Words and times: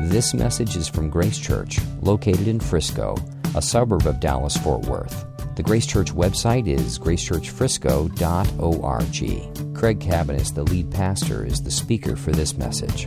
This 0.00 0.32
message 0.34 0.76
is 0.76 0.88
from 0.88 1.10
Grace 1.10 1.38
Church, 1.38 1.78
located 2.00 2.48
in 2.48 2.58
Frisco, 2.58 3.14
a 3.54 3.62
suburb 3.62 4.06
of 4.06 4.18
Dallas 4.20 4.56
Fort 4.56 4.86
Worth. 4.86 5.26
The 5.54 5.62
Grace 5.62 5.86
Church 5.86 6.12
website 6.12 6.66
is 6.66 6.98
gracechurchfrisco.org. 6.98 9.76
Craig 9.76 10.00
Cabaniss, 10.00 10.54
the 10.54 10.64
lead 10.64 10.90
pastor, 10.90 11.44
is 11.44 11.62
the 11.62 11.70
speaker 11.70 12.16
for 12.16 12.32
this 12.32 12.56
message. 12.56 13.06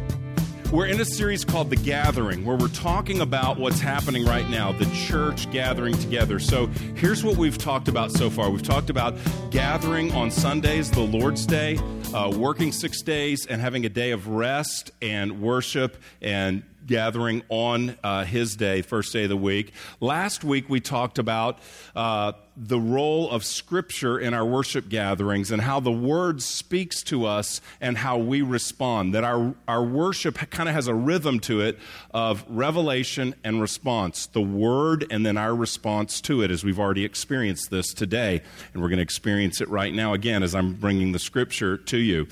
We're 0.71 0.87
in 0.87 0.99
a 0.99 1.05
series 1.05 1.45
called 1.45 1.69
The 1.69 1.75
Gathering, 1.75 2.43
where 2.43 2.57
we're 2.57 2.67
talking 2.69 3.21
about 3.21 3.59
what's 3.59 3.79
happening 3.79 4.25
right 4.25 4.49
now, 4.49 4.71
the 4.71 4.85
church 5.07 5.49
gathering 5.51 5.97
together. 5.97 6.39
So 6.39 6.67
here's 6.95 7.23
what 7.23 7.37
we've 7.37 7.57
talked 7.57 7.87
about 7.87 8.11
so 8.11 8.29
far. 8.29 8.49
We've 8.49 8.63
talked 8.63 8.89
about 8.89 9.15
gathering 9.51 10.11
on 10.13 10.31
Sundays, 10.31 10.91
the 10.91 11.01
Lord's 11.01 11.45
Day, 11.45 11.77
uh, 12.13 12.31
working 12.35 12.71
six 12.71 13.01
days, 13.01 13.45
and 13.45 13.61
having 13.61 13.85
a 13.85 13.89
day 13.89 14.11
of 14.11 14.27
rest 14.27 14.91
and 15.01 15.41
worship 15.41 15.97
and 16.21 16.63
gathering 16.85 17.43
on 17.49 17.97
uh, 18.03 18.23
his 18.25 18.55
day, 18.55 18.81
first 18.81 19.13
day 19.13 19.23
of 19.23 19.29
the 19.29 19.37
week. 19.37 19.73
Last 19.99 20.43
week 20.43 20.69
we 20.69 20.79
talked 20.79 21.19
about 21.19 21.59
uh, 21.95 22.33
the 22.57 22.79
role 22.79 23.29
of 23.29 23.43
Scripture 23.43 24.17
in 24.17 24.33
our 24.33 24.45
worship 24.45 24.87
gatherings 24.87 25.51
and 25.51 25.61
how 25.61 25.79
the 25.79 25.91
Word 25.91 26.41
speaks 26.41 27.03
to 27.03 27.25
us 27.25 27.59
and 27.81 27.97
how 27.97 28.17
we 28.17 28.41
respond. 28.41 29.13
That 29.13 29.23
our, 29.23 29.53
our 29.67 29.83
worship 29.83 30.37
kind 30.49 30.69
of 30.69 30.75
has 30.75 30.87
a 30.87 30.95
rhythm 30.95 31.39
to 31.41 31.61
it 31.61 31.77
of 32.11 32.45
revelation 32.47 33.35
and 33.43 33.61
response. 33.61 34.27
The 34.27 34.41
Word 34.41 35.05
and 35.09 35.25
then 35.25 35.37
our 35.37 35.53
response 35.53 36.21
to 36.21 36.41
it, 36.43 36.51
as 36.51 36.63
we've 36.63 36.79
already 36.79 37.03
experienced 37.03 37.71
this 37.71 37.93
today. 37.93 38.41
And 38.73 38.81
we're 38.81 38.89
going 38.89 38.97
to 38.97 39.03
experience 39.03 39.59
it 39.59 39.67
right 39.67 39.93
now 39.93 40.13
again 40.13 40.41
as 40.41 40.55
I'm 40.55 40.75
bringing 40.75 41.11
the 41.11 41.19
Scripture 41.19 41.77
to 41.77 41.97
you. 41.97 42.27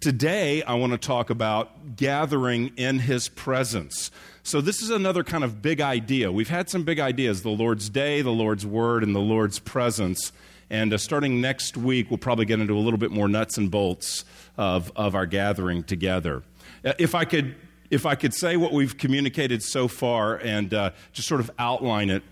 Today, 0.00 0.62
I 0.62 0.74
want 0.74 0.92
to 0.92 0.98
talk 0.98 1.30
about 1.30 1.96
gathering 1.96 2.72
in 2.76 2.98
His 2.98 3.30
presence. 3.30 4.10
So, 4.42 4.60
this 4.60 4.82
is 4.82 4.90
another 4.90 5.24
kind 5.24 5.42
of 5.42 5.62
big 5.62 5.80
idea. 5.80 6.30
We've 6.30 6.50
had 6.50 6.68
some 6.68 6.82
big 6.82 7.00
ideas 7.00 7.42
the 7.42 7.48
Lord's 7.48 7.88
Day, 7.88 8.20
the 8.20 8.30
Lord's 8.30 8.66
Word, 8.66 9.02
and 9.02 9.14
the 9.14 9.20
Lord's 9.20 9.58
presence. 9.58 10.32
And 10.68 10.92
uh, 10.92 10.98
starting 10.98 11.40
next 11.40 11.78
week, 11.78 12.10
we'll 12.10 12.18
probably 12.18 12.44
get 12.44 12.60
into 12.60 12.74
a 12.74 12.78
little 12.78 12.98
bit 12.98 13.10
more 13.10 13.26
nuts 13.26 13.56
and 13.56 13.70
bolts 13.70 14.26
of, 14.58 14.92
of 14.96 15.14
our 15.14 15.24
gathering 15.24 15.82
together. 15.82 16.42
Uh, 16.84 16.92
if 16.98 17.14
I 17.14 17.24
could. 17.24 17.56
If 17.88 18.04
I 18.04 18.16
could 18.16 18.34
say 18.34 18.56
what 18.56 18.72
we've 18.72 18.98
communicated 18.98 19.62
so 19.62 19.86
far 19.86 20.38
and 20.38 20.74
uh, 20.74 20.90
just 21.12 21.28
sort 21.28 21.40
of 21.40 21.52
outline 21.56 22.10
it 22.10 22.24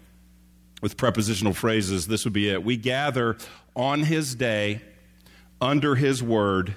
with 0.82 0.96
prepositional 0.96 1.54
phrases, 1.54 2.08
this 2.08 2.24
would 2.24 2.32
be 2.32 2.50
it. 2.50 2.64
We 2.64 2.76
gather 2.76 3.36
on 3.76 4.02
His 4.02 4.34
day, 4.34 4.82
under 5.60 5.94
His 5.94 6.24
word, 6.24 6.74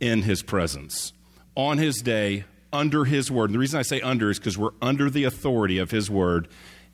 in 0.00 0.22
his 0.22 0.42
presence. 0.42 1.12
On 1.54 1.78
his 1.78 1.96
day, 1.96 2.44
under 2.72 3.04
his 3.04 3.30
word. 3.30 3.46
And 3.46 3.54
the 3.54 3.58
reason 3.58 3.78
I 3.78 3.82
say 3.82 4.00
under 4.00 4.30
is 4.30 4.38
because 4.38 4.58
we're 4.58 4.70
under 4.82 5.08
the 5.08 5.24
authority 5.24 5.78
of 5.78 5.90
his 5.90 6.10
word 6.10 6.48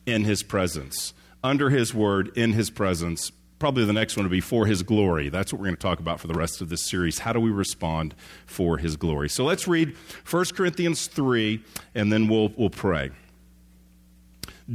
in 0.07 0.25
his 0.25 0.42
presence. 0.42 1.15
Under 1.42 1.70
his 1.70 1.95
word, 1.95 2.37
in 2.37 2.53
his 2.53 2.70
presence. 2.70 3.33
Probably 3.59 3.84
the 3.84 3.92
next 3.92 4.17
one 4.17 4.25
would 4.25 4.31
be 4.31 4.41
for 4.41 4.67
his 4.67 4.83
glory. 4.83 5.29
That's 5.29 5.53
what 5.53 5.61
we're 5.61 5.67
going 5.67 5.77
to 5.77 5.83
talk 5.83 6.01
about 6.01 6.20
for 6.20 6.27
the 6.27 6.34
rest 6.34 6.61
of 6.61 6.69
this 6.69 6.89
series. 6.89 7.19
How 7.19 7.33
do 7.33 7.41
we 7.41 7.51
respond 7.51 8.15
for 8.47 8.79
his 8.79 8.97
glory? 8.97 9.29
So 9.29 9.45
let's 9.45 9.67
read 9.67 9.97
1 10.29 10.45
Corinthians 10.55 11.07
3, 11.07 11.62
and 11.95 12.12
then 12.12 12.29
we'll, 12.29 12.53
we'll 12.57 12.70
pray. 12.70 13.11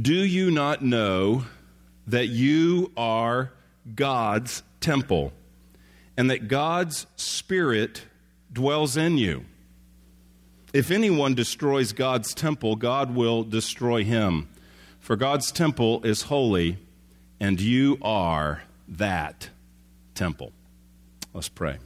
Do 0.00 0.14
you 0.14 0.50
not 0.50 0.82
know 0.82 1.44
that 2.06 2.26
you 2.26 2.92
are 2.96 3.52
God's 3.94 4.62
temple, 4.80 5.32
and 6.16 6.30
that 6.30 6.48
God's 6.48 7.06
Spirit 7.16 8.02
dwells 8.56 8.96
in 8.96 9.18
you. 9.18 9.44
If 10.72 10.90
anyone 10.90 11.34
destroys 11.34 11.92
God's 11.92 12.32
temple, 12.32 12.74
God 12.76 13.14
will 13.14 13.44
destroy 13.44 14.02
him. 14.02 14.48
For 14.98 15.14
God's 15.14 15.52
temple 15.52 16.02
is 16.04 16.22
holy, 16.22 16.78
and 17.38 17.60
you 17.60 17.98
are 18.00 18.62
that 18.88 19.50
temple. 20.14 20.52
Let's 21.34 21.50
pray. 21.50 21.76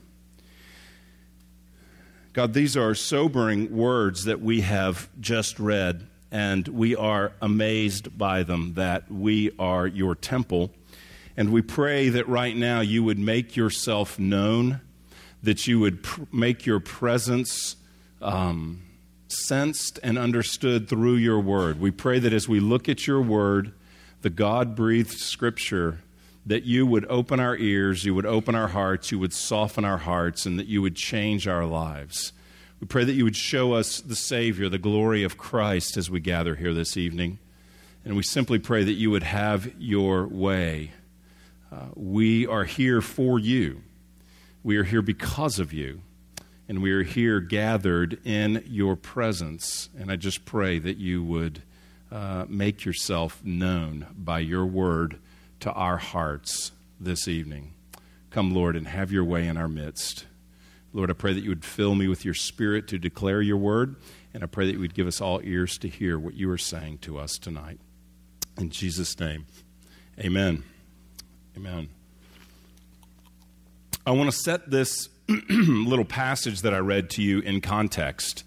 God, 2.35 2.55
these 2.55 2.77
are 2.77 2.95
sobering 2.95 3.77
words 3.77 4.25
that 4.27 4.41
we 4.41 4.61
have 4.61 5.09
just 5.21 5.59
read, 5.59 6.07
and 6.31 6.69
we 6.69 6.95
are 6.95 7.33
amazed 7.43 8.17
by 8.17 8.45
them 8.45 8.75
that 8.75 9.11
we 9.11 9.51
are 9.59 9.89
your 9.89 10.15
temple. 10.15 10.71
And 11.37 11.51
we 11.53 11.63
pray 11.63 12.11
that 12.11 12.29
right 12.29 12.57
now 12.57 12.81
you 12.81 13.03
would 13.03 13.19
make 13.19 13.57
yourself 13.57 14.21
known 14.21 14.81
that 15.43 15.67
you 15.67 15.81
would 15.81 16.03
pr- 16.03 16.23
make 16.33 16.67
your 16.67 16.81
presence 16.81 17.77
um, 18.21 18.83
sensed 19.29 19.99
and 20.03 20.19
understood 20.19 20.89
through 20.89 21.17
your 21.17 21.41
word. 21.41 21.81
We 21.81 21.91
pray 21.91 22.19
that 22.19 22.33
as 22.33 22.49
we 22.49 22.61
look 22.61 22.89
at 22.89 23.07
your 23.07 23.23
word, 23.23 23.73
the 24.23 24.31
God 24.31 24.75
breathed 24.75 25.19
scripture, 25.19 26.01
that 26.47 26.65
you 26.65 26.87
would 26.87 27.07
open 27.09 27.41
our 27.41 27.57
ears, 27.57 28.05
you 28.05 28.15
would 28.15 28.27
open 28.27 28.55
our 28.55 28.69
hearts, 28.69 29.11
you 29.11 29.19
would 29.19 29.33
soften 29.33 29.85
our 29.85 29.99
hearts, 29.99 30.47
and 30.47 30.59
that 30.59 30.67
you 30.67 30.83
would 30.83 30.97
change 30.97 31.47
our 31.47 31.65
lives. 31.65 32.33
We 32.81 32.87
pray 32.87 33.05
that 33.05 33.13
you 33.13 33.25
would 33.25 33.37
show 33.37 33.75
us 33.75 34.01
the 34.01 34.17
Savior, 34.17 34.69
the 34.69 34.79
glory 34.79 35.23
of 35.23 35.37
Christ 35.37 35.97
as 35.97 36.11
we 36.11 36.21
gather 36.21 36.55
here 36.55 36.73
this 36.73 36.97
evening. 36.97 37.39
And 38.05 38.17
we 38.17 38.23
simply 38.23 38.59
pray 38.59 38.85
that 38.85 38.93
you 38.93 39.11
would 39.11 39.23
have 39.23 39.71
your 39.79 40.27
way. 40.27 40.93
Uh, 41.71 41.89
we 41.95 42.47
are 42.47 42.65
here 42.65 43.03
for 43.03 43.39
you. 43.39 43.83
We 44.63 44.77
are 44.77 44.85
here 44.85 45.03
because 45.03 45.59
of 45.59 45.73
you, 45.73 46.03
and 46.69 46.83
we 46.83 46.93
are 46.93 47.03
here 47.03 47.41
gathered 47.41 48.25
in 48.27 48.63
your 48.67 48.95
presence. 48.95 49.89
And 49.99 50.13
I 50.13 50.17
just 50.17 50.45
pray 50.45 50.79
that 50.79 50.99
you 50.99 51.25
would 51.25 51.63
uh, 52.13 52.45
make 52.49 52.85
yourself 52.85 53.43
known 53.43 54.07
by 54.15 54.41
your 54.41 54.67
word 54.67 55.19
to 55.61 55.73
our 55.73 55.97
hearts 55.97 56.73
this 56.99 57.27
evening. 57.27 57.73
Come, 58.31 58.55
Lord, 58.55 58.77
and 58.77 58.87
have 58.87 59.11
your 59.11 59.25
way 59.25 59.47
in 59.47 59.57
our 59.57 59.69
midst. 59.69 60.27
Lord, 60.93 61.11
I 61.11 61.15
pray 61.15 61.33
that 61.33 61.43
you 61.43 61.49
would 61.51 61.65
fill 61.65 61.95
me 61.95 62.07
with 62.09 62.25
your 62.25 62.35
spirit 62.35 62.87
to 62.89 62.99
declare 62.99 63.41
your 63.41 63.57
word, 63.57 63.97
and 64.35 64.43
I 64.43 64.47
pray 64.47 64.67
that 64.67 64.73
you 64.73 64.81
would 64.81 64.95
give 64.95 65.07
us 65.07 65.21
all 65.21 65.41
ears 65.43 65.79
to 65.79 65.89
hear 65.89 66.19
what 66.19 66.35
you 66.35 66.51
are 66.51 66.59
saying 66.59 66.99
to 66.99 67.19
us 67.19 67.39
tonight. 67.39 67.81
In 68.59 68.71
Jesus' 68.71 69.19
name, 69.19 69.47
amen. 70.19 70.65
Amen. 71.57 71.89
I 74.07 74.13
want 74.13 74.31
to 74.31 74.37
set 74.37 74.71
this 74.71 75.11
little 75.29 76.07
passage 76.07 76.63
that 76.63 76.73
I 76.73 76.79
read 76.79 77.11
to 77.11 77.23
you 77.23 77.41
in 77.41 77.61
context. 77.61 78.45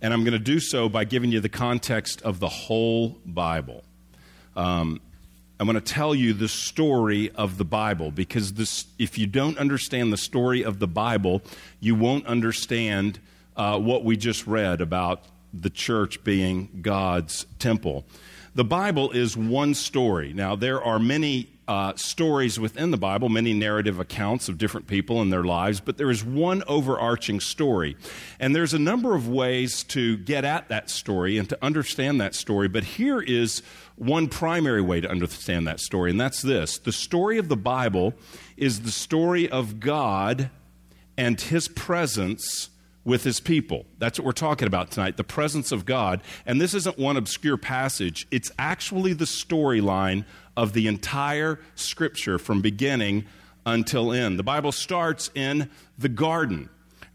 And 0.00 0.14
I'm 0.14 0.20
going 0.20 0.32
to 0.32 0.38
do 0.38 0.58
so 0.58 0.88
by 0.88 1.04
giving 1.04 1.30
you 1.30 1.40
the 1.40 1.50
context 1.50 2.22
of 2.22 2.40
the 2.40 2.48
whole 2.48 3.18
Bible. 3.26 3.84
Um, 4.56 5.00
I'm 5.60 5.66
going 5.66 5.74
to 5.74 5.80
tell 5.80 6.14
you 6.14 6.32
the 6.32 6.48
story 6.48 7.30
of 7.30 7.58
the 7.58 7.64
Bible 7.64 8.10
because 8.10 8.54
this, 8.54 8.86
if 8.98 9.18
you 9.18 9.26
don't 9.26 9.58
understand 9.58 10.12
the 10.12 10.18
story 10.18 10.64
of 10.64 10.78
the 10.78 10.88
Bible, 10.88 11.42
you 11.78 11.94
won't 11.94 12.26
understand 12.26 13.18
uh, 13.54 13.78
what 13.78 14.02
we 14.02 14.16
just 14.16 14.46
read 14.46 14.80
about 14.80 15.24
the 15.52 15.70
church 15.70 16.24
being 16.24 16.80
God's 16.80 17.44
temple. 17.58 18.06
The 18.54 18.64
Bible 18.64 19.10
is 19.10 19.36
one 19.36 19.74
story. 19.74 20.32
Now, 20.32 20.56
there 20.56 20.82
are 20.82 20.98
many 20.98 21.50
uh, 21.68 21.94
stories 21.96 22.60
within 22.60 22.90
the 22.90 22.96
Bible, 22.96 23.28
many 23.28 23.52
narrative 23.52 23.98
accounts 23.98 24.48
of 24.48 24.58
different 24.58 24.86
people 24.86 25.20
and 25.20 25.32
their 25.32 25.44
lives, 25.44 25.80
but 25.80 25.98
there 25.98 26.10
is 26.10 26.24
one 26.24 26.62
overarching 26.68 27.40
story. 27.40 27.96
And 28.38 28.54
there's 28.54 28.74
a 28.74 28.78
number 28.78 29.14
of 29.14 29.28
ways 29.28 29.82
to 29.84 30.16
get 30.18 30.44
at 30.44 30.68
that 30.68 30.90
story 30.90 31.38
and 31.38 31.48
to 31.48 31.58
understand 31.62 32.20
that 32.20 32.34
story, 32.34 32.68
but 32.68 32.84
here 32.84 33.20
is 33.20 33.62
one 33.96 34.28
primary 34.28 34.82
way 34.82 35.00
to 35.00 35.10
understand 35.10 35.66
that 35.66 35.80
story, 35.80 36.10
and 36.10 36.20
that's 36.20 36.42
this 36.42 36.78
the 36.78 36.92
story 36.92 37.38
of 37.38 37.48
the 37.48 37.56
Bible 37.56 38.14
is 38.56 38.80
the 38.80 38.90
story 38.90 39.48
of 39.48 39.80
God 39.80 40.50
and 41.16 41.40
His 41.40 41.66
presence 41.68 42.70
with 43.06 43.22
his 43.22 43.38
people. 43.38 43.86
That's 43.98 44.18
what 44.18 44.26
we're 44.26 44.32
talking 44.32 44.66
about 44.66 44.90
tonight 44.90 45.16
the 45.16 45.24
presence 45.24 45.72
of 45.72 45.86
God. 45.86 46.20
And 46.44 46.60
this 46.60 46.74
isn't 46.74 46.98
one 46.98 47.16
obscure 47.16 47.56
passage, 47.56 48.26
it's 48.30 48.50
actually 48.58 49.14
the 49.14 49.24
storyline 49.24 50.26
of 50.56 50.72
the 50.72 50.86
entire 50.86 51.60
scripture 51.74 52.38
from 52.38 52.60
beginning 52.60 53.24
until 53.64 54.12
end. 54.12 54.38
The 54.38 54.44
Bible 54.44 54.72
starts 54.72 55.30
in 55.34 55.70
the 55.98 56.08
garden. 56.08 56.70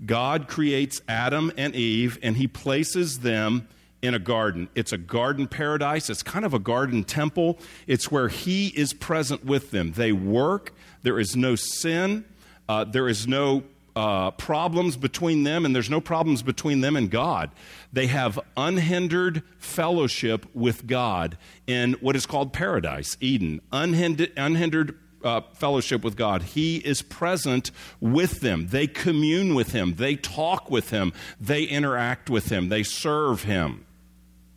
God 0.06 0.48
creates 0.48 1.02
Adam 1.08 1.52
and 1.58 1.76
Eve, 1.76 2.18
and 2.22 2.38
he 2.38 2.48
places 2.48 3.20
them 3.20 3.68
in 4.02 4.14
a 4.14 4.20
garden. 4.20 4.70
It's 4.76 4.92
a 4.92 4.98
garden 4.98 5.48
paradise. 5.48 6.10
It's 6.10 6.24
kind 6.24 6.44
of 6.46 6.54
a 6.54 6.60
garden 6.60 7.04
temple. 7.04 7.60
It's 7.88 8.12
where 8.12 8.28
He 8.28 8.68
is 8.70 8.94
present 8.94 9.46
with 9.46 9.72
them. 9.72 9.94
They 9.94 10.12
work. 10.12 10.74
There 11.04 11.20
is 11.20 11.36
no 11.36 11.56
sin. 11.56 12.26
Uh, 12.68 12.84
there 12.86 13.08
is 13.08 13.28
no 13.28 13.64
uh, 13.96 14.32
problems 14.32 14.98
between 14.98 15.44
them, 15.44 15.66
and 15.66 15.76
there's 15.76 15.90
no 15.90 16.02
problems 16.02 16.44
between 16.44 16.82
them 16.82 16.96
and 16.96 17.10
God. 17.10 17.52
They 17.92 18.08
have 18.08 18.40
unhindered 18.56 19.44
fellowship 19.58 20.46
with 20.56 20.88
God 20.88 21.38
in 21.68 21.94
what 21.94 22.16
is 22.16 22.26
called 22.26 22.54
paradise, 22.54 23.18
Eden. 23.20 23.62
Unhindered, 23.72 24.32
unhindered 24.38 24.98
uh, 25.24 25.42
fellowship 25.54 26.04
with 26.04 26.16
God. 26.16 26.44
He 26.44 26.78
is 26.78 27.02
present 27.02 27.72
with 28.00 28.42
them. 28.42 28.68
They 28.68 28.88
commune 28.88 29.56
with 29.56 29.72
Him. 29.72 29.96
They 29.96 30.16
talk 30.16 30.72
with 30.72 30.90
Him. 30.90 31.14
They 31.40 31.64
interact 31.64 32.30
with 32.30 32.50
Him. 32.50 32.70
They 32.70 32.84
serve 32.84 33.44
Him. 33.44 33.86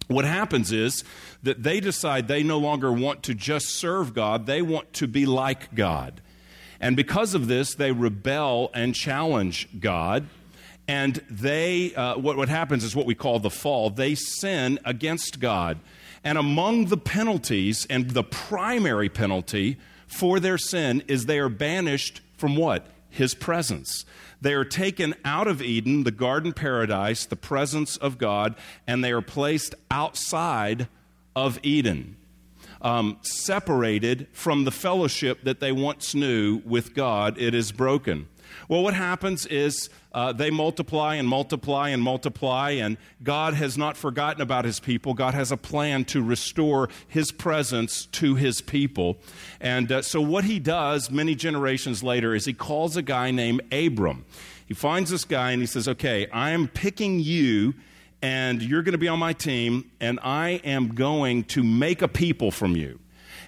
what 0.08 0.24
happens 0.26 0.70
is 0.70 1.02
that 1.42 1.62
they 1.62 1.80
decide 1.80 2.28
they 2.28 2.42
no 2.42 2.58
longer 2.58 2.92
want 2.92 3.22
to 3.24 3.34
just 3.34 3.66
serve 3.66 4.14
God, 4.14 4.46
they 4.46 4.62
want 4.62 4.92
to 4.94 5.06
be 5.06 5.26
like 5.26 5.74
God. 5.74 6.20
And 6.84 6.96
because 6.96 7.32
of 7.32 7.46
this, 7.46 7.74
they 7.74 7.92
rebel 7.92 8.70
and 8.74 8.94
challenge 8.94 9.68
God. 9.80 10.26
And 10.86 11.14
they, 11.30 11.94
uh, 11.94 12.18
what, 12.18 12.36
what 12.36 12.50
happens 12.50 12.84
is 12.84 12.94
what 12.94 13.06
we 13.06 13.14
call 13.14 13.38
the 13.38 13.48
fall. 13.48 13.88
They 13.88 14.14
sin 14.14 14.78
against 14.84 15.40
God. 15.40 15.78
And 16.22 16.36
among 16.36 16.86
the 16.86 16.98
penalties, 16.98 17.86
and 17.88 18.10
the 18.10 18.22
primary 18.22 19.08
penalty 19.08 19.78
for 20.06 20.38
their 20.38 20.58
sin, 20.58 21.02
is 21.08 21.24
they 21.24 21.38
are 21.38 21.48
banished 21.48 22.20
from 22.36 22.54
what? 22.54 22.86
His 23.08 23.34
presence. 23.34 24.04
They 24.42 24.52
are 24.52 24.66
taken 24.66 25.14
out 25.24 25.48
of 25.48 25.62
Eden, 25.62 26.04
the 26.04 26.10
garden 26.10 26.52
paradise, 26.52 27.24
the 27.24 27.34
presence 27.34 27.96
of 27.96 28.18
God, 28.18 28.56
and 28.86 29.02
they 29.02 29.12
are 29.12 29.22
placed 29.22 29.74
outside 29.90 30.88
of 31.34 31.58
Eden, 31.62 32.16
um, 32.84 33.16
separated 33.22 34.28
from 34.32 34.64
the 34.64 34.70
fellowship 34.70 35.42
that 35.42 35.58
they 35.58 35.72
once 35.72 36.14
knew 36.14 36.60
with 36.64 36.94
God. 36.94 37.36
It 37.38 37.54
is 37.54 37.72
broken. 37.72 38.28
Well, 38.68 38.82
what 38.82 38.94
happens 38.94 39.46
is 39.46 39.88
uh, 40.12 40.32
they 40.32 40.50
multiply 40.50 41.16
and 41.16 41.26
multiply 41.26 41.88
and 41.88 42.02
multiply, 42.02 42.70
and 42.70 42.98
God 43.22 43.54
has 43.54 43.76
not 43.76 43.96
forgotten 43.96 44.42
about 44.42 44.64
his 44.64 44.80
people. 44.80 45.14
God 45.14 45.34
has 45.34 45.50
a 45.50 45.56
plan 45.56 46.04
to 46.06 46.22
restore 46.22 46.88
his 47.08 47.32
presence 47.32 48.06
to 48.06 48.36
his 48.36 48.60
people. 48.60 49.18
And 49.60 49.90
uh, 49.90 50.02
so, 50.02 50.20
what 50.20 50.44
he 50.44 50.60
does 50.60 51.10
many 51.10 51.34
generations 51.34 52.02
later 52.02 52.34
is 52.34 52.44
he 52.44 52.52
calls 52.52 52.96
a 52.96 53.02
guy 53.02 53.30
named 53.30 53.62
Abram. 53.72 54.24
He 54.66 54.74
finds 54.74 55.10
this 55.10 55.24
guy 55.24 55.50
and 55.50 55.60
he 55.60 55.66
says, 55.66 55.88
Okay, 55.88 56.28
I 56.28 56.50
am 56.50 56.68
picking 56.68 57.18
you 57.18 57.74
and 58.24 58.62
you're 58.62 58.80
going 58.80 58.92
to 58.92 58.98
be 58.98 59.08
on 59.08 59.18
my 59.18 59.34
team, 59.34 59.90
and 60.00 60.18
I 60.22 60.52
am 60.64 60.94
going 60.94 61.44
to 61.44 61.62
make 61.62 62.00
a 62.00 62.08
people 62.08 62.50
from 62.50 62.74
you. 62.74 62.98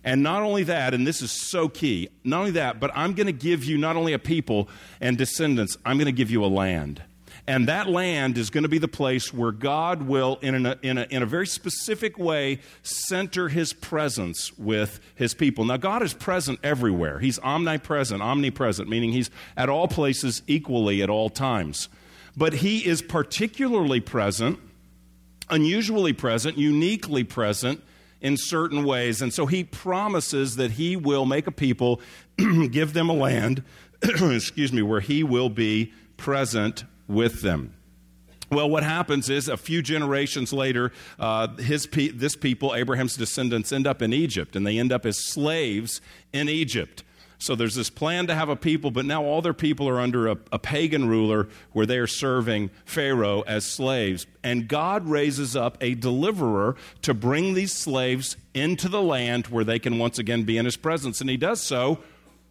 And 0.05 0.23
not 0.23 0.43
only 0.43 0.65
that, 0.65 0.93
and 0.93 1.07
this 1.07 1.23
is 1.23 1.33
so 1.33 1.71
key, 1.71 2.11
not 2.25 2.41
only 2.41 2.51
that, 2.51 2.79
but 2.79 2.91
I'm 2.95 3.15
going 3.15 3.27
to 3.27 3.33
give 3.33 3.65
you 3.65 3.79
not 3.79 3.97
only 3.97 4.13
a 4.13 4.19
people 4.19 4.69
and 5.01 5.17
descendants, 5.17 5.79
I'm 5.87 5.97
going 5.97 6.05
to 6.07 6.13
give 6.13 6.31
you 6.31 6.45
a 6.45 6.47
land. 6.47 7.03
And 7.47 7.67
that 7.69 7.89
land 7.89 8.37
is 8.37 8.51
going 8.51 8.65
to 8.65 8.69
be 8.69 8.77
the 8.77 8.87
place 8.87 9.33
where 9.33 9.51
God 9.51 10.03
will, 10.03 10.39
in 10.43 10.67
a, 10.67 10.79
in, 10.83 10.99
a, 10.99 11.07
in 11.09 11.23
a 11.23 11.27
very 11.27 11.47
specific 11.47 12.19
way, 12.19 12.61
center 12.83 13.49
his 13.49 13.73
presence 13.73 14.53
with 14.59 15.01
his 15.15 15.33
people. 15.33 15.65
Now, 15.65 15.79
God 15.79 16.03
is 16.03 16.13
present 16.13 16.59
everywhere. 16.63 17.19
He's 17.19 17.39
omnipresent, 17.39 18.21
omnipresent, 18.21 18.91
meaning 18.91 19.13
he's 19.13 19.31
at 19.57 19.71
all 19.71 19.89
places 19.89 20.43
equally 20.47 21.03
at 21.03 21.09
all 21.09 21.31
times. 21.31 21.89
But 22.37 22.53
he 22.53 22.87
is 22.87 23.01
particularly 23.01 24.01
present, 24.01 24.59
unusually 25.49 26.13
present, 26.13 26.57
uniquely 26.59 27.25
present 27.25 27.83
in 28.21 28.37
certain 28.37 28.85
ways. 28.85 29.23
And 29.23 29.33
so 29.33 29.47
he 29.47 29.65
promises 29.65 30.57
that 30.57 30.73
he 30.73 30.97
will 30.97 31.27
make 31.27 31.47
a 31.47 31.53
people, 31.53 32.01
give 32.71 32.93
them 32.93 33.09
a 33.09 33.15
land, 33.15 33.63
excuse 34.03 34.73
me, 34.73 34.83
where 34.83 35.01
he 35.01 35.23
will 35.23 35.49
be 35.51 35.93
present 36.17 36.85
with 37.07 37.43
them. 37.43 37.75
Well, 38.51 38.71
what 38.71 38.85
happens 38.85 39.29
is 39.29 39.49
a 39.49 39.57
few 39.57 39.83
generations 39.83 40.53
later, 40.53 40.93
uh, 41.19 41.49
his 41.57 41.87
pe- 41.87 42.11
this 42.11 42.37
people, 42.37 42.75
Abraham's 42.77 43.17
descendants, 43.17 43.73
end 43.73 43.89
up 43.89 44.03
in 44.03 44.13
Egypt, 44.13 44.55
and 44.55 44.65
they 44.65 44.79
end 44.79 44.93
up 44.93 45.05
as 45.05 45.19
slaves 45.19 46.01
in 46.33 46.49
Egypt. 46.49 47.03
So 47.39 47.55
there's 47.55 47.75
this 47.75 47.91
plan 47.91 48.27
to 48.29 48.35
have 48.35 48.49
a 48.49 48.57
people, 48.57 48.91
but 48.91 49.05
now 49.05 49.23
all 49.23 49.43
their 49.43 49.53
people 49.53 49.89
are 49.89 50.01
under 50.01 50.29
a, 50.29 50.39
a, 50.53 50.59
pagan 50.59 51.09
ruler 51.09 51.49
where 51.73 51.87
they 51.87 51.99
are 51.99 52.07
serving 52.07 52.71
Pharaoh 52.85 53.43
as 53.43 53.67
slaves. 53.67 54.27
And 54.43 54.69
God 54.69 55.07
raises 55.07 55.55
up 55.55 55.77
a 55.81 55.95
deliverer 55.95 56.77
to 57.03 57.13
bring 57.13 57.55
these 57.55 57.73
slaves 57.73 58.37
into 58.55 58.89
the 58.89 59.03
land 59.03 59.49
where 59.49 59.65
they 59.65 59.79
can 59.79 59.99
once 59.99 60.19
again 60.19 60.45
be 60.45 60.57
in 60.57 60.65
his 60.65 60.77
presence. 60.77 61.21
And 61.21 61.29
he 61.29 61.37
does 61.37 61.61
so 61.61 61.99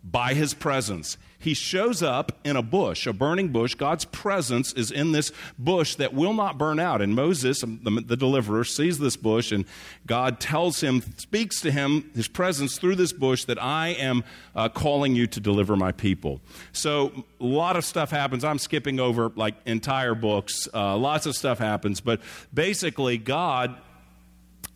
by 0.05 0.35
his 0.35 0.53
presence. 0.53 1.17
He 1.39 1.53
shows 1.53 2.01
up 2.01 2.31
in 2.43 2.55
a 2.55 2.61
bush, 2.61 3.05
a 3.07 3.13
burning 3.13 3.49
bush. 3.49 3.75
God's 3.75 4.05
presence 4.05 4.71
is 4.73 4.91
in 4.91 5.11
this 5.11 5.31
bush 5.59 5.95
that 5.95 6.13
will 6.13 6.33
not 6.33 6.57
burn 6.57 6.79
out. 6.79 7.01
And 7.01 7.15
Moses, 7.15 7.61
the, 7.61 8.03
the, 8.05 8.15
deliverer, 8.15 8.63
sees 8.63 8.99
this 8.99 9.15
bush, 9.15 9.51
and 9.51 9.65
God 10.07 10.39
tells 10.39 10.81
him, 10.81 11.01
speaks 11.17 11.59
to 11.61 11.71
him, 11.71 12.09
his 12.15 12.27
presence 12.27 12.77
through 12.77 12.95
this 12.95 13.13
bush, 13.13 13.45
that 13.45 13.61
I 13.61 13.89
am 13.89 14.23
uh, 14.55 14.69
calling 14.69 15.15
you 15.15 15.27
to 15.27 15.39
deliver 15.39 15.75
my 15.75 15.91
people. 15.91 16.39
So 16.71 17.25
a 17.39 17.45
lot 17.45 17.75
of 17.75 17.85
stuff 17.85 18.11
happens. 18.11 18.43
I'm 18.43 18.59
skipping 18.59 18.99
over 18.99 19.31
like 19.35 19.55
entire 19.65 20.15
books. 20.15 20.67
Uh, 20.73 20.97
lots 20.97 21.25
of 21.25 21.35
stuff 21.35 21.59
happens. 21.59 21.99
But 21.99 22.21
basically, 22.53 23.17
God 23.17 23.75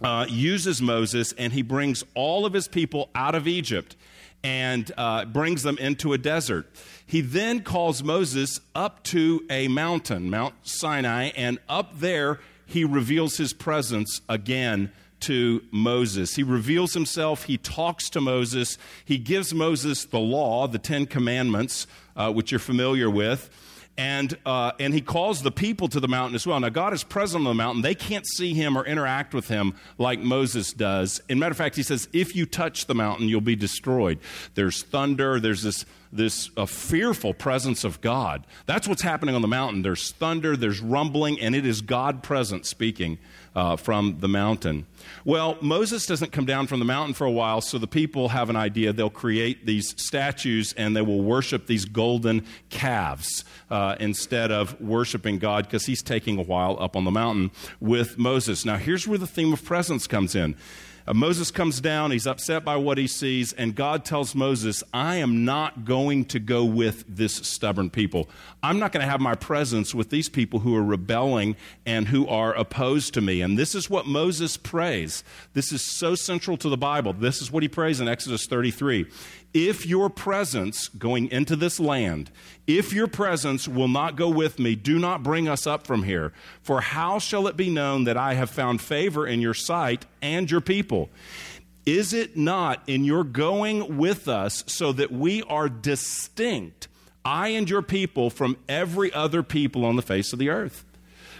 uh, 0.01 0.25
uses 0.29 0.81
Moses 0.81 1.33
and 1.33 1.51
he 1.51 1.61
brings 1.61 2.03
all 2.13 2.45
of 2.45 2.53
his 2.53 2.67
people 2.67 3.09
out 3.15 3.35
of 3.35 3.47
Egypt 3.47 3.95
and 4.43 4.91
uh, 4.97 5.25
brings 5.25 5.63
them 5.63 5.77
into 5.77 6.13
a 6.13 6.17
desert. 6.17 6.67
He 7.05 7.21
then 7.21 7.61
calls 7.61 8.03
Moses 8.03 8.59
up 8.75 9.03
to 9.05 9.43
a 9.49 9.67
mountain, 9.67 10.29
Mount 10.29 10.53
Sinai, 10.63 11.31
and 11.35 11.59
up 11.67 11.99
there 11.99 12.39
he 12.65 12.85
reveals 12.85 13.37
his 13.37 13.51
presence 13.51 14.21
again 14.29 14.91
to 15.21 15.63
Moses. 15.71 16.35
He 16.35 16.43
reveals 16.43 16.93
himself, 16.93 17.43
he 17.43 17.57
talks 17.57 18.09
to 18.11 18.21
Moses, 18.21 18.77
he 19.03 19.17
gives 19.17 19.53
Moses 19.53 20.05
the 20.05 20.19
law, 20.19 20.67
the 20.67 20.79
Ten 20.79 21.05
Commandments, 21.05 21.87
uh, 22.15 22.31
which 22.31 22.51
you're 22.51 22.59
familiar 22.59 23.09
with 23.09 23.49
and, 23.99 24.37
uh, 24.45 24.71
and 24.79 24.93
he 24.93 25.01
calls 25.01 25.41
the 25.41 25.51
people 25.51 25.89
to 25.89 25.99
the 25.99 26.07
mountain 26.07 26.33
as 26.33 26.47
well. 26.47 26.57
Now, 26.57 26.69
God 26.69 26.93
is 26.93 27.03
present 27.03 27.41
on 27.41 27.51
the 27.51 27.53
mountain. 27.53 27.81
They 27.81 27.95
can't 27.95 28.25
see 28.25 28.53
him 28.53 28.77
or 28.77 28.85
interact 28.85 29.33
with 29.33 29.49
him 29.49 29.75
like 29.97 30.21
Moses 30.21 30.71
does. 30.71 31.21
In 31.27 31.37
matter 31.37 31.51
of 31.51 31.57
fact, 31.57 31.75
he 31.75 31.83
says, 31.83 32.07
if 32.13 32.33
you 32.33 32.45
touch 32.45 32.85
the 32.85 32.95
mountain, 32.95 33.27
you'll 33.27 33.41
be 33.41 33.57
destroyed. 33.57 34.19
There's 34.55 34.83
thunder, 34.83 35.41
there's 35.41 35.63
this, 35.63 35.85
this 36.13 36.49
uh, 36.55 36.65
fearful 36.65 37.33
presence 37.33 37.83
of 37.83 37.99
God. 37.99 38.47
That's 38.67 38.87
what's 38.87 39.01
happening 39.01 39.35
on 39.35 39.41
the 39.41 39.49
mountain. 39.49 39.81
There's 39.81 40.11
thunder, 40.11 40.55
there's 40.55 40.79
rumbling, 40.79 41.37
and 41.41 41.53
it 41.53 41.65
is 41.65 41.81
God 41.81 42.23
present 42.23 42.65
speaking 42.65 43.17
uh, 43.59 43.75
from 43.75 44.19
the 44.19 44.27
mountain. 44.29 44.85
Well, 45.25 45.57
Moses 45.59 46.05
doesn't 46.05 46.31
come 46.31 46.45
down 46.45 46.67
from 46.67 46.79
the 46.79 46.85
mountain 46.85 47.13
for 47.13 47.25
a 47.25 47.31
while, 47.31 47.59
so 47.59 47.77
the 47.77 47.87
people 47.87 48.29
have 48.29 48.49
an 48.49 48.55
idea. 48.55 48.93
They'll 48.93 49.09
create 49.09 49.65
these 49.65 49.93
statues 50.01 50.73
and 50.77 50.95
they 50.95 51.01
will 51.01 51.21
worship 51.21 51.67
these 51.67 51.83
golden 51.83 52.45
calves 52.69 53.43
uh, 53.69 53.97
instead 53.99 54.49
of 54.49 54.79
worshiping 54.79 55.39
God 55.39 55.65
because 55.65 55.85
he's 55.85 56.01
taking 56.01 56.39
a 56.39 56.41
while 56.41 56.77
up 56.79 56.95
on 56.95 57.03
the 57.03 57.11
mountain 57.11 57.51
with 57.81 58.17
Moses. 58.17 58.63
Now, 58.63 58.77
here's 58.77 59.05
where 59.05 59.17
the 59.17 59.27
theme 59.27 59.51
of 59.51 59.65
presence 59.65 60.07
comes 60.07 60.35
in. 60.35 60.55
Uh, 61.09 61.13
Moses 61.15 61.49
comes 61.49 61.81
down, 61.81 62.11
he's 62.11 62.27
upset 62.27 62.63
by 62.63 62.75
what 62.75 62.99
he 62.99 63.07
sees, 63.07 63.51
and 63.53 63.73
God 63.73 64.05
tells 64.05 64.35
Moses, 64.35 64.83
I 64.93 65.15
am 65.15 65.43
not 65.43 65.83
going 65.83 66.25
to 66.25 66.39
go 66.39 66.63
with 66.63 67.03
this 67.07 67.33
stubborn 67.33 67.89
people. 67.89 68.29
I'm 68.61 68.77
not 68.77 68.91
going 68.91 69.03
to 69.03 69.09
have 69.09 69.19
my 69.19 69.33
presence 69.33 69.95
with 69.95 70.11
these 70.11 70.29
people 70.29 70.59
who 70.59 70.75
are 70.75 70.83
rebelling 70.83 71.55
and 71.83 72.07
who 72.07 72.27
are 72.27 72.53
opposed 72.53 73.15
to 73.15 73.21
me. 73.21 73.41
And 73.41 73.57
this 73.57 73.73
is 73.73 73.89
what 73.89 74.05
Moses 74.05 74.55
prays. 74.55 75.23
This 75.53 75.71
is 75.71 75.81
so 75.81 76.13
central 76.13 76.57
to 76.57 76.69
the 76.69 76.77
Bible. 76.77 77.13
This 77.13 77.41
is 77.41 77.51
what 77.51 77.63
he 77.63 77.69
prays 77.69 77.99
in 77.99 78.07
Exodus 78.07 78.45
33 78.45 79.07
if 79.53 79.85
your 79.85 80.09
presence 80.09 80.87
going 80.89 81.29
into 81.31 81.55
this 81.55 81.79
land, 81.79 82.29
if 82.67 82.93
your 82.93 83.07
presence 83.07 83.67
will 83.67 83.87
not 83.87 84.15
go 84.15 84.29
with 84.29 84.59
me, 84.59 84.75
do 84.75 84.99
not 84.99 85.23
bring 85.23 85.47
us 85.47 85.65
up 85.65 85.87
from 85.87 86.03
here. 86.03 86.33
For 86.61 86.81
how 86.81 87.19
shall 87.19 87.47
it 87.47 87.57
be 87.57 87.69
known 87.69 88.03
that 88.03 88.17
I 88.17 88.35
have 88.35 88.49
found 88.49 88.81
favor 88.81 89.25
in 89.25 89.41
your 89.41 89.53
sight 89.53 90.05
and 90.21 90.49
your 90.49 90.61
people? 90.61 91.09
Is 91.85 92.13
it 92.13 92.37
not 92.37 92.83
in 92.85 93.03
your 93.03 93.23
going 93.23 93.97
with 93.97 94.27
us 94.27 94.63
so 94.67 94.91
that 94.93 95.11
we 95.11 95.41
are 95.43 95.67
distinct, 95.67 96.87
I 97.25 97.49
and 97.49 97.67
your 97.67 97.81
people, 97.81 98.29
from 98.29 98.57
every 98.67 99.11
other 99.11 99.41
people 99.41 99.85
on 99.85 99.95
the 99.95 100.03
face 100.03 100.31
of 100.31 100.37
the 100.37 100.49
earth? 100.49 100.85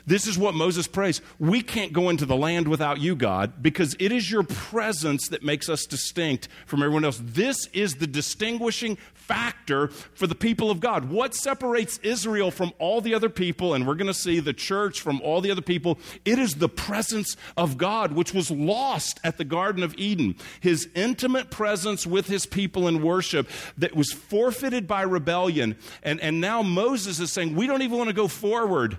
This 0.09 0.25
is 0.25 0.39
what 0.39 0.55
Moses 0.55 0.87
prays. 0.87 1.21
We 1.37 1.61
can't 1.61 1.93
go 1.93 2.09
into 2.09 2.25
the 2.25 2.35
land 2.35 2.67
without 2.67 2.99
you, 2.99 3.15
God, 3.15 3.61
because 3.61 3.95
it 3.99 4.11
is 4.11 4.31
your 4.31 4.41
presence 4.41 5.27
that 5.27 5.43
makes 5.43 5.69
us 5.69 5.85
distinct 5.85 6.47
from 6.65 6.81
everyone 6.81 7.05
else. 7.05 7.21
This 7.23 7.67
is 7.73 7.93
the 7.93 8.07
distinguishing 8.07 8.97
factor 9.13 9.89
for 9.89 10.25
the 10.25 10.33
people 10.33 10.71
of 10.71 10.79
God. 10.79 11.11
What 11.11 11.35
separates 11.35 11.99
Israel 11.99 12.49
from 12.49 12.73
all 12.79 13.01
the 13.01 13.13
other 13.13 13.29
people, 13.29 13.75
and 13.75 13.85
we're 13.85 13.93
going 13.93 14.07
to 14.07 14.13
see 14.15 14.39
the 14.39 14.51
church 14.51 14.99
from 14.99 15.21
all 15.21 15.41
the 15.41 15.51
other 15.51 15.61
people, 15.61 15.99
it 16.25 16.39
is 16.39 16.55
the 16.55 16.69
presence 16.69 17.37
of 17.55 17.77
God, 17.77 18.13
which 18.13 18.33
was 18.33 18.49
lost 18.49 19.19
at 19.23 19.37
the 19.37 19.45
Garden 19.45 19.83
of 19.83 19.93
Eden. 19.95 20.35
His 20.59 20.89
intimate 20.95 21.51
presence 21.51 22.07
with 22.07 22.25
his 22.25 22.47
people 22.47 22.87
in 22.87 23.03
worship 23.03 23.47
that 23.77 23.95
was 23.95 24.11
forfeited 24.11 24.87
by 24.87 25.03
rebellion. 25.03 25.77
And, 26.01 26.19
and 26.19 26.41
now 26.41 26.63
Moses 26.63 27.19
is 27.19 27.31
saying, 27.31 27.55
We 27.55 27.67
don't 27.67 27.83
even 27.83 27.95
want 27.95 28.07
to 28.07 28.15
go 28.15 28.27
forward 28.27 28.97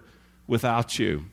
without 0.51 0.99
you. 0.99 1.25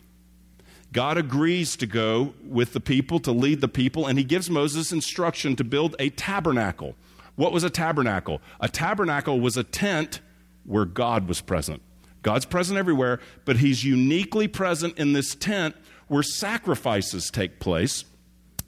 God 0.93 1.17
agrees 1.17 1.75
to 1.77 1.85
go 1.85 2.33
with 2.47 2.71
the 2.71 2.79
people, 2.79 3.19
to 3.21 3.31
lead 3.31 3.59
the 3.59 3.67
people, 3.67 4.05
and 4.05 4.17
he 4.17 4.23
gives 4.23 4.49
Moses 4.49 4.91
instruction 4.91 5.55
to 5.57 5.63
build 5.63 5.95
a 5.99 6.11
tabernacle. 6.11 6.95
What 7.35 7.51
was 7.51 7.63
a 7.63 7.69
tabernacle? 7.69 8.41
A 8.61 8.69
tabernacle 8.69 9.39
was 9.39 9.57
a 9.57 9.63
tent 9.63 10.21
where 10.63 10.85
God 10.85 11.27
was 11.27 11.41
present. 11.41 11.81
God's 12.21 12.45
present 12.45 12.77
everywhere, 12.77 13.19
but 13.43 13.57
he's 13.57 13.83
uniquely 13.83 14.47
present 14.47 14.97
in 14.97 15.13
this 15.13 15.35
tent 15.35 15.75
where 16.07 16.23
sacrifices 16.23 17.29
take 17.29 17.59
place. 17.59 18.05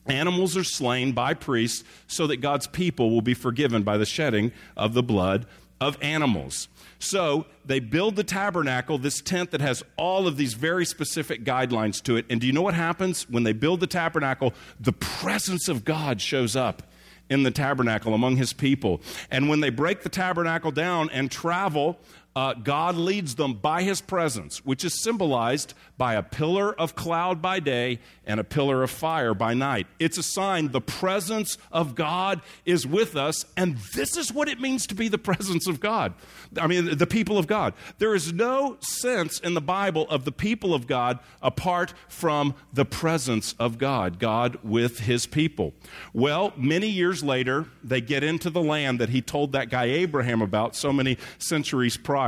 Animals 0.08 0.58
are 0.58 0.64
slain 0.64 1.12
by 1.12 1.36
priests 1.36 1.84
so 2.08 2.26
that 2.28 2.38
God's 2.38 2.68
people 2.68 3.12
will 3.12 3.22
be 3.22 3.34
forgiven 3.34 3.84
by 3.84 3.98
the 3.98 4.06
shedding 4.06 4.52
of 4.76 4.94
the 4.94 5.04
blood 5.04 5.46
of 5.80 5.98
animals. 6.02 6.68
So 7.00 7.46
they 7.66 7.80
build 7.80 8.18
the 8.18 8.24
tabernacle, 8.26 8.98
this 8.98 9.22
tent 9.22 9.52
that 9.52 9.62
has 9.62 9.84
all 9.98 10.28
of 10.28 10.36
these 10.36 10.54
very 10.54 10.86
specific 10.86 11.46
guidelines 11.46 12.04
to 12.04 12.18
it. 12.18 12.26
And 12.30 12.42
do 12.42 12.48
you 12.48 12.54
know 12.54 12.62
what 12.62 12.74
happens? 12.74 13.28
When 13.30 13.44
they 13.44 13.54
build 13.54 13.80
the 13.80 13.88
tabernacle, 13.88 14.54
the 14.80 14.92
presence 14.92 15.70
of 15.70 15.86
God 15.86 16.22
shows 16.22 16.56
up 16.58 16.84
in 17.30 17.44
the 17.44 17.52
tabernacle 17.52 18.14
among 18.14 18.36
his 18.38 18.54
people. 18.54 19.02
And 19.32 19.48
when 19.50 19.62
they 19.62 19.70
break 19.70 20.02
the 20.02 20.10
tabernacle 20.10 20.72
down 20.72 21.10
and 21.12 21.32
travel 21.32 22.00
uh, 22.36 22.54
God 22.54 22.96
leads 22.96 23.36
them 23.36 23.56
by 23.56 23.82
his 23.82 24.02
presence, 24.02 24.64
which 24.64 24.86
is 24.86 25.02
symbolized 25.02 25.74
by 25.98 26.14
a 26.14 26.22
pillar 26.22 26.74
of 26.80 26.96
cloud 26.96 27.42
by 27.42 27.60
day 27.60 28.00
and 28.26 28.40
a 28.40 28.44
pillar 28.44 28.84
of 28.84 28.92
fire 28.92 29.34
by 29.34 29.56
night. 29.56 29.88
It's 29.98 30.18
a 30.18 30.24
sign 30.24 30.70
the 30.70 30.80
presence 30.80 31.58
of 31.72 31.96
God 31.96 32.42
is 32.66 32.86
with 32.86 33.16
us, 33.16 33.46
and 33.58 33.78
this 33.96 34.16
is 34.16 34.32
what 34.32 34.48
it 34.48 34.62
means 34.62 34.86
to 34.88 34.96
be 34.96 35.08
the 35.08 35.18
presence 35.30 35.68
of 35.68 35.80
God. 35.80 36.14
I 36.56 36.68
mean, 36.68 36.98
the 36.98 37.08
people 37.08 37.38
of 37.38 37.48
God. 37.48 37.74
There 37.98 38.14
is 38.14 38.32
no 38.32 38.78
sense 38.80 39.40
in 39.40 39.56
the 39.56 39.62
Bible 39.62 40.08
of 40.10 40.24
the 40.24 40.32
people 40.32 40.74
of 40.74 40.86
God 40.86 41.20
apart 41.42 41.94
from 42.08 42.54
the 42.72 42.86
presence 42.86 43.56
of 43.60 43.80
God, 43.80 44.20
God 44.20 44.60
with 44.64 45.00
his 45.00 45.26
people. 45.26 45.74
Well, 46.14 46.54
many 46.56 46.88
years 46.88 47.24
later, 47.24 47.66
they 47.84 48.02
get 48.02 48.24
into 48.24 48.52
the 48.52 48.62
land 48.62 49.00
that 49.00 49.10
he 49.10 49.22
told 49.22 49.52
that 49.54 49.70
guy 49.70 49.86
Abraham 49.86 50.42
about 50.44 50.76
so 50.76 50.94
many 50.94 51.18
centuries 51.40 51.98
prior. 51.98 52.19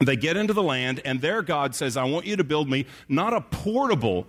They 0.00 0.16
get 0.16 0.36
into 0.36 0.52
the 0.52 0.62
land, 0.62 1.00
and 1.04 1.20
there 1.20 1.42
God 1.42 1.74
says, 1.74 1.96
I 1.96 2.04
want 2.04 2.26
you 2.26 2.36
to 2.36 2.44
build 2.44 2.68
me 2.68 2.86
not 3.08 3.32
a 3.32 3.40
portable 3.40 4.26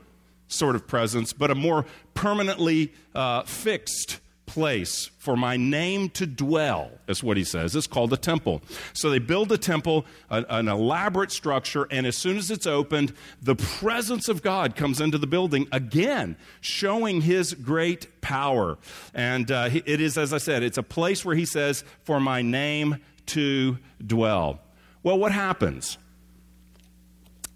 sort 0.48 0.76
of 0.76 0.88
presence, 0.88 1.34
but 1.34 1.50
a 1.50 1.56
more 1.56 1.86
permanently 2.14 2.94
uh, 3.16 3.44
fixed 3.44 4.20
place 4.46 5.10
for 5.18 5.36
my 5.36 5.58
name 5.58 6.10
to 6.10 6.28
dwell, 6.28 6.92
is 7.08 7.24
what 7.24 7.38
he 7.38 7.44
says. 7.44 7.76
It's 7.76 7.88
called 7.88 8.14
a 8.14 8.18
temple. 8.18 8.62
So 8.94 9.10
they 9.10 9.18
build 9.18 9.52
a 9.52 9.58
temple, 9.58 10.06
an, 10.30 10.46
an, 10.50 10.68
elaborate 10.68 11.32
structure, 11.32 11.88
and 11.90 12.06
as 12.06 12.18
soon 12.18 12.38
as 12.38 12.52
it's 12.52 12.68
opened, 12.68 13.14
the 13.42 13.56
presence 13.56 14.28
of 14.28 14.44
God 14.44 14.76
comes 14.76 15.02
into 15.02 15.18
the 15.18 15.28
building 15.28 15.68
again, 15.72 16.36
showing 16.62 17.22
his 17.22 17.54
great 17.54 18.22
power. 18.22 18.78
And 19.14 19.50
uh, 19.50 19.70
it 19.72 20.00
is, 20.02 20.18
as 20.18 20.34
I 20.34 20.38
said, 20.38 20.62
it's 20.62 20.78
a 20.78 20.84
place 20.84 21.26
where 21.26 21.36
he 21.36 21.46
says, 21.46 21.84
for 22.04 22.20
my 22.20 22.42
name 22.42 22.98
to 23.28 23.78
dwell. 24.06 24.60
Well, 25.04 25.18
what 25.18 25.32
happens? 25.32 25.98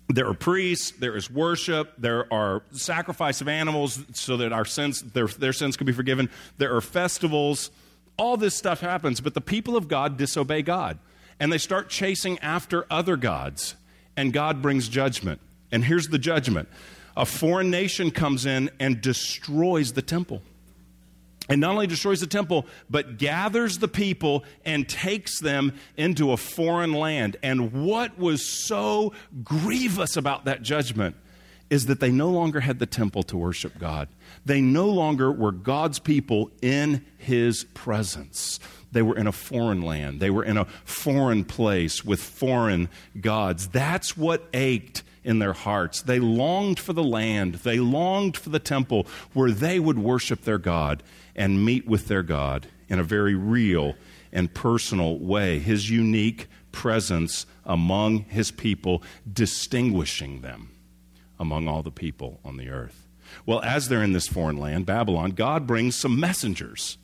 there 0.09 0.27
are 0.27 0.33
priests, 0.33 0.91
there 0.91 1.15
is 1.15 1.29
worship, 1.29 1.93
there 1.97 2.31
are 2.31 2.63
sacrifice 2.71 3.41
of 3.41 3.47
animals 3.47 4.03
so 4.13 4.38
that 4.38 4.53
our 4.53 4.65
sins, 4.65 5.01
their, 5.01 5.27
their 5.27 5.53
sins 5.53 5.75
can 5.75 5.86
be 5.86 5.93
forgiven, 5.93 6.29
there 6.57 6.75
are 6.75 6.81
festivals. 6.81 7.71
All 8.17 8.38
this 8.38 8.55
stuff 8.55 8.79
happens, 8.79 9.19
but 9.19 9.33
the 9.33 9.41
people 9.41 9.75
of 9.75 9.88
God 9.88 10.17
disobey 10.17 10.62
God. 10.62 10.97
And 11.39 11.51
they 11.51 11.57
start 11.57 11.89
chasing 11.89 12.39
after 12.39 12.88
other 12.89 13.15
gods, 13.15 13.75
and 14.15 14.33
God 14.33 14.62
brings 14.62 14.88
judgment. 14.89 15.39
And 15.71 15.83
here's 15.83 16.07
the 16.07 16.17
judgment 16.17 16.69
a 17.15 17.25
foreign 17.25 17.69
nation 17.69 18.09
comes 18.12 18.45
in 18.45 18.69
and 18.79 19.01
destroys 19.01 19.93
the 19.93 20.01
temple 20.01 20.41
and 21.49 21.61
not 21.61 21.71
only 21.71 21.87
destroys 21.87 22.19
the 22.19 22.27
temple, 22.27 22.65
but 22.89 23.17
gathers 23.17 23.79
the 23.79 23.87
people 23.87 24.43
and 24.65 24.87
takes 24.87 25.39
them 25.39 25.73
into 25.95 26.31
a 26.31 26.37
foreign 26.37 26.93
land. 26.93 27.37
And 27.41 27.85
what 27.85 28.17
was 28.17 28.45
so 28.45 29.13
grievous 29.43 30.17
about 30.17 30.45
that 30.45 30.61
judgment 30.61 31.15
is 31.69 31.87
that 31.87 31.99
they 31.99 32.11
no 32.11 32.29
longer 32.29 32.61
had 32.61 32.79
the 32.79 32.85
temple 32.85 33.23
to 33.23 33.37
worship 33.37 33.77
God. 33.77 34.07
They 34.45 34.61
no 34.61 34.87
longer 34.87 35.31
were 35.31 35.51
God's 35.51 35.99
people 35.99 36.51
in 36.61 37.05
His 37.17 37.65
presence. 37.73 38.59
They 38.91 39.01
were 39.01 39.17
in 39.17 39.27
a 39.27 39.33
foreign 39.33 39.81
land, 39.81 40.19
they 40.19 40.29
were 40.29 40.43
in 40.43 40.57
a 40.57 40.65
foreign 40.85 41.43
place 41.43 42.05
with 42.05 42.21
foreign 42.21 42.89
gods. 43.19 43.67
That's 43.67 44.15
what 44.15 44.47
ached 44.53 45.03
in 45.27 45.39
their 45.39 45.53
hearts. 45.53 46.01
They 46.01 46.19
longed 46.19 46.79
for 46.79 46.93
the 46.93 47.03
land, 47.03 47.55
they 47.55 47.79
longed 47.79 48.38
for 48.38 48.50
the 48.50 48.60
temple 48.60 49.05
where 49.34 49.51
they 49.51 49.77
would 49.77 50.00
worship 50.00 50.43
their 50.43 50.57
God 50.57 51.03
and 51.36 51.63
meet 51.63 51.86
with 51.86 52.07
their 52.07 52.24
God 52.24 52.67
in 52.88 52.98
a 52.98 53.03
very 53.03 53.36
real 53.36 53.96
and 54.31 54.53
personal 54.53 55.19
way. 55.19 55.60
His 55.60 55.89
unique 55.89 56.48
presence 56.72 57.46
among 57.65 58.19
his 58.29 58.51
people, 58.51 59.03
distinguishing 59.31 60.41
them 60.41 60.72
among 61.38 61.67
all 61.67 61.84
the 61.84 61.91
people 61.91 62.39
on 62.46 62.55
the 62.55 62.69
earth. 62.69 63.05
Well, 63.46 63.62
as 63.62 63.89
they're 63.89 64.03
in 64.03 64.13
this 64.13 64.27
foreign 64.27 64.57
land, 64.57 64.86
Babylon, 64.86 65.31
God 65.31 65.67
brings 65.67 65.98
some 65.98 66.17
messengers. 66.19 66.98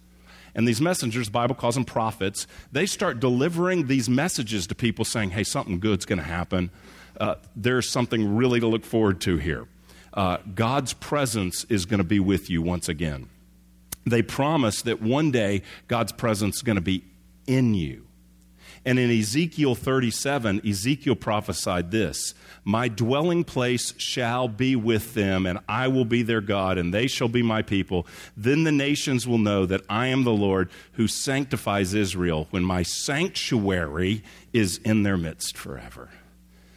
And 0.55 0.65
these 0.65 0.79
messengers, 0.79 1.27
the 1.27 1.31
Bible 1.31 1.55
calls 1.55 1.75
them 1.75 1.83
prophets, 1.83 2.47
they 2.71 2.85
start 2.85 3.19
delivering 3.19 3.87
these 3.87 4.07
messages 4.07 4.65
to 4.67 4.75
people 4.75 5.03
saying, 5.03 5.31
hey, 5.31 5.43
something 5.43 5.79
good's 5.79 6.05
going 6.05 6.19
to 6.19 6.23
happen. 6.23 6.71
Uh, 7.19 7.35
there's 7.55 7.89
something 7.89 8.35
really 8.35 8.59
to 8.59 8.67
look 8.67 8.85
forward 8.85 9.21
to 9.21 9.37
here. 9.37 9.67
Uh, 10.13 10.37
God's 10.53 10.93
presence 10.93 11.63
is 11.65 11.85
going 11.85 11.99
to 11.99 12.03
be 12.03 12.19
with 12.19 12.49
you 12.49 12.61
once 12.61 12.87
again 12.87 13.29
they 14.05 14.21
promise 14.21 14.81
that 14.83 15.01
one 15.01 15.31
day 15.31 15.61
God's 15.87 16.11
presence 16.11 16.57
is 16.57 16.61
going 16.61 16.75
to 16.75 16.81
be 16.81 17.03
in 17.47 17.73
you. 17.73 18.07
And 18.85 18.99
in 18.99 19.09
Ezekiel 19.09 19.75
37, 19.75 20.61
Ezekiel 20.67 21.15
prophesied 21.15 21.91
this 21.91 22.33
My 22.65 22.89
dwelling 22.89 23.45
place 23.45 23.93
shall 23.97 24.49
be 24.49 24.75
with 24.75 25.13
them, 25.13 25.45
and 25.45 25.59
I 25.69 25.87
will 25.87 26.03
be 26.03 26.21
their 26.21 26.41
God, 26.41 26.77
and 26.77 26.93
they 26.93 27.07
shall 27.07 27.29
be 27.29 27.41
my 27.41 27.61
people. 27.61 28.05
Then 28.35 28.65
the 28.65 28.73
nations 28.73 29.25
will 29.25 29.37
know 29.37 29.65
that 29.65 29.81
I 29.87 30.07
am 30.07 30.25
the 30.25 30.33
Lord 30.33 30.69
who 30.93 31.07
sanctifies 31.07 31.93
Israel, 31.93 32.47
when 32.49 32.63
my 32.63 32.83
sanctuary 32.83 34.21
is 34.51 34.79
in 34.79 35.03
their 35.03 35.17
midst 35.17 35.57
forever. 35.57 36.09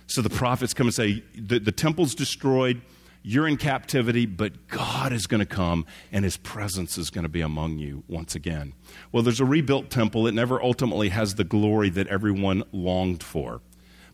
So 0.07 0.23
the 0.23 0.31
prophets 0.31 0.75
come 0.75 0.87
and 0.87 0.95
say, 0.95 1.23
The, 1.35 1.59
the 1.59 1.73
temple's 1.73 2.15
destroyed 2.15 2.81
you're 3.29 3.49
in 3.49 3.57
captivity, 3.57 4.25
but 4.25 4.69
God 4.69 5.13
is 5.13 5.27
going 5.27 5.41
to 5.41 5.47
come 5.47 5.85
and 6.13 6.25
his 6.25 6.37
presence 6.37 6.97
is 6.97 7.11
going 7.11 7.25
to 7.25 7.29
be 7.29 7.41
among 7.41 7.79
you 7.79 8.05
once 8.07 8.37
again. 8.37 8.73
Well, 9.11 9.25
there's 9.25 9.41
a 9.41 9.45
rebuilt 9.45 9.91
temple. 9.91 10.29
It 10.29 10.33
never 10.33 10.63
ultimately 10.63 11.09
has 11.09 11.35
the 11.35 11.43
glory 11.43 11.91
that 11.91 12.07
everyone 12.07 12.63
longed 12.71 13.25
for. 13.25 13.63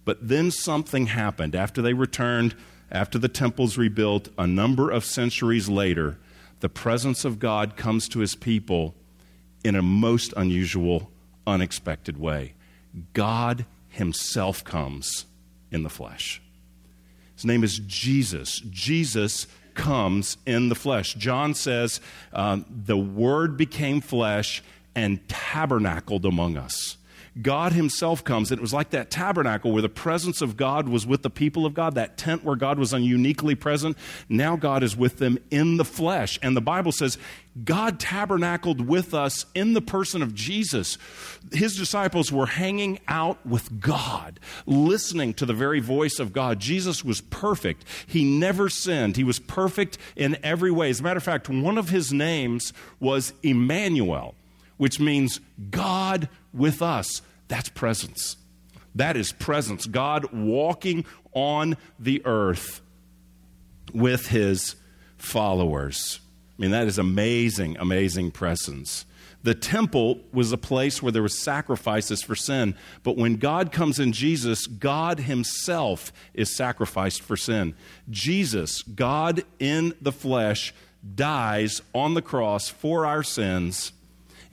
But 0.07 0.27
then 0.27 0.51
something 0.51 1.09
happened. 1.09 1.55
After 1.55 1.83
they 1.83 1.93
returned, 1.93 2.55
after 2.91 3.19
the 3.19 3.29
temple's 3.29 3.77
rebuilt, 3.77 4.31
a 4.39 4.47
number 4.47 4.91
of 4.91 5.05
centuries 5.05 5.69
later, 5.69 6.19
the 6.61 6.71
presence 6.71 7.27
of 7.27 7.39
God 7.39 7.77
comes 7.77 8.09
to 8.09 8.21
his 8.21 8.35
people 8.35 8.95
in 9.63 9.77
a 9.77 9.83
most 9.83 10.33
unusual, 10.39 11.11
unexpected 11.47 12.19
way. 12.19 12.55
God 13.13 13.67
himself 13.91 14.65
comes 14.65 15.27
in 15.73 15.83
the 15.83 15.91
flesh. 15.91 16.41
His 17.35 17.45
name 17.45 17.64
is 17.64 17.81
Jesus. 17.81 18.61
Jesus 18.71 19.47
comes 19.75 20.37
in 20.47 20.69
the 20.69 20.75
flesh. 20.75 21.14
John 21.14 21.55
says, 21.55 22.00
um, 22.33 22.64
The 22.85 22.97
Word 22.97 23.57
became 23.57 24.00
flesh 24.00 24.62
and 24.95 25.26
tabernacled 25.29 26.25
among 26.25 26.57
us. 26.57 26.99
God 27.41 27.73
Himself 27.73 28.23
comes, 28.23 28.51
and 28.51 28.59
it 28.59 28.62
was 28.62 28.75
like 28.75 28.91
that 28.91 29.11
tabernacle 29.11 29.73
where 29.73 29.81
the 29.81 29.89
presence 29.89 30.43
of 30.43 30.57
God 30.57 30.89
was 30.89 31.07
with 31.07 31.23
the 31.23 31.31
people 31.31 31.65
of 31.65 31.73
God, 31.73 31.95
that 31.95 32.19
tent 32.19 32.45
where 32.45 32.57
God 32.57 32.79
was 32.79 32.93
uniquely 32.93 33.55
present. 33.55 33.97
Now 34.29 34.57
God 34.57 34.83
is 34.83 34.97
with 34.97 35.17
them 35.17 35.39
in 35.51 35.79
the 35.79 35.85
flesh. 35.85 36.39
And 36.43 36.55
the 36.55 36.61
Bible 36.61 36.93
says 36.93 37.17
God 37.65 37.99
tabernacled 37.99 38.87
with 38.87 39.15
us 39.15 39.47
in 39.55 39.73
the 39.73 39.81
person 39.81 40.23
of 40.23 40.35
Jesus. 40.35 40.99
His 41.53 41.77
disciples 41.77 42.31
were 42.31 42.47
hanging 42.47 42.99
out 43.09 43.45
with 43.47 43.81
God, 43.81 44.39
listening 44.67 45.33
to 45.35 45.47
the 45.47 45.55
very 45.55 45.81
voice 45.81 46.19
of 46.19 46.33
God. 46.33 46.61
Jesus 46.61 47.05
was 47.05 47.21
perfect. 47.23 47.85
He 48.07 48.25
never 48.25 48.69
sinned. 48.69 49.17
He 49.17 49.25
was 49.25 49.39
perfect 49.39 49.97
in 50.17 50.37
every 50.43 50.71
way. 50.71 50.91
As 50.91 51.01
a 51.01 51.03
matter 51.03 51.19
of 51.19 51.25
fact, 51.25 51.49
one 51.49 51.79
of 51.79 51.89
his 51.89 52.12
names 52.12 52.73
was 53.01 53.33
Emmanuel, 53.43 54.35
which 54.77 55.01
means 55.01 55.41
God 55.71 56.29
with 56.52 56.82
us. 56.82 57.23
That's 57.49 57.68
presence. 57.68 58.37
That 58.94 59.16
is 59.16 59.32
presence. 59.32 59.87
God 59.87 60.32
walking 60.32 61.04
on 61.32 61.76
the 61.99 62.23
earth 62.25 62.80
with 63.92 64.28
his 64.28 64.76
followers. 65.16 66.21
I 66.59 66.62
mean, 66.62 66.71
that 66.73 66.87
is 66.87 66.99
amazing, 66.99 67.76
amazing 67.78 68.30
presence. 68.30 69.06
The 69.42 69.54
temple 69.54 70.21
was 70.32 70.52
a 70.52 70.59
place 70.59 71.02
where 71.02 71.11
there 71.11 71.23
was 71.23 71.42
sacrifices 71.42 72.23
for 72.23 72.37
sin, 72.37 72.76
but 73.02 73.16
when 73.16 73.37
God 73.37 73.73
comes 73.73 73.99
in 73.99 74.12
Jesus, 74.12 74.66
God 74.68 75.21
himself 75.21 76.12
is 76.32 76.54
sacrificed 76.54 77.23
for 77.23 77.37
sin. 77.37 77.75
Jesus, 78.09 78.82
God 78.82 79.42
in 79.59 79.94
the 80.00 80.12
flesh, 80.12 80.73
dies 81.14 81.82
on 81.92 82.14
the 82.14 82.23
cross 82.23 82.68
for 82.68 83.04
our 83.04 83.25
sins 83.25 83.92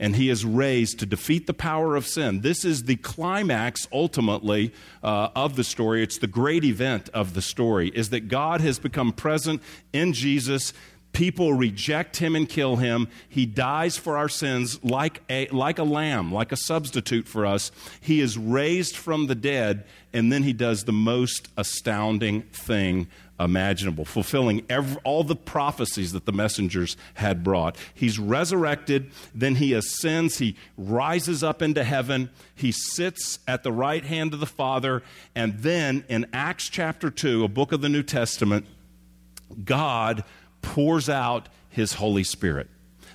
and 0.00 0.16
he 0.16 0.30
is 0.30 0.44
raised 0.44 0.98
to 0.98 1.06
defeat 1.06 1.46
the 1.46 1.54
power 1.54 1.94
of 1.94 2.06
sin. 2.06 2.40
This 2.40 2.64
is 2.64 2.84
the 2.84 2.96
climax, 2.96 3.86
ultimately, 3.92 4.72
uh, 5.04 5.28
of 5.36 5.54
the 5.54 5.62
story. 5.62 6.02
It's 6.02 6.18
the 6.18 6.26
great 6.26 6.64
event 6.64 7.10
of 7.10 7.34
the 7.34 7.42
story, 7.42 7.90
is 7.90 8.08
that 8.08 8.26
God 8.26 8.62
has 8.62 8.78
become 8.78 9.12
present 9.12 9.62
in 9.92 10.14
Jesus. 10.14 10.72
People 11.12 11.52
reject 11.52 12.16
him 12.16 12.34
and 12.34 12.48
kill 12.48 12.76
him. 12.76 13.08
He 13.28 13.44
dies 13.44 13.98
for 13.98 14.16
our 14.16 14.28
sins 14.28 14.82
like 14.82 15.22
a, 15.28 15.48
like 15.48 15.78
a 15.78 15.84
lamb, 15.84 16.32
like 16.32 16.50
a 16.50 16.56
substitute 16.56 17.28
for 17.28 17.44
us. 17.44 17.70
He 18.00 18.20
is 18.20 18.38
raised 18.38 18.96
from 18.96 19.26
the 19.26 19.34
dead, 19.34 19.84
and 20.14 20.32
then 20.32 20.44
he 20.44 20.54
does 20.54 20.84
the 20.84 20.92
most 20.92 21.48
astounding 21.58 22.42
thing 22.42 23.08
imaginable, 23.40 24.04
fulfilling 24.04 24.64
every, 24.68 25.00
all 25.02 25.24
the 25.24 25.34
prophecies 25.34 26.12
that 26.12 26.26
the 26.26 26.32
messengers 26.32 26.96
had 27.14 27.42
brought. 27.42 27.76
He's 27.94 28.18
resurrected, 28.18 29.10
then 29.34 29.56
he 29.56 29.72
ascends, 29.72 30.38
he 30.38 30.56
rises 30.76 31.42
up 31.42 31.62
into 31.62 31.82
heaven, 31.82 32.30
he 32.54 32.70
sits 32.70 33.38
at 33.48 33.62
the 33.62 33.72
right 33.72 34.04
hand 34.04 34.34
of 34.34 34.40
the 34.40 34.46
Father, 34.46 35.02
and 35.34 35.58
then 35.58 36.04
in 36.08 36.26
Acts 36.32 36.68
chapter 36.68 37.10
2, 37.10 37.42
a 37.42 37.48
book 37.48 37.72
of 37.72 37.80
the 37.80 37.88
New 37.88 38.02
Testament, 38.02 38.66
God 39.64 40.22
pours 40.62 41.08
out 41.08 41.48
his 41.70 41.94
Holy 41.94 42.24
Spirit. 42.24 42.68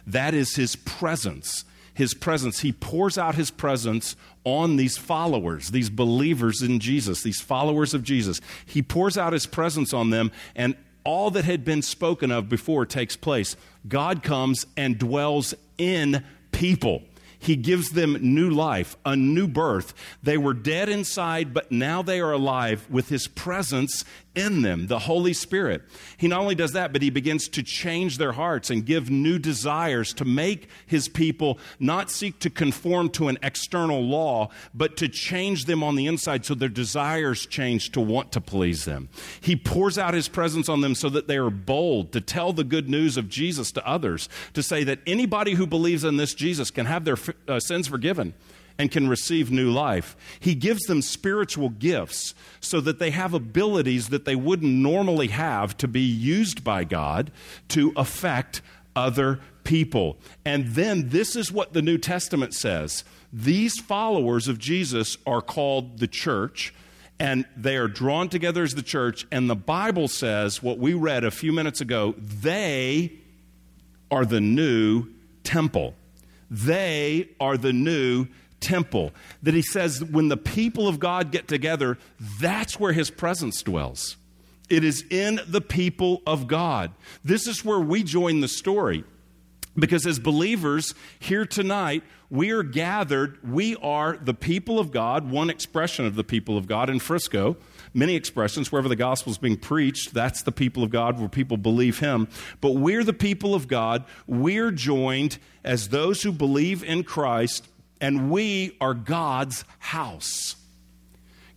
That 0.08 0.34
is 0.34 0.56
his 0.56 0.76
presence 0.76 1.66
his 1.96 2.14
presence. 2.14 2.60
He 2.60 2.72
pours 2.72 3.18
out 3.18 3.34
his 3.34 3.50
presence 3.50 4.16
on 4.44 4.76
these 4.76 4.98
followers, 4.98 5.72
these 5.72 5.90
believers 5.90 6.62
in 6.62 6.80
Jesus, 6.80 7.24
these 7.24 7.42
followers 7.42 7.96
of 7.96 8.04
Jesus. 8.04 8.40
He 8.66 8.84
pours 8.84 9.18
out 9.18 9.34
his 9.34 9.48
presence 9.48 9.94
on 9.94 10.12
them, 10.12 10.32
and 10.56 10.76
all 11.04 11.32
that 11.32 11.46
had 11.46 11.66
been 11.66 11.82
spoken 11.82 12.32
of 12.32 12.50
before 12.50 12.86
takes 12.86 13.16
place. 13.16 13.56
God 13.88 14.22
comes 14.22 14.66
and 14.76 15.00
dwells 15.00 15.54
in 15.78 16.24
people. 16.52 17.02
He 17.46 17.56
gives 17.56 17.92
them 17.92 18.18
new 18.22 18.50
life, 18.50 18.98
a 19.06 19.16
new 19.16 19.48
birth. 19.48 19.94
They 20.24 20.38
were 20.38 20.56
dead 20.56 20.90
inside, 20.90 21.54
but 21.54 21.72
now 21.72 22.02
they 22.02 22.20
are 22.20 22.32
alive 22.32 22.88
with 22.90 23.10
His 23.10 23.28
presence 23.28 24.04
in 24.36 24.62
them, 24.62 24.88
the 24.88 25.00
Holy 25.00 25.34
Spirit. 25.34 25.82
He 26.18 26.28
not 26.28 26.42
only 26.42 26.56
does 26.56 26.74
that, 26.74 26.92
but 26.92 27.02
he 27.02 27.10
begins 27.10 27.48
to 27.50 27.64
change 27.64 28.18
their 28.18 28.34
hearts 28.34 28.70
and 28.70 28.86
give 28.86 29.10
new 29.10 29.40
desires 29.40 30.14
to 30.14 30.26
make 30.26 30.68
his 30.86 31.08
people 31.08 31.58
not 31.80 32.12
seek 32.12 32.40
to 32.40 32.50
conform 32.50 33.10
to 33.12 33.30
an 33.30 33.38
external 33.42 34.04
law, 34.04 34.50
but 34.74 34.98
to 34.98 35.08
change 35.08 35.66
them 35.66 35.84
on 35.84 35.96
the 35.96 36.06
inside 36.06 36.46
so 36.46 36.54
their 36.54 36.70
desires 36.70 37.46
change 37.46 37.92
to 37.92 38.02
want 38.02 38.32
to 38.34 38.42
please 38.42 38.86
them. 38.86 39.10
He 39.40 39.56
pours 39.56 39.98
out 39.98 40.14
his 40.14 40.28
presence 40.28 40.68
on 40.68 40.82
them 40.82 40.96
so 40.96 41.10
that 41.10 41.28
they 41.28 41.38
are 41.38 41.50
bold 41.50 42.12
to 42.12 42.22
tell 42.22 42.54
the 42.54 42.64
good 42.64 42.90
news 42.90 43.18
of 43.18 43.30
Jesus 43.30 43.72
to 43.72 43.88
others, 43.88 44.28
to 44.54 44.62
say 44.62 44.84
that 44.84 45.00
anybody 45.08 45.54
who 45.54 45.66
believes 45.66 46.04
in 46.04 46.18
this 46.18 46.34
Jesus 46.34 46.72
can 46.72 46.86
have 46.86 47.06
their 47.06 47.16
uh, 47.48 47.60
sins 47.60 47.88
forgiven 47.88 48.34
and 48.78 48.92
can 48.92 49.08
receive 49.08 49.52
new 49.52 49.72
life. 49.72 50.16
He 50.40 50.56
gives 50.56 50.84
them 50.84 51.02
spiritual 51.02 51.70
gifts 51.70 52.34
so 52.60 52.82
that 52.82 53.00
they 53.00 53.12
have 53.12 53.34
abilities 53.34 54.10
that 54.10 54.26
they 54.26 54.36
wouldn't 54.36 54.72
normally 54.72 55.28
have 55.28 55.78
to 55.78 55.88
be 55.88 56.02
used 56.02 56.64
by 56.64 56.84
God 56.84 57.32
to 57.70 57.94
affect 57.96 58.62
other 58.96 59.40
people. 59.64 60.18
And 60.44 60.68
then 60.68 61.10
this 61.10 61.36
is 61.36 61.52
what 61.52 61.74
the 61.74 61.82
New 61.82 61.98
Testament 61.98 62.54
says 62.54 63.04
these 63.32 63.80
followers 63.80 64.48
of 64.48 64.58
Jesus 64.58 65.18
are 65.26 65.42
called 65.42 66.00
the 66.00 66.08
church. 66.08 66.74
And 67.18 67.46
they 67.56 67.78
are 67.78 67.88
drawn 67.88 68.28
together 68.28 68.64
as 68.64 68.76
the 68.76 68.82
church. 68.82 69.26
And 69.32 69.50
the 69.50 69.56
Bible 69.56 70.10
says, 70.10 70.62
what 70.62 70.80
we 70.80 70.94
read 70.94 71.24
a 71.24 71.32
few 71.32 71.54
minutes 71.54 71.80
ago, 71.80 72.14
they 72.18 73.14
are 74.12 74.26
the 74.26 74.42
new 74.42 75.08
temple. 75.44 75.96
They 76.50 77.30
are 77.40 77.58
the 77.58 77.74
new 77.74 78.28
temple. 78.60 79.12
That 79.44 79.54
he 79.54 79.62
says 79.62 80.04
when 80.04 80.30
the 80.30 80.38
people 80.38 80.88
of 80.88 81.00
God 81.00 81.32
get 81.32 81.48
together, 81.48 81.98
that's 82.40 82.80
where 82.80 82.94
his 82.94 83.10
presence 83.10 83.62
dwells. 83.62 84.18
It 84.70 84.84
is 84.84 85.04
in 85.10 85.40
the 85.48 85.62
people 85.62 86.22
of 86.26 86.48
God. 86.48 86.92
This 87.24 87.48
is 87.48 87.64
where 87.64 87.80
we 87.80 88.04
join 88.04 88.40
the 88.40 88.48
story. 88.48 89.04
Because 89.78 90.08
as 90.08 90.20
believers 90.20 90.96
here 91.20 91.46
tonight, 91.46 92.04
we 92.30 92.52
are 92.52 92.64
gathered. 92.64 93.38
We 93.44 93.76
are 93.78 94.18
the 94.18 94.34
people 94.34 94.80
of 94.80 94.92
God, 94.92 95.30
one 95.30 95.50
expression 95.50 96.06
of 96.06 96.16
the 96.16 96.24
people 96.24 96.58
of 96.58 96.66
God 96.66 96.90
in 96.90 97.00
Frisco. 97.00 97.58
Many 97.96 98.16
expressions, 98.16 98.74
wherever 98.74 98.90
the 98.90 98.98
gospel 98.98 99.32
is 99.32 99.38
being 99.38 99.56
preached, 99.56 100.14
that's 100.14 100.44
the 100.44 100.52
people 100.52 100.84
of 100.84 100.90
God 100.90 101.18
where 101.18 101.30
people 101.30 101.56
believe 101.56 102.00
Him. 102.00 102.28
But 102.60 102.72
we're 102.72 103.06
the 103.06 103.14
people 103.14 103.56
of 103.56 103.70
God. 103.70 104.04
We're 104.28 104.72
joined 104.72 105.38
as 105.64 105.88
those 105.88 106.22
who 106.22 106.34
believe 106.34 106.84
in 106.84 107.06
Christ 107.06 107.70
and 108.02 108.30
we 108.30 108.76
are 108.82 108.94
God's 108.94 109.64
house. 109.80 110.58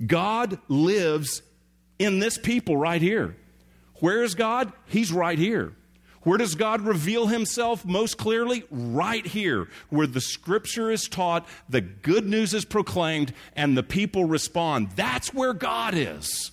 God 0.06 0.58
lives 0.68 1.42
in 1.98 2.20
this 2.20 2.38
people 2.38 2.76
right 2.76 3.02
here. 3.02 3.36
Where 3.96 4.22
is 4.22 4.36
God? 4.36 4.72
He's 4.86 5.10
right 5.12 5.38
here. 5.38 5.72
Where 6.22 6.38
does 6.38 6.54
God 6.54 6.82
reveal 6.82 7.28
himself 7.28 7.84
most 7.84 8.18
clearly? 8.18 8.64
Right 8.70 9.26
here, 9.26 9.68
where 9.88 10.06
the 10.06 10.20
scripture 10.20 10.90
is 10.90 11.08
taught, 11.08 11.46
the 11.68 11.80
good 11.80 12.26
news 12.26 12.54
is 12.54 12.64
proclaimed, 12.64 13.32
and 13.54 13.76
the 13.76 13.82
people 13.82 14.24
respond. 14.24 14.90
That's 14.96 15.32
where 15.32 15.52
God 15.52 15.94
is. 15.94 16.50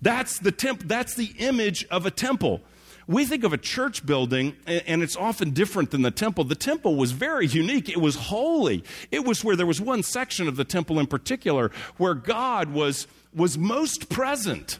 That's 0.00 0.38
the 0.38 0.52
temp- 0.52 0.86
that's 0.86 1.14
the 1.14 1.32
image 1.38 1.84
of 1.90 2.06
a 2.06 2.10
temple. 2.10 2.62
We 3.06 3.24
think 3.24 3.42
of 3.42 3.54
a 3.54 3.58
church 3.58 4.04
building, 4.04 4.54
and 4.66 5.02
it's 5.02 5.16
often 5.16 5.52
different 5.52 5.90
than 5.92 6.02
the 6.02 6.10
temple. 6.10 6.44
The 6.44 6.54
temple 6.54 6.94
was 6.96 7.12
very 7.12 7.46
unique. 7.46 7.88
It 7.88 8.00
was 8.00 8.16
holy. 8.16 8.84
It 9.10 9.24
was 9.24 9.42
where 9.42 9.56
there 9.56 9.66
was 9.66 9.80
one 9.80 10.02
section 10.02 10.46
of 10.46 10.56
the 10.56 10.64
temple 10.64 10.98
in 11.00 11.06
particular 11.06 11.70
where 11.96 12.12
God 12.12 12.70
was, 12.70 13.06
was 13.34 13.56
most 13.56 14.10
present. 14.10 14.78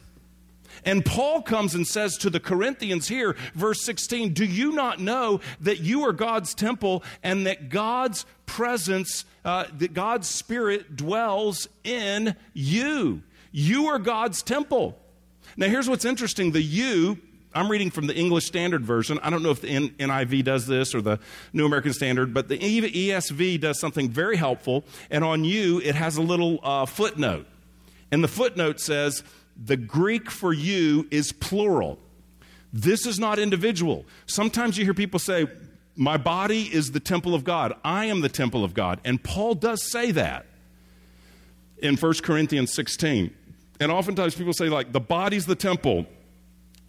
And 0.85 1.05
Paul 1.05 1.41
comes 1.41 1.75
and 1.75 1.87
says 1.87 2.17
to 2.17 2.29
the 2.29 2.39
Corinthians 2.39 3.07
here, 3.07 3.35
verse 3.53 3.81
16, 3.83 4.33
Do 4.33 4.45
you 4.45 4.71
not 4.71 4.99
know 4.99 5.41
that 5.61 5.79
you 5.79 6.05
are 6.05 6.13
God's 6.13 6.53
temple 6.53 7.03
and 7.23 7.45
that 7.45 7.69
God's 7.69 8.25
presence, 8.45 9.25
uh, 9.45 9.65
that 9.77 9.93
God's 9.93 10.27
Spirit 10.27 10.95
dwells 10.95 11.67
in 11.83 12.35
you? 12.53 13.23
You 13.51 13.87
are 13.87 13.99
God's 13.99 14.41
temple. 14.43 14.97
Now, 15.57 15.67
here's 15.67 15.89
what's 15.89 16.05
interesting 16.05 16.51
the 16.51 16.61
you 16.61 17.19
I'm 17.53 17.69
reading 17.69 17.89
from 17.89 18.05
the 18.05 18.15
English 18.15 18.45
Standard 18.45 18.85
Version. 18.85 19.19
I 19.23 19.31
don't 19.31 19.41
know 19.41 19.49
if 19.49 19.61
the 19.61 19.89
NIV 19.89 20.43
does 20.43 20.67
this 20.67 20.93
or 20.93 21.01
the 21.01 21.19
New 21.51 21.65
American 21.65 21.93
Standard, 21.93 22.31
but 22.31 22.47
the 22.47 22.59
ESV 22.59 23.59
does 23.59 23.79
something 23.79 24.07
very 24.07 24.37
helpful. 24.37 24.83
And 25.09 25.23
on 25.23 25.43
you, 25.43 25.81
it 25.81 25.95
has 25.95 26.17
a 26.17 26.21
little 26.21 26.59
uh, 26.61 26.85
footnote. 26.85 27.47
And 28.11 28.23
the 28.23 28.27
footnote 28.27 28.79
says, 28.79 29.23
the 29.63 29.77
Greek 29.77 30.31
for 30.31 30.53
you 30.53 31.07
is 31.11 31.31
plural. 31.31 31.99
This 32.71 33.05
is 33.05 33.19
not 33.19 33.39
individual. 33.39 34.05
Sometimes 34.25 34.77
you 34.77 34.85
hear 34.85 34.93
people 34.93 35.19
say, 35.19 35.47
My 35.95 36.17
body 36.17 36.63
is 36.63 36.91
the 36.91 36.99
temple 36.99 37.35
of 37.35 37.43
God. 37.43 37.73
I 37.83 38.05
am 38.05 38.21
the 38.21 38.29
temple 38.29 38.63
of 38.63 38.73
God. 38.73 39.01
And 39.03 39.23
Paul 39.23 39.55
does 39.55 39.83
say 39.91 40.11
that 40.11 40.45
in 41.79 41.97
1 41.97 42.13
Corinthians 42.23 42.73
16. 42.73 43.33
And 43.79 43.91
oftentimes 43.91 44.35
people 44.35 44.53
say, 44.53 44.67
like, 44.67 44.91
the 44.91 44.99
body's 44.99 45.45
the 45.45 45.55
temple 45.55 46.05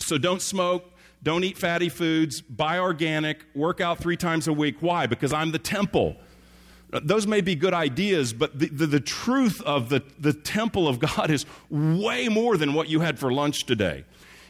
so 0.02 0.18
don't 0.18 0.42
smoke, 0.42 0.84
don't 1.22 1.44
eat 1.44 1.58
fatty 1.58 1.88
foods, 1.88 2.40
buy 2.40 2.78
organic, 2.78 3.44
work 3.54 3.80
out 3.80 3.98
three 3.98 4.16
times 4.16 4.48
a 4.48 4.52
week. 4.52 4.76
Why? 4.80 5.06
Because 5.06 5.32
I'm 5.32 5.52
the 5.52 5.58
temple. 5.58 6.16
Those 6.90 7.26
may 7.26 7.40
be 7.40 7.54
good 7.54 7.74
ideas, 7.74 8.32
but 8.32 8.58
the, 8.58 8.68
the, 8.68 8.86
the, 8.86 9.00
truth 9.00 9.62
of 9.62 9.88
the, 9.90 10.02
the 10.18 10.32
temple 10.32 10.88
of 10.88 10.98
God 10.98 11.30
is 11.30 11.46
way 11.68 12.28
more 12.28 12.56
than 12.56 12.74
what 12.74 12.88
you 12.88 13.00
had 13.00 13.18
for 13.18 13.32
lunch 13.32 13.64
today. 13.64 14.04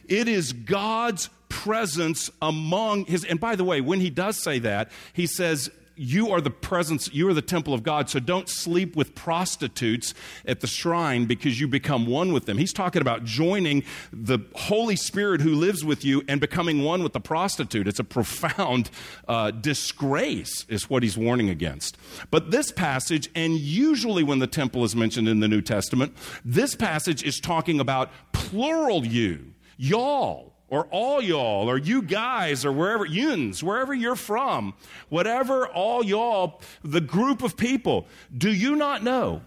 It 0.07 0.27
is 0.27 0.51
God's 0.51 1.29
presence 1.49 2.31
among 2.41 3.05
his. 3.05 3.23
And 3.25 3.39
by 3.39 3.55
the 3.55 3.63
way, 3.63 3.81
when 3.81 3.99
he 3.99 4.09
does 4.09 4.37
say 4.37 4.57
that, 4.59 4.89
he 5.13 5.27
says, 5.27 5.69
you 5.95 6.31
are 6.31 6.41
the 6.41 6.49
presence, 6.49 7.13
you 7.13 7.27
are 7.29 7.33
the 7.33 7.41
temple 7.41 7.73
of 7.73 7.83
God, 7.83 8.09
so 8.09 8.19
don't 8.19 8.49
sleep 8.49 8.95
with 8.95 9.15
prostitutes 9.15 10.13
at 10.45 10.61
the 10.61 10.67
shrine 10.67 11.25
because 11.25 11.59
you 11.59 11.67
become 11.67 12.05
one 12.05 12.33
with 12.33 12.45
them. 12.45 12.57
He's 12.57 12.73
talking 12.73 13.01
about 13.01 13.23
joining 13.23 13.83
the 14.11 14.39
Holy 14.55 14.95
Spirit 14.95 15.41
who 15.41 15.55
lives 15.55 15.83
with 15.83 16.03
you 16.03 16.23
and 16.27 16.41
becoming 16.41 16.83
one 16.83 17.03
with 17.03 17.13
the 17.13 17.19
prostitute. 17.19 17.87
It's 17.87 17.99
a 17.99 18.03
profound 18.03 18.89
uh, 19.27 19.51
disgrace, 19.51 20.65
is 20.69 20.89
what 20.89 21.03
he's 21.03 21.17
warning 21.17 21.49
against. 21.49 21.97
But 22.29 22.51
this 22.51 22.71
passage, 22.71 23.29
and 23.35 23.57
usually 23.57 24.23
when 24.23 24.39
the 24.39 24.47
temple 24.47 24.83
is 24.83 24.95
mentioned 24.95 25.27
in 25.27 25.39
the 25.39 25.47
New 25.47 25.61
Testament, 25.61 26.15
this 26.43 26.75
passage 26.75 27.23
is 27.23 27.39
talking 27.39 27.79
about 27.79 28.11
plural 28.31 29.05
you, 29.05 29.53
y'all 29.77 30.50
or 30.71 30.85
all 30.85 31.21
y'all, 31.21 31.69
or 31.69 31.77
you 31.77 32.01
guys, 32.01 32.65
or 32.65 32.71
wherever, 32.71 33.05
yuns, 33.05 33.63
wherever 33.63 33.93
you're 33.93 34.15
from, 34.15 34.73
whatever, 35.09 35.67
all 35.67 36.03
y'all, 36.03 36.59
the 36.83 37.01
group 37.01 37.43
of 37.43 37.55
people, 37.55 38.07
do 38.35 38.51
you 38.51 38.75
not 38.75 39.03
know 39.03 39.41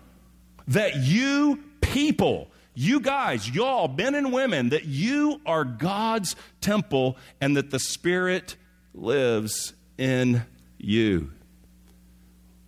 that 0.68 0.94
you 0.96 1.64
people, 1.80 2.48
you 2.74 3.00
guys, 3.00 3.50
y'all, 3.50 3.88
men 3.88 4.14
and 4.14 4.32
women, 4.32 4.68
that 4.68 4.84
you 4.84 5.40
are 5.44 5.64
God's 5.64 6.37
temple 6.60 7.16
and 7.40 7.56
that 7.56 7.72
the 7.72 7.80
Spirit 7.80 8.54
lives 8.94 9.72
in 9.98 10.44
you? 10.78 11.32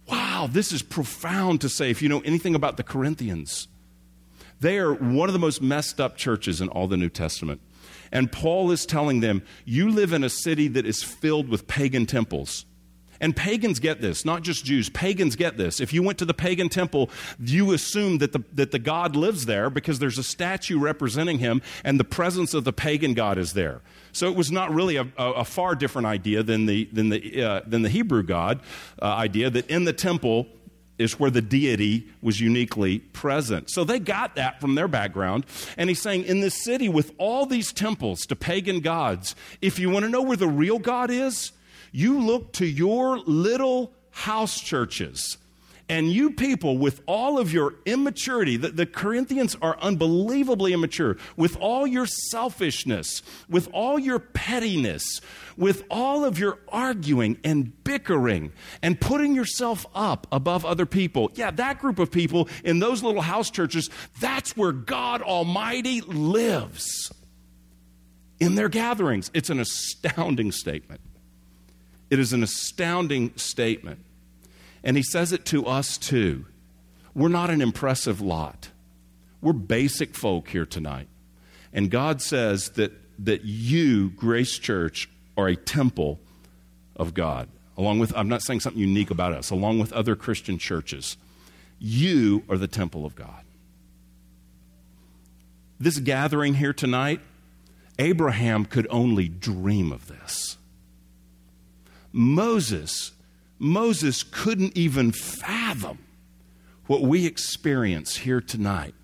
wow, 0.09 0.49
this 0.51 0.73
is 0.73 0.83
profound 0.83 1.61
to 1.63 1.69
say 1.69 1.91
if 1.91 2.03
you 2.03 2.09
know 2.09 2.21
anything 2.21 2.55
about 2.55 2.77
the 2.77 2.83
Corinthians. 2.83 3.69
They 4.61 4.79
are 4.79 4.93
one 4.93 5.29
of 5.29 5.33
the 5.33 5.39
most 5.39 5.61
messed 5.61 6.01
up 6.01 6.17
churches 6.17 6.61
in 6.61 6.69
all 6.69 6.89
the 6.89 6.97
New 6.97 7.11
Testament. 7.11 7.61
And 8.13 8.31
Paul 8.31 8.71
is 8.71 8.87
telling 8.87 9.21
them, 9.21 9.43
You 9.65 9.91
live 9.91 10.13
in 10.13 10.25
a 10.25 10.31
city 10.31 10.69
that 10.69 10.87
is 10.87 11.03
filled 11.03 11.49
with 11.49 11.67
pagan 11.67 12.07
temples. 12.07 12.65
And 13.21 13.35
pagans 13.35 13.79
get 13.79 14.01
this, 14.01 14.25
not 14.25 14.43
just 14.43 14.65
Jews. 14.65 14.89
Pagans 14.91 15.37
get 15.37 15.57
this. 15.57 15.81
If 15.81 15.93
you 15.93 16.03
went 16.03 16.19
to 16.19 16.25
the 16.25 16.35
pagan 16.35 16.69
temple, 16.69 17.11
you 17.41 17.73
assume 17.73 18.19
that 18.19 18.33
the, 18.33 18.45
that 18.53 18.73
the 18.73 18.79
God 18.79 19.17
lives 19.17 19.47
there 19.47 19.71
because 19.71 19.99
there's 19.99 20.19
a 20.19 20.23
statue 20.23 20.79
representing 20.79 21.39
him 21.39 21.63
and 21.85 21.99
the 21.99 22.05
presence 22.05 22.53
of 22.55 22.65
the 22.65 22.73
pagan 22.73 23.15
God 23.15 23.39
is 23.39 23.55
there. 23.55 23.81
So 24.13 24.29
it 24.29 24.37
was 24.37 24.51
not 24.51 24.73
really 24.73 24.97
a, 24.97 25.09
a, 25.17 25.33
a 25.33 25.45
far 25.45 25.75
different 25.75 26.07
idea 26.07 26.43
than 26.43 26.67
the, 26.67 26.85
than 26.93 27.09
the, 27.09 27.43
uh, 27.43 27.61
than 27.67 27.83
the 27.83 27.89
Hebrew 27.89 28.23
God 28.23 28.61
uh, 29.01 29.07
idea 29.07 29.51
that 29.51 29.69
in 29.69 29.85
the 29.85 29.93
temple 29.93 30.47
is 30.99 31.19
where 31.19 31.31
the 31.31 31.43
deity 31.43 32.09
was 32.23 32.41
uniquely 32.41 32.99
present. 32.99 33.71
So 33.71 33.85
they 33.85 33.99
got 33.99 34.35
that 34.37 34.61
from 34.61 34.75
their 34.75 34.89
background. 34.89 35.45
And 35.77 35.91
he's 35.91 36.01
saying, 36.01 36.25
in 36.25 36.41
this 36.41 36.65
city 36.65 36.89
with 36.89 37.13
all 37.19 37.47
these 37.47 37.73
temples 37.73 38.21
to 38.27 38.37
pagan 38.37 38.81
gods, 38.81 39.35
if 39.61 39.79
you 39.79 39.91
want 39.91 40.05
to 40.05 40.11
know 40.11 40.23
where 40.23 40.37
the 40.37 40.49
real 40.49 40.79
God 40.79 41.11
is, 41.11 41.53
you 41.93 42.21
look 42.21 42.53
to 42.55 42.67
your 42.67 43.19
little 43.19 43.93
house 44.11 44.61
churches. 44.61 45.39
And 45.89 46.11
you 46.11 46.33
people, 46.33 46.79
with 46.79 47.01
all 47.07 47.39
of 47.39 47.53
your 47.53 47.75
immaturity, 47.85 48.57
the, 48.57 48.71
the, 48.71 48.87
Corinthians 48.87 49.57
are 49.63 49.79
unbelievably 49.81 50.73
immature, 50.73 51.17
with 51.37 51.57
all 51.59 51.87
your 51.87 52.07
selfishness, 52.07 53.23
with 53.49 53.69
all 53.73 53.97
your 53.97 54.19
pettiness, 54.19 55.21
with 55.57 55.85
all 55.89 56.25
of 56.25 56.41
your 56.41 56.59
arguing 56.69 57.39
and 57.45 57.85
bickering 57.85 58.53
and 58.83 59.01
putting 59.01 59.37
yourself 59.37 59.87
up 59.95 60.27
above 60.33 60.65
other 60.65 60.87
people. 60.87 61.31
Yeah, 61.35 61.53
that 61.53 61.79
group 61.79 62.01
of 62.01 62.11
people 62.11 62.49
in 62.65 62.81
those 62.81 63.05
little 63.05 63.23
house 63.23 63.51
churches, 63.51 63.89
that's 64.21 64.57
where 64.57 64.73
God 64.73 65.23
Almighty 65.23 66.01
lives 66.01 67.13
in 68.41 68.57
their 68.57 68.69
gatherings. 68.69 69.31
It's 69.35 69.51
an 69.51 69.61
astounding 69.61 70.51
statement. 70.51 71.01
It 72.11 72.19
is 72.19 72.33
an 72.33 72.43
astounding 72.43 73.33
statement. 73.37 74.01
And 74.87 74.97
he 74.97 75.03
says 75.03 75.33
it 75.33 75.45
to 75.47 75.67
us 75.67 75.99
too. 75.99 76.47
We're 77.13 77.27
not 77.27 77.51
an 77.51 77.61
impressive 77.61 78.21
lot. 78.21 78.71
We're 79.43 79.53
basic 79.53 80.15
folk 80.15 80.49
here 80.49 80.65
tonight. 80.65 81.09
And 81.73 81.91
God 81.91 82.23
says 82.23 82.71
that, 82.71 82.93
that 83.25 83.45
you, 83.45 84.11
Grace 84.11 84.57
Church, 84.57 85.11
are 85.37 85.49
a 85.49 85.57
temple 85.57 86.21
of 86.95 87.15
God. 87.15 87.49
Along 87.77 87.99
with, 87.99 88.17
I'm 88.17 88.29
not 88.29 88.43
saying 88.43 88.61
something 88.61 88.81
unique 88.81 89.11
about 89.11 89.33
us, 89.33 89.51
along 89.51 89.81
with 89.81 89.93
other 89.93 90.15
Christian 90.15 90.57
churches. 90.57 91.17
You 91.81 92.45
are 92.49 92.57
the 92.57 92.69
temple 92.69 93.05
of 93.05 93.17
God. 93.17 93.43
This 95.81 95.99
gathering 95.99 96.55
here 96.55 96.73
tonight, 96.73 97.21
Abraham 97.99 98.65
could 98.65 98.87
only 98.89 99.29
dream 99.29 99.91
of 99.91 100.07
this. 100.07 100.59
Moses, 102.13 103.11
Moses 103.59 104.23
couldn't 104.23 104.77
even 104.77 105.13
fathom 105.13 105.99
what 106.87 107.03
we 107.03 107.27
experience 107.27 108.17
here 108.17 108.41
tonight 108.41 108.95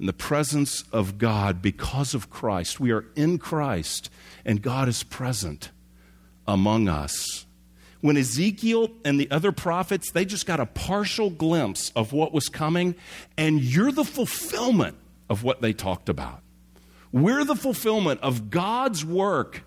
in 0.00 0.06
the 0.06 0.12
presence 0.12 0.82
of 0.92 1.18
God 1.18 1.60
because 1.60 2.14
of 2.14 2.30
Christ. 2.30 2.80
We 2.80 2.92
are 2.92 3.04
in 3.14 3.38
Christ, 3.38 4.10
and 4.44 4.62
God 4.62 4.88
is 4.88 5.02
present 5.02 5.70
among 6.46 6.88
us. 6.88 7.46
When 8.00 8.16
Ezekiel 8.16 8.90
and 9.04 9.18
the 9.18 9.30
other 9.30 9.50
prophets, 9.50 10.12
they 10.12 10.24
just 10.24 10.46
got 10.46 10.60
a 10.60 10.66
partial 10.66 11.30
glimpse 11.30 11.90
of 11.96 12.12
what 12.12 12.32
was 12.32 12.48
coming, 12.48 12.94
and 13.36 13.60
you're 13.60 13.92
the 13.92 14.04
fulfillment 14.04 14.96
of 15.28 15.42
what 15.42 15.60
they 15.60 15.72
talked 15.72 16.08
about. 16.08 16.42
We're 17.10 17.44
the 17.44 17.56
fulfillment 17.56 18.20
of 18.20 18.50
God's 18.50 19.04
work 19.04 19.64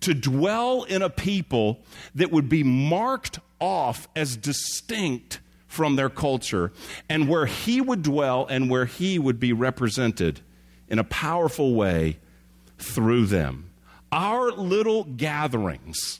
to 0.00 0.14
dwell 0.14 0.84
in 0.84 1.02
a 1.02 1.10
people 1.10 1.80
that 2.14 2.32
would 2.32 2.48
be 2.48 2.62
marked 2.62 3.38
off 3.60 4.08
as 4.16 4.36
distinct 4.36 5.40
from 5.66 5.94
their 5.96 6.10
culture, 6.10 6.72
and 7.08 7.28
where 7.28 7.46
he 7.46 7.80
would 7.80 8.02
dwell 8.02 8.44
and 8.46 8.68
where 8.68 8.86
he 8.86 9.18
would 9.18 9.38
be 9.38 9.52
represented 9.52 10.40
in 10.88 10.98
a 10.98 11.04
powerful 11.04 11.74
way 11.74 12.18
through 12.78 13.26
them. 13.26 13.70
Our 14.10 14.50
little 14.50 15.04
gatherings, 15.04 16.18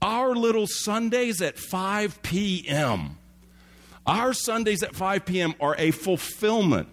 our 0.00 0.36
little 0.36 0.68
Sundays 0.68 1.42
at 1.42 1.58
5 1.58 2.22
p.m., 2.22 3.18
our 4.06 4.32
Sundays 4.32 4.82
at 4.82 4.94
5 4.94 5.24
p.m. 5.24 5.54
are 5.60 5.74
a 5.78 5.90
fulfillment 5.90 6.88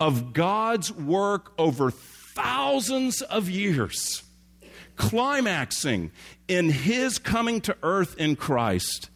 of 0.00 0.32
God's 0.32 0.90
work 0.92 1.52
over 1.58 1.90
thousands 1.90 3.20
of 3.22 3.48
years 3.50 4.22
climaxing 4.96 6.10
in 6.48 6.70
his 6.70 7.18
coming 7.18 7.60
to 7.62 7.76
earth 7.82 8.16
in 8.18 8.36
Christ, 8.36 9.10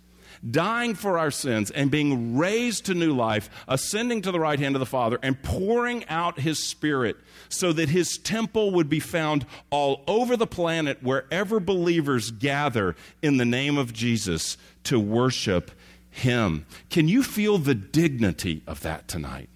dying 0.49 0.95
for 0.95 1.19
our 1.19 1.31
sins, 1.31 1.71
and 1.71 1.91
being 1.91 2.37
raised 2.37 2.87
to 2.87 2.95
new 2.95 3.13
life, 3.13 3.51
ascending 3.69 4.23
to 4.23 4.33
the 4.33 4.41
right 4.41 4.59
hand 4.59 4.75
of 4.75 4.81
the 4.81 4.87
Father, 4.87 5.19
and 5.23 5.43
pouring 5.43 6.05
out 6.09 6.41
his 6.41 6.63
Spirit 6.63 7.17
so 7.49 7.73
that 7.73 7.89
his 7.89 8.19
temple 8.19 8.73
would 8.73 8.89
be 8.89 9.01
found 9.01 9.47
all 9.71 10.03
over 10.07 10.37
the 10.37 10.47
planet 10.47 11.03
wherever 11.03 11.61
believers 11.61 12.31
gather 12.31 12.97
in 13.23 13.37
the 13.37 13.45
name 13.45 13.79
of 13.79 13.93
Jesus 13.93 14.57
to 14.85 14.99
worship 14.99 15.71
him. 16.11 16.67
Can 16.91 17.09
you 17.09 17.23
feel 17.23 17.59
the 17.59 17.75
dignity 17.75 18.63
of 18.67 18.81
that 18.81 19.09
tonight? 19.09 19.51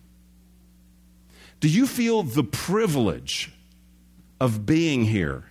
Do 1.61 1.69
you 1.69 1.87
feel 1.87 2.23
the 2.23 2.45
privilege 2.45 3.53
of 4.41 4.65
being 4.65 5.05
here? 5.05 5.45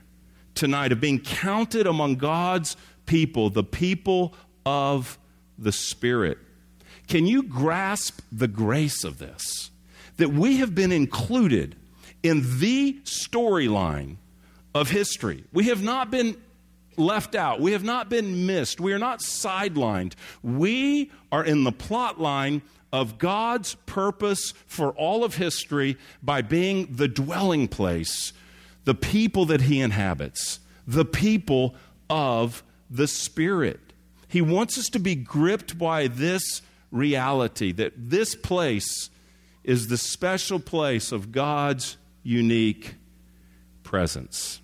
Tonight 0.60 0.92
of 0.92 1.00
being 1.00 1.20
counted 1.20 1.88
among 1.88 2.16
God's 2.16 2.76
people, 3.06 3.50
the 3.50 3.64
people 3.64 4.36
of 4.66 5.18
the 5.58 5.72
Spirit. 5.72 6.38
Can 7.08 7.26
you 7.26 7.44
grasp 7.44 8.20
the 8.32 8.48
grace 8.48 9.04
of 9.04 9.18
this? 9.20 9.72
That 10.18 10.30
we 10.30 10.58
have 10.58 10.76
been 10.76 10.92
included 10.92 11.78
in 12.22 12.60
the 12.60 13.00
storyline 13.06 14.18
of 14.76 14.90
history. 14.90 15.46
We 15.54 15.66
have 15.70 15.82
not 15.82 16.12
been 16.12 16.36
left 16.98 17.36
out. 17.36 17.62
We 17.62 17.72
have 17.72 17.86
not 17.86 18.10
been 18.10 18.46
missed. 18.46 18.82
We 18.82 18.92
are 18.92 19.00
not 19.00 19.22
sidelined. 19.22 20.14
We 20.44 21.10
are 21.32 21.44
in 21.44 21.64
the 21.64 21.72
plot 21.72 22.20
line 22.20 22.62
of 22.92 23.18
God's 23.18 23.76
purpose 23.86 24.54
for 24.68 24.92
all 24.92 25.24
of 25.24 25.36
history 25.36 25.98
by 26.22 26.42
being 26.42 26.96
the 26.96 27.08
dwelling 27.08 27.70
place 27.70 28.34
the 28.90 28.96
people 28.96 29.46
that 29.46 29.62
he 29.62 29.82
inhabits, 29.82 30.60
the 30.88 31.06
people 31.06 31.76
of 32.10 32.64
the 32.90 33.06
Spirit. 33.08 33.80
He 34.28 34.42
wants 34.42 34.80
us 34.80 34.88
to 34.88 35.00
be 35.00 35.14
gripped 35.14 35.78
by 35.78 36.08
this 36.08 36.64
reality 36.90 37.72
that 37.74 37.94
this 37.96 38.34
place 38.34 39.12
is 39.64 39.90
the 39.90 39.98
special 39.98 40.60
place 40.60 41.12
of 41.12 41.32
God's 41.32 41.98
unique 42.24 42.96
presence. 43.84 44.60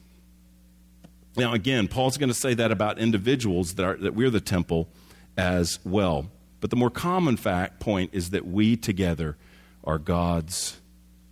Now, 1.38 1.54
again, 1.54 1.88
Paul's 1.88 2.18
going 2.18 2.30
to 2.30 2.34
say 2.34 2.56
that 2.56 2.72
about 2.72 2.98
individuals 2.98 3.76
that, 3.76 3.86
are, 3.86 3.98
that 3.98 4.16
we're 4.16 4.32
the 4.32 4.42
temple 4.42 4.90
as 5.38 5.78
well. 5.86 6.32
But 6.62 6.72
the 6.72 6.78
more 6.78 6.90
common 6.90 7.38
fact 7.38 7.80
point 7.80 8.10
is 8.12 8.32
that 8.32 8.48
we 8.48 8.76
together 8.76 9.38
are 9.84 10.00
God's 10.00 10.82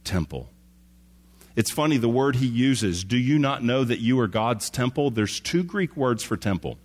temple. 0.03 0.52
It's 1.55 1.71
funny, 1.71 1.97
the 1.97 2.09
word 2.09 2.37
he 2.37 2.47
uses, 2.47 3.03
do 3.03 3.17
you 3.17 3.37
not 3.37 3.63
know 3.63 3.83
that 3.83 3.99
you 3.99 4.19
are 4.19 4.27
God's 4.27 4.69
temple? 4.69 5.11
There's 5.11 5.39
two 5.39 5.63
Greek 5.63 5.95
words 5.95 6.23
for 6.23 6.35
temple. 6.35 6.77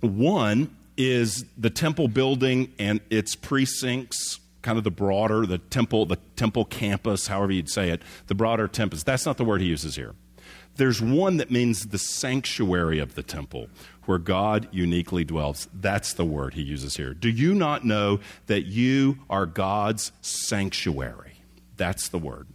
One 0.00 0.76
is 0.96 1.46
the 1.56 1.70
temple 1.70 2.08
building 2.08 2.72
and 2.78 3.00
its 3.08 3.34
precincts, 3.34 4.38
kind 4.60 4.76
of 4.76 4.84
the 4.84 4.90
broader, 4.90 5.46
the 5.46 5.58
temple, 5.58 6.04
the 6.04 6.18
temple 6.36 6.66
campus, 6.66 7.26
however 7.26 7.52
you'd 7.52 7.70
say 7.70 7.90
it, 7.90 8.02
the 8.26 8.34
broader 8.34 8.68
temples. 8.68 9.04
That's 9.04 9.24
not 9.24 9.38
the 9.38 9.44
word 9.44 9.62
he 9.62 9.66
uses 9.66 9.96
here. 9.96 10.14
There's 10.76 11.00
one 11.00 11.36
that 11.38 11.50
means 11.50 11.86
the 11.86 11.98
sanctuary 11.98 12.98
of 12.98 13.14
the 13.14 13.22
temple, 13.22 13.68
where 14.06 14.18
God 14.18 14.68
uniquely 14.72 15.24
dwells. 15.24 15.68
That's 15.72 16.12
the 16.14 16.24
word 16.24 16.54
he 16.54 16.62
uses 16.62 16.96
here. 16.96 17.14
Do 17.14 17.30
you 17.30 17.54
not 17.54 17.84
know 17.84 18.20
that 18.46 18.62
you 18.62 19.18
are 19.30 19.46
God's 19.46 20.12
sanctuary? 20.20 21.33
That's 21.76 22.08
the 22.08 22.18
word. 22.18 22.46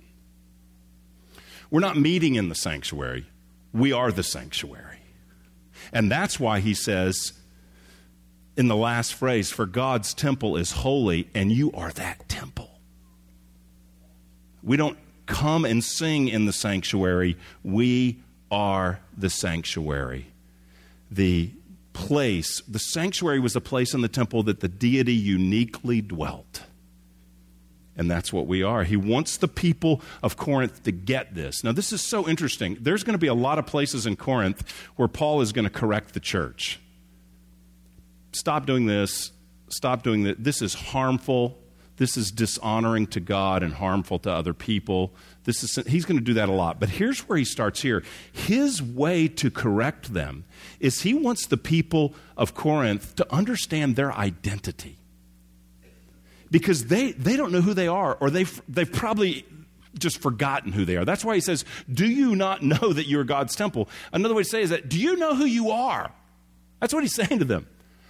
We're 1.72 1.82
not 1.82 1.98
meeting 1.98 2.36
in 2.36 2.50
the 2.50 2.56
sanctuary, 2.56 3.28
we 3.74 3.92
are 3.92 4.12
the 4.12 4.24
sanctuary. 4.24 4.98
And 5.94 6.12
that's 6.12 6.40
why 6.40 6.60
he 6.60 6.74
says 6.74 7.34
in 8.58 8.68
the 8.68 8.76
last 8.76 9.14
phrase, 9.14 9.52
For 9.52 9.66
God's 9.66 10.14
temple 10.14 10.58
is 10.58 10.72
holy, 10.72 11.30
and 11.34 11.52
you 11.52 11.72
are 11.72 11.92
that 11.94 12.28
temple. 12.28 12.80
We 14.62 14.76
don't 14.76 14.98
come 15.26 15.64
and 15.64 15.84
sing 15.84 16.28
in 16.28 16.46
the 16.46 16.52
sanctuary, 16.52 17.38
we 17.64 18.22
are 18.52 19.00
the 19.16 19.30
sanctuary. 19.30 20.28
The 21.10 21.52
place, 21.94 22.62
the 22.68 22.80
sanctuary 22.80 23.40
was 23.40 23.56
a 23.56 23.62
place 23.62 23.94
in 23.94 24.02
the 24.02 24.08
temple 24.08 24.44
that 24.44 24.60
the 24.60 24.68
deity 24.68 25.14
uniquely 25.14 26.02
dwelt. 26.02 26.64
And 28.00 28.10
that's 28.10 28.32
what 28.32 28.48
we 28.48 28.64
are. 28.64 28.86
He 28.86 28.96
wants 28.96 29.36
the 29.36 29.50
people 29.50 30.02
of 30.24 30.38
Corinth 30.38 30.84
to 30.84 30.92
get 30.94 31.36
this. 31.36 31.66
Now, 31.66 31.74
this 31.74 31.92
is 31.92 32.02
so 32.02 32.30
interesting. 32.30 32.78
There's 32.80 33.04
going 33.04 33.14
to 33.14 33.20
be 33.20 33.28
a 33.28 33.34
lot 33.34 33.60
of 33.60 33.66
places 33.66 34.06
in 34.06 34.16
Corinth 34.16 34.64
where 34.96 35.10
Paul 35.10 35.42
is 35.42 35.52
going 35.52 35.66
to 35.66 35.70
correct 35.70 36.14
the 36.14 36.22
church. 36.22 36.80
Stop 38.32 38.66
doing 38.66 38.86
this. 38.86 39.34
Stop 39.68 40.02
doing 40.04 40.24
that. 40.24 40.42
This 40.42 40.62
is 40.62 40.74
harmful. 40.76 41.60
This 41.98 42.16
is 42.16 42.32
dishonoring 42.32 43.08
to 43.08 43.20
God 43.20 43.64
and 43.64 43.74
harmful 43.74 44.18
to 44.20 44.32
other 44.32 44.54
people. 44.54 45.14
This 45.44 45.62
is, 45.62 45.86
he's 45.86 46.06
going 46.06 46.20
to 46.20 46.24
do 46.24 46.36
that 46.36 46.48
a 46.48 46.54
lot. 46.54 46.80
But 46.80 46.88
here's 46.88 47.28
where 47.28 47.38
he 47.38 47.44
starts 47.44 47.82
here. 47.82 48.02
His 48.32 48.82
way 48.82 49.28
to 49.28 49.52
correct 49.52 50.14
them 50.14 50.46
is 50.80 51.02
he 51.02 51.14
wants 51.14 51.48
the 51.48 51.58
people 51.58 52.16
of 52.38 52.56
Corinth 52.56 53.16
to 53.16 53.28
understand 53.30 53.98
their 53.98 54.14
identity 54.14 54.99
because 56.52 56.86
they, 56.86 57.12
they 57.12 57.38
don't 57.38 57.52
know 57.52 57.62
who 57.62 57.74
they 57.74 57.88
are, 57.88 58.18
or 58.20 58.30
they've, 58.30 58.62
they've 58.68 58.92
probably 58.92 59.46
just 59.98 60.22
forgotten 60.22 60.72
who 60.72 60.86
they 60.86 60.98
are. 60.98 61.06
That's 61.06 61.26
why 61.26 61.36
he 61.36 61.42
says, 61.42 61.66
Do 61.92 62.08
you 62.08 62.36
not 62.36 62.62
know 62.64 62.94
that 62.94 63.08
you're 63.08 63.24
God's 63.24 63.56
temple? 63.56 63.90
Another 64.14 64.34
way 64.34 64.44
to 64.44 64.50
say 64.50 64.62
is 64.62 64.70
that, 64.70 64.90
Do 64.90 65.00
you 65.00 65.16
know 65.16 65.36
who 65.36 65.46
you 65.46 65.72
are? 65.72 66.12
That's 66.80 66.94
what 66.94 67.04
he's 67.04 67.16
saying 67.28 67.40
to 67.40 67.46
them. 67.46 67.68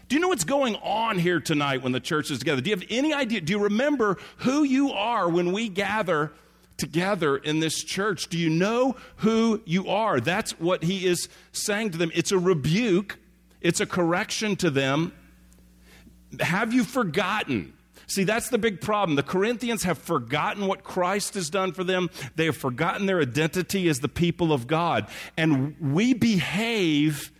Do 0.08 0.16
you 0.16 0.22
know 0.22 0.30
what's 0.30 0.44
going 0.44 0.76
on 0.78 1.20
here 1.20 1.40
tonight 1.40 1.84
when 1.84 1.92
the 1.92 2.00
church 2.00 2.32
is 2.32 2.40
together? 2.40 2.62
Do 2.62 2.70
you 2.72 2.76
have 2.76 2.86
any 2.90 3.14
idea? 3.14 3.42
Do 3.42 3.54
you 3.54 3.60
remember 3.60 4.18
who 4.38 4.64
you 4.64 4.92
are 4.92 5.30
when 5.30 5.52
we 5.52 5.70
gather 5.70 6.32
together 6.78 7.38
in 7.38 7.60
this 7.60 7.84
church? 7.84 8.28
Do 8.28 8.38
you 8.40 8.50
know 8.50 8.96
who 9.18 9.62
you 9.66 9.88
are? 9.88 10.20
That's 10.20 10.60
what 10.60 10.84
he 10.84 11.06
is 11.06 11.30
saying 11.52 11.92
to 11.92 12.00
them. 12.00 12.12
It's 12.16 12.32
a 12.32 12.40
rebuke, 12.40 13.20
it's 13.62 13.82
a 13.82 13.86
correction 13.86 14.56
to 14.58 14.72
them. 14.72 15.14
Have 16.40 16.74
you 16.74 16.84
forgotten? 16.84 17.74
See, 18.10 18.24
that's 18.24 18.50
the 18.50 18.58
big 18.58 18.82
problem. 18.82 19.16
The 19.16 19.24
Corinthians 19.24 19.84
have 19.84 20.00
forgotten 20.00 20.66
what 20.66 20.84
Christ 20.84 21.36
has 21.36 21.50
done 21.50 21.74
for 21.74 21.84
them. 21.84 22.10
They 22.36 22.46
have 22.46 22.58
forgotten 22.58 23.06
their 23.06 23.22
identity 23.22 23.88
as 23.88 24.00
the 24.00 24.10
people 24.10 24.52
of 24.52 24.66
God. 24.66 25.08
And 25.38 25.76
we 25.80 26.16
behave 26.16 27.32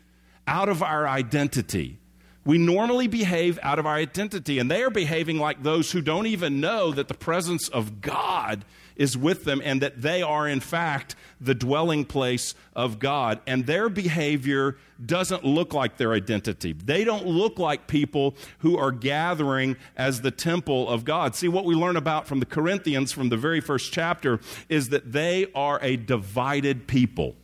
out 0.46 0.70
of 0.70 0.84
our 0.84 1.08
identity. 1.08 1.98
We 2.46 2.60
normally 2.60 3.08
behave 3.08 3.60
out 3.64 3.80
of 3.80 3.86
our 3.86 3.96
identity, 3.96 4.60
and 4.60 4.72
they 4.72 4.82
are 4.84 4.90
behaving 4.90 5.40
like 5.40 5.62
those 5.62 5.92
who 5.92 6.02
don't 6.02 6.28
even 6.28 6.62
know 6.62 6.92
that 6.92 7.08
the 7.08 7.14
presence 7.14 7.68
of 7.68 8.00
God 8.02 8.64
is 9.00 9.18
with 9.18 9.46
them 9.46 9.62
and 9.64 9.82
that 9.82 10.02
they 10.02 10.22
are, 10.22 10.48
in 10.48 10.60
fact, 10.60 11.16
the 11.42 11.56
dwelling 11.56 12.06
place 12.06 12.54
of 12.76 13.00
God. 13.00 13.40
And 13.48 13.66
their 13.66 13.90
behavior 13.90 14.78
doesn't 15.04 15.46
look 15.46 15.74
like 15.74 15.98
their 15.98 16.14
identity. 16.14 16.74
They 16.74 17.06
don't 17.06 17.26
look 17.26 17.58
like 17.58 17.88
people 17.88 18.36
who 18.60 18.78
are 18.78 18.92
gathering 18.92 19.78
as 19.96 20.22
the 20.22 20.32
temple 20.32 20.88
of 20.90 21.06
God. 21.06 21.34
See, 21.34 21.48
what 21.48 21.66
we 21.66 21.74
learn 21.74 21.96
about 21.96 22.28
from 22.28 22.42
the 22.42 22.46
Corinthians 22.46 23.12
from 23.14 23.30
the 23.30 23.38
very 23.38 23.62
first 23.62 23.94
chapter 23.94 24.42
is 24.68 24.90
that 24.90 25.14
they 25.14 25.48
are 25.56 25.80
a 25.82 25.96
divided 25.96 26.86
people 26.86 27.36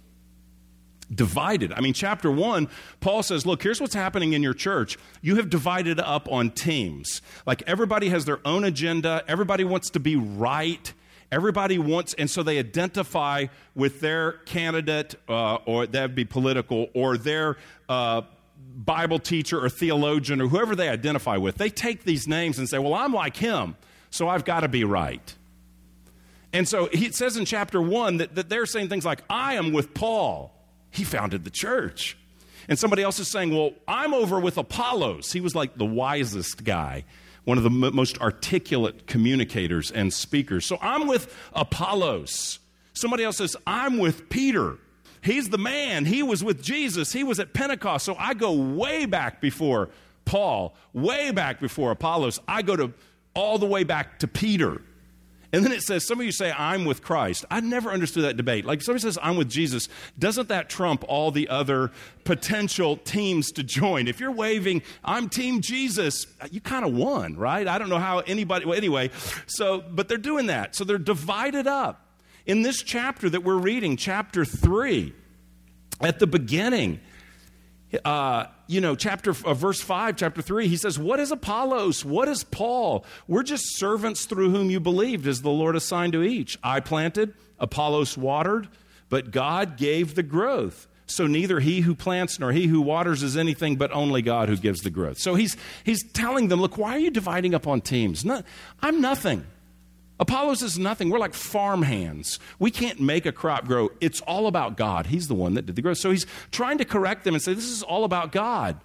divided. 1.13 1.71
I 1.71 1.81
mean, 1.81 1.93
chapter 1.93 2.31
one, 2.31 2.67
Paul 2.99 3.21
says, 3.21 3.45
Look, 3.45 3.61
here's 3.61 3.79
what's 3.79 3.93
happening 3.93 4.33
in 4.33 4.41
your 4.41 4.55
church. 4.55 4.97
You 5.21 5.35
have 5.35 5.51
divided 5.51 5.99
up 5.99 6.27
on 6.31 6.49
teams. 6.49 7.21
Like 7.45 7.61
everybody 7.67 8.09
has 8.09 8.25
their 8.25 8.39
own 8.43 8.63
agenda, 8.63 9.23
everybody 9.27 9.63
wants 9.63 9.91
to 9.91 9.99
be 9.99 10.15
right. 10.15 10.91
Everybody 11.31 11.77
wants, 11.77 12.13
and 12.13 12.29
so 12.29 12.43
they 12.43 12.59
identify 12.59 13.47
with 13.73 13.99
their 13.99 14.33
candidate, 14.45 15.15
uh, 15.27 15.55
or 15.65 15.87
that 15.87 16.01
would 16.01 16.15
be 16.15 16.25
political, 16.25 16.87
or 16.93 17.17
their 17.17 17.57
uh, 17.89 18.21
Bible 18.75 19.19
teacher 19.19 19.63
or 19.63 19.69
theologian 19.69 20.41
or 20.41 20.47
whoever 20.47 20.75
they 20.75 20.89
identify 20.89 21.37
with. 21.37 21.55
They 21.55 21.69
take 21.69 22.03
these 22.03 22.27
names 22.27 22.59
and 22.59 22.69
say, 22.69 22.77
Well, 22.77 22.93
I'm 22.93 23.13
like 23.13 23.37
him, 23.37 23.75
so 24.09 24.27
I've 24.27 24.45
got 24.45 24.61
to 24.61 24.67
be 24.67 24.83
right. 24.83 25.33
And 26.53 26.67
so 26.67 26.87
he 26.91 27.11
says 27.11 27.35
in 27.35 27.45
chapter 27.45 27.81
one 27.81 28.17
that, 28.17 28.35
that 28.35 28.49
they're 28.49 28.65
saying 28.65 28.87
things 28.87 29.05
like, 29.05 29.21
I 29.29 29.55
am 29.55 29.73
with 29.73 29.93
Paul. 29.93 30.53
He 30.89 31.03
founded 31.03 31.43
the 31.43 31.49
church. 31.49 32.17
And 32.69 32.79
somebody 32.79 33.03
else 33.03 33.19
is 33.19 33.29
saying, 33.29 33.53
Well, 33.53 33.71
I'm 33.87 34.13
over 34.13 34.39
with 34.39 34.57
Apollos. 34.57 35.31
He 35.31 35.41
was 35.41 35.55
like 35.55 35.77
the 35.77 35.85
wisest 35.85 36.63
guy 36.63 37.05
one 37.45 37.57
of 37.57 37.63
the 37.63 37.69
m- 37.69 37.95
most 37.95 38.19
articulate 38.19 39.07
communicators 39.07 39.91
and 39.91 40.13
speakers. 40.13 40.65
So 40.65 40.77
I'm 40.81 41.07
with 41.07 41.33
Apollos. 41.53 42.59
Somebody 42.93 43.23
else 43.23 43.37
says, 43.37 43.55
I'm 43.65 43.97
with 43.97 44.29
Peter. 44.29 44.77
He's 45.21 45.49
the 45.49 45.57
man. 45.57 46.05
He 46.05 46.21
was 46.21 46.43
with 46.43 46.61
Jesus. 46.61 47.11
He 47.11 47.23
was 47.23 47.39
at 47.39 47.53
Pentecost. 47.53 48.05
So 48.05 48.15
I 48.19 48.33
go 48.33 48.51
way 48.51 49.05
back 49.05 49.41
before 49.41 49.89
Paul, 50.25 50.75
way 50.93 51.31
back 51.31 51.59
before 51.59 51.91
Apollos. 51.91 52.39
I 52.47 52.61
go 52.61 52.75
to 52.75 52.93
all 53.33 53.57
the 53.57 53.65
way 53.65 53.83
back 53.83 54.19
to 54.19 54.27
Peter. 54.27 54.81
And 55.55 55.63
then 55.63 55.71
it 55.71 55.83
says, 55.83 56.05
some 56.05 56.19
of 56.19 56.25
you 56.25 56.33
say, 56.33 56.51
I'm 56.51 56.83
with 56.83 57.01
Christ. 57.01 57.45
I 57.49 57.61
never 57.61 57.89
understood 57.89 58.25
that 58.25 58.35
debate. 58.35 58.65
Like 58.65 58.81
somebody 58.81 59.01
says, 59.01 59.17
I'm 59.23 59.37
with 59.37 59.49
Jesus. 59.49 59.87
Doesn't 60.19 60.49
that 60.49 60.69
trump 60.69 61.05
all 61.07 61.31
the 61.31 61.47
other 61.47 61.91
potential 62.25 62.97
teams 62.97 63.53
to 63.53 63.63
join? 63.63 64.09
If 64.09 64.19
you're 64.19 64.33
waving, 64.33 64.81
I'm 65.01 65.29
Team 65.29 65.61
Jesus, 65.61 66.27
you 66.51 66.59
kind 66.59 66.83
of 66.83 66.93
won, 66.93 67.37
right? 67.37 67.69
I 67.69 67.77
don't 67.77 67.87
know 67.87 67.99
how 67.99 68.19
anybody, 68.19 68.65
well, 68.65 68.75
anyway. 68.75 69.11
So, 69.47 69.79
but 69.79 70.09
they're 70.09 70.17
doing 70.17 70.47
that. 70.47 70.75
So 70.75 70.83
they're 70.83 70.97
divided 70.97 71.67
up. 71.67 72.05
In 72.45 72.61
this 72.61 72.83
chapter 72.83 73.29
that 73.29 73.45
we're 73.45 73.55
reading, 73.55 73.95
chapter 73.95 74.43
3, 74.43 75.13
at 76.01 76.19
the 76.19 76.27
beginning, 76.27 76.99
uh, 78.03 78.47
you 78.67 78.81
know, 78.81 78.95
chapter 78.95 79.31
uh, 79.31 79.53
verse 79.53 79.79
five, 79.79 80.15
chapter 80.17 80.41
three, 80.41 80.67
he 80.67 80.77
says, 80.77 80.97
"What 80.97 81.19
is 81.19 81.31
Apollos? 81.31 82.03
What 82.03 82.27
is 82.27 82.43
Paul? 82.43 83.05
We're 83.27 83.43
just 83.43 83.77
servants 83.77 84.25
through 84.25 84.51
whom 84.51 84.69
you 84.69 84.79
believed, 84.79 85.27
as 85.27 85.41
the 85.41 85.49
Lord 85.49 85.75
assigned 85.75 86.13
to 86.13 86.23
each. 86.23 86.57
I 86.63 86.79
planted, 86.79 87.33
Apollos 87.59 88.17
watered, 88.17 88.67
but 89.09 89.31
God 89.31 89.77
gave 89.77 90.15
the 90.15 90.23
growth." 90.23 90.87
So 91.07 91.27
neither 91.27 91.59
he 91.59 91.81
who 91.81 91.93
plants 91.93 92.39
nor 92.39 92.51
he 92.51 92.65
who 92.65 92.81
waters 92.81 93.21
is 93.21 93.37
anything, 93.37 93.75
but 93.75 93.91
only 93.91 94.23
God 94.23 94.49
who 94.49 94.57
gives 94.57 94.81
the 94.81 94.89
growth. 94.89 95.19
So 95.19 95.35
he's 95.35 95.55
he's 95.83 96.03
telling 96.13 96.47
them, 96.47 96.59
look, 96.59 96.77
why 96.79 96.95
are 96.95 96.99
you 96.99 97.11
dividing 97.11 97.53
up 97.53 97.67
on 97.67 97.81
teams? 97.81 98.25
No, 98.25 98.41
I'm 98.81 99.01
nothing. 99.01 99.45
Apollos 100.19 100.61
is 100.61 100.79
nothing. 100.79 101.09
We're 101.09 101.19
like 101.19 101.33
farm 101.33 101.81
hands. 101.81 102.39
We 102.57 102.71
can't 102.71 102.99
make 103.01 103.25
a 103.25 103.31
crop 103.31 103.65
grow. 103.65 103.89
It's 103.99 104.21
all 104.21 104.47
about 104.47 104.77
God. 104.77 105.07
He's 105.07 105.27
the 105.27 105.35
one 105.35 105.55
that 105.55 105.65
did 105.65 105.75
the 105.75 105.81
growth. 105.81 105.97
So 105.97 106.11
he's 106.11 106.25
trying 106.51 106.77
to 106.77 106.85
correct 106.85 107.25
them 107.25 107.33
and 107.33 107.43
say, 107.43 107.53
this 107.53 107.69
is 107.69 107.83
all 107.83 108.05
about 108.05 108.31
God. 108.31 108.79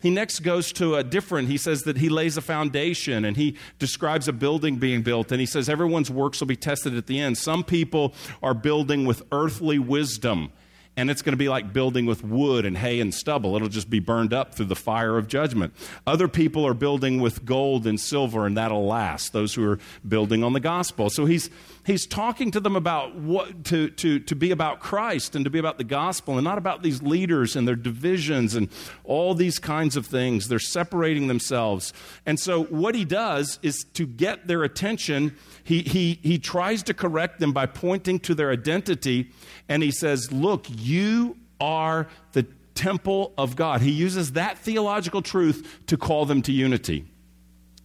He 0.00 0.10
next 0.10 0.40
goes 0.40 0.72
to 0.74 0.96
a 0.96 1.04
different, 1.04 1.48
he 1.48 1.56
says 1.56 1.82
that 1.82 1.98
he 1.98 2.08
lays 2.08 2.36
a 2.36 2.40
foundation 2.40 3.24
and 3.24 3.36
he 3.36 3.56
describes 3.78 4.26
a 4.26 4.32
building 4.32 4.76
being 4.76 5.02
built 5.02 5.30
and 5.30 5.38
he 5.40 5.46
says 5.46 5.68
everyone's 5.68 6.10
works 6.10 6.40
will 6.40 6.48
be 6.48 6.56
tested 6.56 6.96
at 6.96 7.06
the 7.06 7.20
end. 7.20 7.38
Some 7.38 7.62
people 7.62 8.12
are 8.42 8.54
building 8.54 9.04
with 9.06 9.22
earthly 9.30 9.78
wisdom 9.78 10.52
and 10.96 11.10
it's 11.10 11.22
going 11.22 11.32
to 11.32 11.38
be 11.38 11.48
like 11.48 11.72
building 11.72 12.04
with 12.04 12.22
wood 12.22 12.66
and 12.66 12.76
hay 12.76 13.00
and 13.00 13.14
stubble. 13.14 13.56
It'll 13.56 13.68
just 13.68 13.88
be 13.88 13.98
burned 13.98 14.34
up 14.34 14.54
through 14.54 14.66
the 14.66 14.76
fire 14.76 15.16
of 15.16 15.26
judgment. 15.26 15.72
Other 16.06 16.28
people 16.28 16.66
are 16.66 16.74
building 16.74 17.20
with 17.20 17.46
gold 17.46 17.86
and 17.86 17.98
silver, 17.98 18.46
and 18.46 18.58
that'll 18.58 18.86
last, 18.86 19.32
those 19.32 19.54
who 19.54 19.66
are 19.70 19.78
building 20.06 20.44
on 20.44 20.52
the 20.52 20.60
gospel. 20.60 21.08
So 21.08 21.24
he's, 21.24 21.48
he's 21.86 22.06
talking 22.06 22.50
to 22.50 22.60
them 22.60 22.76
about 22.76 23.16
what 23.16 23.64
to, 23.64 23.88
to, 23.88 24.18
to 24.20 24.36
be 24.36 24.50
about 24.50 24.80
Christ 24.80 25.34
and 25.34 25.46
to 25.46 25.50
be 25.50 25.58
about 25.58 25.78
the 25.78 25.84
gospel 25.84 26.36
and 26.36 26.44
not 26.44 26.58
about 26.58 26.82
these 26.82 27.02
leaders 27.02 27.56
and 27.56 27.66
their 27.66 27.76
divisions 27.76 28.54
and 28.54 28.68
all 29.04 29.34
these 29.34 29.58
kinds 29.58 29.96
of 29.96 30.04
things. 30.04 30.48
They're 30.48 30.58
separating 30.58 31.26
themselves. 31.26 31.94
And 32.26 32.38
so 32.38 32.64
what 32.64 32.94
he 32.94 33.06
does 33.06 33.58
is 33.62 33.86
to 33.94 34.06
get 34.06 34.46
their 34.46 34.62
attention, 34.62 35.36
he, 35.64 35.80
he, 35.80 36.20
he 36.22 36.38
tries 36.38 36.82
to 36.82 36.92
correct 36.92 37.40
them 37.40 37.54
by 37.54 37.64
pointing 37.64 38.20
to 38.20 38.34
their 38.34 38.50
identity 38.50 39.30
and 39.68 39.82
he 39.82 39.90
says, 39.90 40.30
Look, 40.30 40.66
you 40.82 41.36
are 41.60 42.08
the 42.32 42.46
temple 42.74 43.32
of 43.38 43.56
God. 43.56 43.80
He 43.80 43.90
uses 43.90 44.32
that 44.32 44.58
theological 44.58 45.22
truth 45.22 45.80
to 45.86 45.96
call 45.96 46.26
them 46.26 46.42
to 46.42 46.52
unity. 46.52 47.04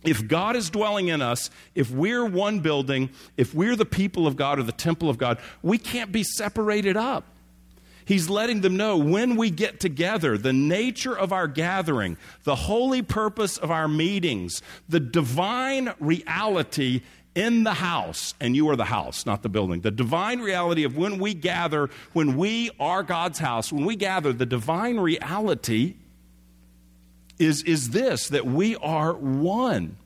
If 0.04 0.28
God 0.28 0.56
is 0.56 0.70
dwelling 0.70 1.10
in 1.10 1.22
us, 1.22 1.50
if 1.76 1.92
we're 1.92 2.26
one 2.26 2.60
building, 2.62 3.10
if 3.36 3.54
we're 3.54 3.76
the 3.76 3.86
people 3.86 4.26
of 4.26 4.36
God 4.38 4.60
or 4.60 4.64
the 4.64 4.72
temple 4.72 5.10
of 5.10 5.18
God, 5.18 5.40
we 5.62 5.78
can't 5.78 6.12
be 6.12 6.24
separated 6.24 6.96
up. 6.96 7.26
He's 8.06 8.30
letting 8.30 8.62
them 8.62 8.78
know 8.78 8.96
when 8.98 9.36
we 9.36 9.50
get 9.50 9.82
together, 9.82 10.38
the 10.38 10.54
nature 10.54 11.18
of 11.18 11.34
our 11.34 11.46
gathering, 11.46 12.16
the 12.46 12.56
holy 12.56 13.02
purpose 13.02 13.58
of 13.58 13.70
our 13.70 13.90
meetings, 13.90 14.62
the 14.88 15.02
divine 15.02 15.94
reality 16.00 17.02
in 17.38 17.64
the 17.64 17.76
house, 17.76 18.34
and 18.42 18.56
you 18.56 18.68
are 18.68 18.76
the 18.76 18.86
house, 18.86 19.24
not 19.24 19.44
the 19.44 19.50
building. 19.50 19.82
The 19.82 19.92
divine 19.92 20.40
reality 20.40 20.84
of 20.86 20.98
when 20.98 21.20
we 21.20 21.36
gather, 21.36 21.92
when 22.14 22.36
we 22.36 22.72
are 22.80 23.04
God's 23.04 23.38
house, 23.38 23.72
when 23.72 23.86
we 23.86 23.96
gather, 23.96 24.34
the 24.34 24.48
divine 24.48 25.00
reality 25.00 25.94
is, 27.38 27.62
is 27.62 27.92
this 27.92 28.30
that 28.30 28.48
we 28.48 28.76
are 28.78 29.14
one. 29.14 29.98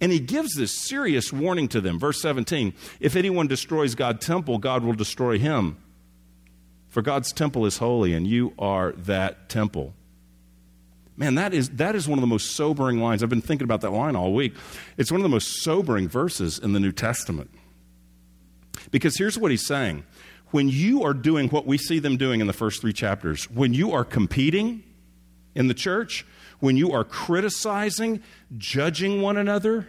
And 0.00 0.10
he 0.10 0.20
gives 0.20 0.54
this 0.54 0.72
serious 0.72 1.30
warning 1.30 1.68
to 1.68 1.82
them. 1.82 1.98
Verse 1.98 2.22
17 2.22 2.72
If 2.98 3.14
anyone 3.14 3.46
destroys 3.46 3.94
God's 3.94 4.24
temple, 4.24 4.56
God 4.56 4.82
will 4.82 4.94
destroy 4.94 5.38
him. 5.38 5.76
For 6.88 7.02
God's 7.02 7.30
temple 7.30 7.66
is 7.66 7.76
holy, 7.76 8.14
and 8.14 8.26
you 8.26 8.54
are 8.58 8.92
that 8.92 9.50
temple. 9.50 9.92
Man, 11.20 11.34
that 11.34 11.52
is, 11.52 11.68
that 11.72 11.94
is 11.94 12.08
one 12.08 12.18
of 12.18 12.22
the 12.22 12.26
most 12.26 12.56
sobering 12.56 12.98
lines. 12.98 13.22
I've 13.22 13.28
been 13.28 13.42
thinking 13.42 13.66
about 13.66 13.82
that 13.82 13.90
line 13.90 14.16
all 14.16 14.32
week. 14.32 14.54
It's 14.96 15.12
one 15.12 15.20
of 15.20 15.22
the 15.22 15.28
most 15.28 15.62
sobering 15.62 16.08
verses 16.08 16.58
in 16.58 16.72
the 16.72 16.80
New 16.80 16.92
Testament. 16.92 17.50
Because 18.90 19.18
here's 19.18 19.38
what 19.38 19.50
he's 19.50 19.66
saying 19.66 20.04
when 20.46 20.70
you 20.70 21.04
are 21.04 21.12
doing 21.12 21.50
what 21.50 21.66
we 21.66 21.76
see 21.76 21.98
them 21.98 22.16
doing 22.16 22.40
in 22.40 22.46
the 22.46 22.54
first 22.54 22.80
three 22.80 22.94
chapters, 22.94 23.50
when 23.50 23.74
you 23.74 23.92
are 23.92 24.02
competing 24.02 24.82
in 25.54 25.68
the 25.68 25.74
church, 25.74 26.24
when 26.58 26.78
you 26.78 26.90
are 26.90 27.04
criticizing, 27.04 28.22
judging 28.56 29.20
one 29.20 29.36
another, 29.36 29.88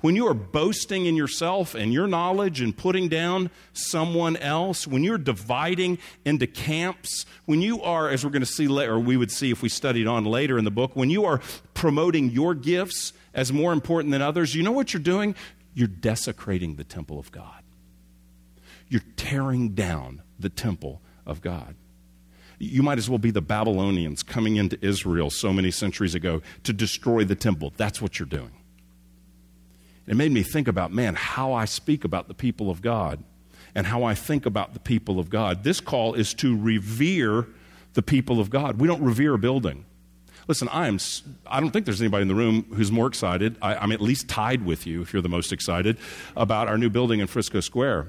when 0.00 0.16
you 0.16 0.26
are 0.26 0.34
boasting 0.34 1.06
in 1.06 1.16
yourself 1.16 1.74
and 1.74 1.92
your 1.92 2.06
knowledge 2.06 2.60
and 2.60 2.76
putting 2.76 3.08
down 3.08 3.50
someone 3.72 4.36
else, 4.36 4.86
when 4.86 5.04
you're 5.04 5.18
dividing 5.18 5.98
into 6.24 6.46
camps, 6.46 7.26
when 7.44 7.60
you 7.60 7.82
are, 7.82 8.08
as 8.08 8.24
we're 8.24 8.30
going 8.30 8.40
to 8.40 8.46
see 8.46 8.68
later, 8.68 8.94
or 8.94 9.00
we 9.00 9.16
would 9.16 9.30
see 9.30 9.50
if 9.50 9.62
we 9.62 9.68
studied 9.68 10.06
on 10.06 10.24
later 10.24 10.58
in 10.58 10.64
the 10.64 10.70
book, 10.70 10.92
when 10.94 11.10
you 11.10 11.24
are 11.24 11.40
promoting 11.74 12.30
your 12.30 12.54
gifts 12.54 13.12
as 13.34 13.52
more 13.52 13.72
important 13.72 14.12
than 14.12 14.22
others, 14.22 14.54
you 14.54 14.62
know 14.62 14.72
what 14.72 14.92
you're 14.92 15.02
doing? 15.02 15.34
You're 15.74 15.88
desecrating 15.88 16.76
the 16.76 16.84
temple 16.84 17.18
of 17.18 17.30
God. 17.30 17.62
You're 18.88 19.02
tearing 19.16 19.70
down 19.70 20.22
the 20.38 20.48
temple 20.48 21.00
of 21.24 21.40
God. 21.40 21.76
You 22.58 22.82
might 22.82 22.98
as 22.98 23.08
well 23.08 23.18
be 23.18 23.30
the 23.30 23.40
Babylonians 23.40 24.22
coming 24.22 24.56
into 24.56 24.78
Israel 24.84 25.30
so 25.30 25.52
many 25.52 25.70
centuries 25.70 26.14
ago 26.14 26.42
to 26.64 26.72
destroy 26.72 27.24
the 27.24 27.34
temple. 27.34 27.72
That's 27.76 28.02
what 28.02 28.18
you're 28.18 28.26
doing. 28.26 28.59
It 30.10 30.16
made 30.16 30.32
me 30.32 30.42
think 30.42 30.66
about, 30.66 30.92
man, 30.92 31.14
how 31.14 31.52
I 31.52 31.66
speak 31.66 32.02
about 32.02 32.26
the 32.26 32.34
people 32.34 32.68
of 32.68 32.82
God 32.82 33.22
and 33.76 33.86
how 33.86 34.02
I 34.02 34.12
think 34.12 34.44
about 34.44 34.74
the 34.74 34.80
people 34.80 35.20
of 35.20 35.30
God. 35.30 35.62
This 35.62 35.80
call 35.80 36.14
is 36.14 36.34
to 36.34 36.58
revere 36.58 37.46
the 37.94 38.02
people 38.02 38.40
of 38.40 38.50
God. 38.50 38.80
We 38.80 38.88
don't 38.88 39.02
revere 39.02 39.34
a 39.34 39.38
building. 39.38 39.84
Listen, 40.48 40.66
I 40.72 40.88
am. 40.88 40.98
I 41.46 41.60
don't 41.60 41.70
think 41.70 41.84
there's 41.84 42.00
anybody 42.00 42.22
in 42.22 42.28
the 42.28 42.34
room 42.34 42.66
who's 42.74 42.90
more 42.90 43.06
excited. 43.06 43.54
I, 43.62 43.76
I'm 43.76 43.92
at 43.92 44.00
least 44.00 44.26
tied 44.26 44.66
with 44.66 44.84
you, 44.84 45.00
if 45.00 45.12
you're 45.12 45.22
the 45.22 45.28
most 45.28 45.52
excited, 45.52 45.96
about 46.36 46.66
our 46.66 46.76
new 46.76 46.90
building 46.90 47.20
in 47.20 47.28
Frisco 47.28 47.60
Square. 47.60 48.08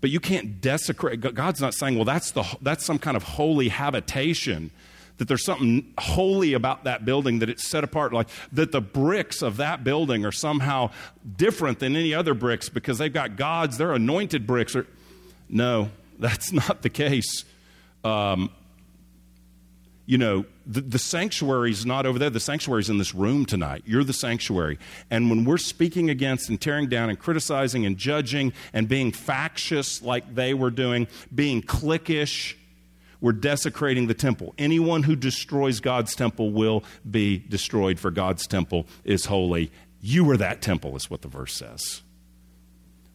But 0.00 0.08
you 0.08 0.20
can't 0.20 0.62
desecrate. 0.62 1.20
God's 1.20 1.60
not 1.60 1.74
saying, 1.74 1.96
well, 1.96 2.06
that's, 2.06 2.30
the, 2.30 2.44
that's 2.62 2.86
some 2.86 2.98
kind 2.98 3.14
of 3.14 3.24
holy 3.24 3.68
habitation, 3.68 4.70
that 5.18 5.28
there's 5.28 5.44
something 5.44 5.92
holy 5.98 6.52
about 6.52 6.84
that 6.84 7.04
building, 7.04 7.38
that 7.38 7.48
it's 7.48 7.66
set 7.66 7.84
apart, 7.84 8.12
like 8.12 8.28
that 8.52 8.72
the 8.72 8.80
bricks 8.80 9.42
of 9.42 9.56
that 9.56 9.84
building 9.84 10.24
are 10.24 10.32
somehow 10.32 10.90
different 11.36 11.78
than 11.78 11.96
any 11.96 12.12
other 12.14 12.34
bricks 12.34 12.68
because 12.68 12.98
they've 12.98 13.12
got 13.12 13.36
God's, 13.36 13.78
they're 13.78 13.94
anointed 13.94 14.46
bricks. 14.46 14.76
Or, 14.76 14.86
no, 15.48 15.90
that's 16.18 16.52
not 16.68 16.82
the 16.82 16.90
case. 16.90 17.44
Um, 18.04 18.50
you 20.06 20.18
know, 20.18 20.46
the, 20.64 20.80
the 20.82 20.98
sanctuary's 20.98 21.84
not 21.84 22.06
over 22.06 22.18
there. 22.18 22.30
The 22.30 22.38
sanctuary's 22.38 22.88
in 22.88 22.98
this 22.98 23.12
room 23.12 23.44
tonight. 23.44 23.82
You're 23.86 24.04
the 24.04 24.12
sanctuary. 24.12 24.78
And 25.10 25.28
when 25.30 25.44
we're 25.44 25.58
speaking 25.58 26.10
against 26.10 26.48
and 26.48 26.60
tearing 26.60 26.88
down 26.88 27.10
and 27.10 27.18
criticizing 27.18 27.84
and 27.84 27.98
judging 27.98 28.52
and 28.72 28.88
being 28.88 29.10
factious 29.10 30.02
like 30.02 30.34
they 30.34 30.54
were 30.54 30.70
doing, 30.70 31.08
being 31.34 31.60
cliquish, 31.60 32.54
we're 33.20 33.32
desecrating 33.32 34.06
the 34.06 34.14
temple. 34.14 34.54
Anyone 34.58 35.04
who 35.04 35.16
destroys 35.16 35.80
God's 35.80 36.14
temple 36.14 36.50
will 36.50 36.84
be 37.08 37.38
destroyed, 37.38 37.98
for 37.98 38.10
God's 38.10 38.46
temple 38.46 38.86
is 39.04 39.26
holy. 39.26 39.70
You 40.00 40.30
are 40.30 40.36
that 40.36 40.62
temple, 40.62 40.96
is 40.96 41.10
what 41.10 41.22
the 41.22 41.28
verse 41.28 41.54
says. 41.54 42.02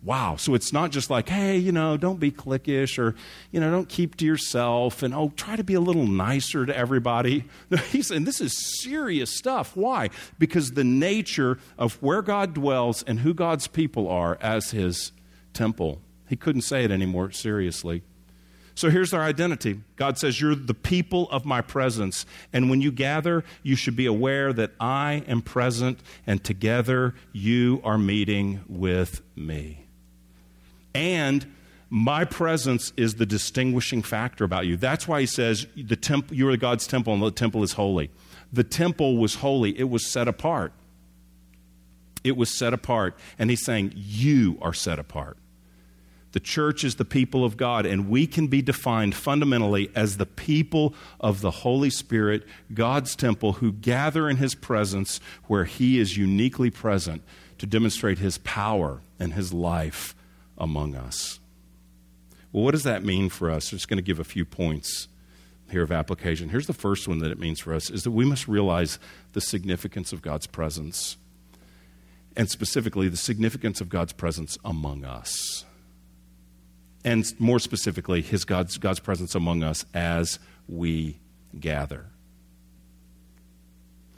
Wow. 0.04 0.36
So 0.36 0.56
it's 0.56 0.74
not 0.74 0.90
just 0.90 1.12
like, 1.12 1.30
hey, 1.30 1.58
you 1.58 1.72
know, 1.72 1.96
don't 1.96 2.20
be 2.20 2.32
cliquish 2.32 2.98
or, 2.98 3.14
you 3.52 3.60
know, 3.60 3.70
don't 3.70 3.88
keep 3.88 4.18
to 4.18 4.26
yourself 4.26 5.04
and, 5.04 5.14
oh, 5.14 5.32
try 5.36 5.56
to 5.56 5.64
be 5.64 5.76
a 5.76 5.80
little 5.80 6.08
nicer 6.08 6.66
to 6.66 6.76
everybody. 6.76 7.46
He's 7.92 8.08
saying 8.08 8.24
this 8.24 8.42
is 8.42 8.82
serious 8.82 9.30
stuff. 9.30 9.76
Why? 9.78 10.10
Because 10.40 10.72
the 10.72 10.84
nature 10.84 11.60
of 11.78 12.02
where 12.02 12.24
God 12.24 12.56
dwells 12.56 13.04
and 13.04 13.20
who 13.20 13.36
God's 13.36 13.68
people 13.68 14.10
are 14.10 14.40
as 14.42 14.72
his 14.72 15.12
temple. 15.54 16.02
He 16.28 16.36
couldn't 16.36 16.64
say 16.64 16.84
it 16.84 16.90
any 16.90 17.06
more 17.06 17.32
seriously. 17.32 18.02
So 18.76 18.90
here's 18.90 19.14
our 19.14 19.22
identity. 19.22 19.82
God 19.96 20.18
says, 20.18 20.40
You're 20.40 20.56
the 20.56 20.74
people 20.74 21.30
of 21.30 21.46
my 21.46 21.62
presence. 21.62 22.26
And 22.54 22.70
when 22.70 22.82
you 22.82 22.92
gather, 22.92 23.44
you 23.64 23.76
should 23.76 23.96
be 23.96 24.06
aware 24.06 24.54
that 24.54 24.72
I 24.80 25.24
am 25.28 25.42
present, 25.42 26.00
and 26.26 26.44
together 26.44 27.14
you 27.32 27.82
are 27.84 27.98
meeting 27.98 28.62
with 28.68 29.22
me. 29.36 29.86
And 30.94 31.54
my 31.90 32.24
presence 32.24 32.94
is 32.96 33.16
the 33.16 33.26
distinguishing 33.26 34.02
factor 34.02 34.46
about 34.46 34.66
you. 34.66 34.78
That's 34.78 35.08
why 35.08 35.20
he 35.20 35.26
says 35.26 35.68
the 35.76 35.98
temple, 35.98 36.36
you 36.36 36.48
are 36.50 36.58
God's 36.58 36.88
temple 36.88 37.14
and 37.14 37.22
the 37.22 37.32
temple 37.32 37.64
is 37.64 37.74
holy. 37.74 38.10
The 38.54 38.64
temple 38.64 39.18
was 39.18 39.36
holy, 39.36 39.78
it 39.78 39.90
was 39.90 40.10
set 40.10 40.28
apart. 40.28 40.74
It 42.24 42.38
was 42.38 42.58
set 42.58 42.74
apart. 42.74 43.18
And 43.38 43.50
he's 43.50 43.66
saying, 43.66 43.94
You 43.96 44.58
are 44.62 44.74
set 44.74 45.00
apart. 45.00 45.38
The 46.32 46.40
church 46.40 46.84
is 46.84 46.96
the 46.96 47.06
people 47.06 47.44
of 47.44 47.58
God, 47.58 47.86
and 47.86 48.10
we 48.10 48.26
can 48.26 48.48
be 48.48 48.62
defined 48.62 49.16
fundamentally 49.16 49.92
as 49.96 50.18
the 50.18 50.26
people 50.26 50.94
of 51.20 51.42
the 51.42 51.52
Holy 51.52 51.90
Spirit, 51.90 52.48
God's 52.74 53.16
temple, 53.16 53.54
who 53.54 53.74
gather 53.74 54.30
in 54.30 54.38
His 54.38 54.56
presence 54.56 55.20
where 55.48 55.66
He 55.66 56.00
is 56.00 56.16
uniquely 56.16 56.70
present 56.70 57.22
to 57.58 57.66
demonstrate 57.66 58.20
His 58.20 58.38
power 58.40 59.02
and 59.20 59.34
His 59.34 59.54
life 59.54 60.16
among 60.58 60.96
us. 60.96 61.40
Well, 62.54 62.64
what 62.64 62.72
does 62.72 62.84
that 62.84 63.04
mean 63.04 63.30
for 63.30 63.50
us? 63.50 63.72
I'm 63.72 63.78
just 63.78 63.88
going 63.88 63.98
to 63.98 64.04
give 64.04 64.20
a 64.20 64.26
few 64.26 64.46
points 64.46 65.08
here 65.70 65.84
of 65.84 65.92
application. 65.92 66.50
Here's 66.50 66.68
the 66.68 66.74
first 66.74 67.08
one 67.08 67.20
that 67.20 67.32
it 67.32 67.40
means 67.40 67.60
for 67.60 67.74
us 67.74 67.90
is 67.90 68.04
that 68.04 68.12
we 68.12 68.26
must 68.26 68.48
realize 68.48 69.00
the 69.34 69.42
significance 69.42 70.14
of 70.14 70.22
God's 70.22 70.48
presence, 70.48 71.18
and 72.38 72.50
specifically 72.50 73.10
the 73.10 73.18
significance 73.18 73.82
of 73.82 73.90
God's 73.90 74.14
presence 74.14 74.58
among 74.64 75.04
us. 75.04 75.66
And 77.04 77.26
more 77.40 77.60
specifically, 77.60 78.22
his 78.22 78.46
God's, 78.46 78.78
God's 78.78 79.00
presence 79.00 79.34
among 79.36 79.64
us 79.64 79.86
as 79.94 80.40
we 80.68 81.20
gather. 81.60 82.08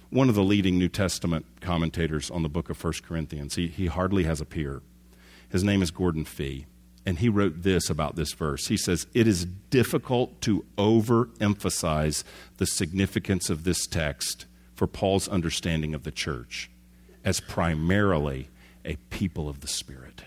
One 0.09 0.29
of 0.29 0.35
the 0.35 0.43
leading 0.43 0.77
New 0.77 0.89
Testament 0.89 1.45
commentators 1.61 2.29
on 2.29 2.43
the 2.43 2.49
book 2.49 2.69
of 2.69 2.83
1 2.83 2.93
Corinthians, 3.07 3.55
he, 3.55 3.67
he 3.67 3.87
hardly 3.87 4.25
has 4.25 4.41
a 4.41 4.45
peer. 4.45 4.81
His 5.49 5.63
name 5.63 5.81
is 5.81 5.91
Gordon 5.91 6.25
Fee. 6.25 6.65
And 7.05 7.19
he 7.19 7.27
wrote 7.29 7.63
this 7.63 7.89
about 7.89 8.15
this 8.15 8.31
verse. 8.33 8.67
He 8.67 8.77
says, 8.77 9.07
It 9.13 9.27
is 9.27 9.45
difficult 9.45 10.39
to 10.41 10.65
overemphasize 10.77 12.23
the 12.57 12.65
significance 12.65 13.49
of 13.49 13.63
this 13.63 13.85
text 13.87 14.45
for 14.75 14.87
Paul's 14.87 15.27
understanding 15.27 15.93
of 15.93 16.03
the 16.03 16.11
church 16.11 16.69
as 17.25 17.39
primarily 17.39 18.49
a 18.85 18.95
people 19.09 19.49
of 19.49 19.61
the 19.61 19.67
Spirit. 19.67 20.23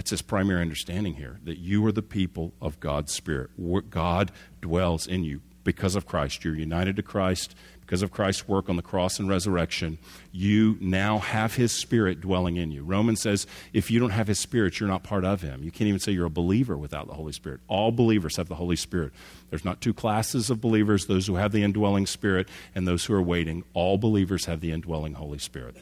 That's 0.00 0.12
his 0.12 0.22
primary 0.22 0.62
understanding 0.62 1.16
here 1.16 1.40
that 1.44 1.58
you 1.58 1.84
are 1.84 1.92
the 1.92 2.00
people 2.00 2.54
of 2.58 2.80
God's 2.80 3.12
Spirit. 3.12 3.50
God 3.90 4.32
dwells 4.62 5.06
in 5.06 5.24
you 5.24 5.42
because 5.62 5.94
of 5.94 6.06
Christ. 6.06 6.42
You're 6.42 6.54
united 6.54 6.96
to 6.96 7.02
Christ 7.02 7.54
because 7.82 8.00
of 8.00 8.10
Christ's 8.10 8.48
work 8.48 8.70
on 8.70 8.76
the 8.76 8.82
cross 8.82 9.18
and 9.18 9.28
resurrection, 9.28 9.98
you 10.32 10.78
now 10.80 11.18
have 11.18 11.56
His 11.56 11.72
Spirit 11.72 12.22
dwelling 12.22 12.56
in 12.56 12.70
you. 12.70 12.82
Romans 12.82 13.20
says 13.20 13.46
if 13.74 13.90
you 13.90 14.00
don't 14.00 14.08
have 14.08 14.26
His 14.26 14.38
Spirit, 14.38 14.80
you're 14.80 14.88
not 14.88 15.02
part 15.02 15.26
of 15.26 15.42
Him. 15.42 15.62
You 15.62 15.70
can't 15.70 15.88
even 15.88 16.00
say 16.00 16.12
you're 16.12 16.24
a 16.24 16.30
believer 16.30 16.78
without 16.78 17.06
the 17.06 17.12
Holy 17.12 17.32
Spirit. 17.32 17.60
All 17.68 17.92
believers 17.92 18.36
have 18.36 18.48
the 18.48 18.54
Holy 18.54 18.76
Spirit. 18.76 19.12
There's 19.50 19.66
not 19.66 19.82
two 19.82 19.92
classes 19.92 20.48
of 20.48 20.62
believers 20.62 21.06
those 21.06 21.26
who 21.26 21.34
have 21.34 21.52
the 21.52 21.62
indwelling 21.62 22.06
Spirit 22.06 22.48
and 22.74 22.88
those 22.88 23.04
who 23.04 23.12
are 23.12 23.20
waiting. 23.20 23.64
All 23.74 23.98
believers 23.98 24.46
have 24.46 24.60
the 24.60 24.72
indwelling 24.72 25.12
Holy 25.12 25.38
Spirit. 25.38 25.76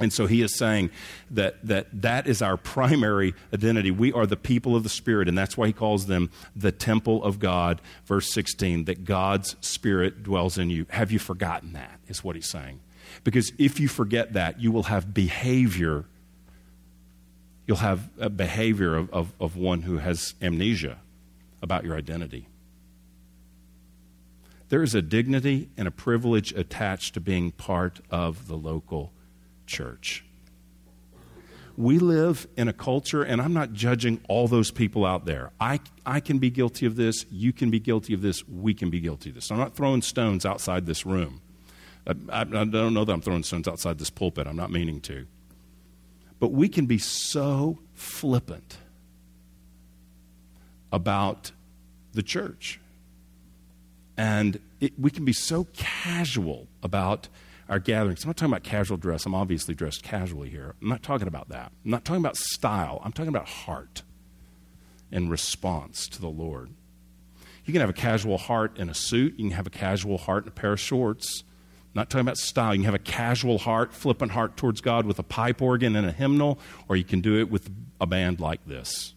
And 0.00 0.12
so 0.12 0.26
he 0.26 0.40
is 0.40 0.56
saying 0.56 0.90
that, 1.30 1.64
that 1.66 1.88
that 2.00 2.26
is 2.26 2.40
our 2.40 2.56
primary 2.56 3.34
identity. 3.52 3.90
We 3.90 4.12
are 4.12 4.26
the 4.26 4.36
people 4.36 4.74
of 4.74 4.82
the 4.82 4.88
Spirit, 4.88 5.28
and 5.28 5.36
that's 5.36 5.58
why 5.58 5.66
he 5.66 5.72
calls 5.74 6.06
them 6.06 6.30
the 6.56 6.72
temple 6.72 7.22
of 7.22 7.38
God. 7.38 7.82
Verse 8.06 8.32
16, 8.32 8.86
that 8.86 9.04
God's 9.04 9.56
Spirit 9.60 10.22
dwells 10.22 10.56
in 10.56 10.70
you. 10.70 10.86
Have 10.88 11.12
you 11.12 11.18
forgotten 11.18 11.74
that? 11.74 12.00
Is 12.08 12.24
what 12.24 12.34
he's 12.34 12.48
saying. 12.48 12.80
Because 13.24 13.52
if 13.58 13.78
you 13.78 13.88
forget 13.88 14.32
that, 14.32 14.58
you 14.58 14.72
will 14.72 14.84
have 14.84 15.12
behavior. 15.12 16.06
You'll 17.66 17.76
have 17.78 18.08
a 18.18 18.30
behavior 18.30 18.96
of, 18.96 19.10
of, 19.12 19.32
of 19.38 19.56
one 19.56 19.82
who 19.82 19.98
has 19.98 20.34
amnesia 20.40 20.98
about 21.62 21.84
your 21.84 21.94
identity. 21.94 22.48
There 24.70 24.82
is 24.82 24.94
a 24.94 25.02
dignity 25.02 25.68
and 25.76 25.86
a 25.86 25.90
privilege 25.90 26.52
attached 26.52 27.14
to 27.14 27.20
being 27.20 27.50
part 27.50 28.00
of 28.10 28.46
the 28.48 28.56
local 28.56 29.12
church. 29.70 30.24
We 31.76 31.98
live 31.98 32.46
in 32.56 32.68
a 32.68 32.72
culture, 32.74 33.22
and 33.22 33.40
I'm 33.40 33.54
not 33.54 33.72
judging 33.72 34.20
all 34.28 34.48
those 34.48 34.70
people 34.70 35.06
out 35.06 35.24
there. 35.24 35.52
I, 35.58 35.80
I 36.04 36.20
can 36.20 36.38
be 36.38 36.50
guilty 36.50 36.84
of 36.84 36.96
this. 36.96 37.24
You 37.30 37.52
can 37.54 37.70
be 37.70 37.80
guilty 37.80 38.12
of 38.12 38.20
this. 38.20 38.46
We 38.46 38.74
can 38.74 38.90
be 38.90 39.00
guilty 39.00 39.30
of 39.30 39.36
this. 39.36 39.50
I'm 39.50 39.56
not 39.58 39.74
throwing 39.76 40.02
stones 40.02 40.44
outside 40.44 40.84
this 40.84 41.06
room. 41.06 41.40
I, 42.06 42.14
I, 42.30 42.40
I 42.42 42.44
don't 42.44 42.92
know 42.92 43.04
that 43.04 43.12
I'm 43.12 43.22
throwing 43.22 43.44
stones 43.44 43.66
outside 43.66 43.98
this 43.98 44.10
pulpit. 44.10 44.46
I'm 44.46 44.56
not 44.56 44.70
meaning 44.70 45.00
to. 45.02 45.26
But 46.38 46.52
we 46.52 46.68
can 46.68 46.86
be 46.86 46.98
so 46.98 47.78
flippant 47.94 48.78
about 50.92 51.52
the 52.12 52.22
church 52.22 52.80
And 54.20 54.60
it, 54.80 54.92
we 54.98 55.10
can 55.10 55.24
be 55.24 55.32
so 55.32 55.66
casual 55.72 56.66
about 56.82 57.28
our 57.70 57.78
gatherings. 57.78 58.24
I'm 58.24 58.28
not 58.28 58.36
talking 58.36 58.52
about 58.52 58.64
casual 58.64 58.96
dress. 58.96 59.24
I'm 59.24 59.34
obviously 59.34 59.74
dressed 59.74 60.02
casually 60.02 60.50
here. 60.50 60.74
I'm 60.82 60.88
not 60.88 61.04
talking 61.04 61.28
about 61.28 61.48
that. 61.50 61.70
I'm 61.84 61.90
not 61.92 62.04
talking 62.04 62.20
about 62.20 62.36
style. 62.36 63.00
I'm 63.04 63.12
talking 63.12 63.28
about 63.28 63.48
heart 63.48 64.02
and 65.12 65.30
response 65.30 66.08
to 66.08 66.20
the 66.20 66.28
Lord. 66.28 66.70
You 67.64 67.72
can 67.72 67.80
have 67.80 67.90
a 67.90 67.94
casual 67.94 68.38
heart 68.38 68.76
in 68.76 68.90
a 68.90 68.94
suit. 68.94 69.38
You 69.38 69.48
can 69.48 69.56
have 69.56 69.68
a 69.68 69.70
casual 69.70 70.18
heart 70.18 70.44
in 70.44 70.48
a 70.48 70.52
pair 70.52 70.72
of 70.72 70.80
shorts. 70.80 71.44
I'm 71.44 71.90
not 71.94 72.10
talking 72.10 72.26
about 72.26 72.38
style. 72.38 72.74
You 72.74 72.80
can 72.80 72.86
have 72.86 72.94
a 72.94 72.98
casual 72.98 73.58
heart, 73.58 73.94
flippant 73.94 74.32
heart 74.32 74.56
towards 74.56 74.80
God 74.80 75.06
with 75.06 75.20
a 75.20 75.24
pipe 75.24 75.62
organ 75.62 75.94
and 75.94 76.06
a 76.06 76.12
hymnal, 76.12 76.58
or 76.88 76.96
you 76.96 77.04
can 77.04 77.20
do 77.20 77.38
it 77.38 77.50
with 77.50 77.70
a 78.00 78.06
band 78.06 78.40
like 78.40 78.66
this. 78.66 79.14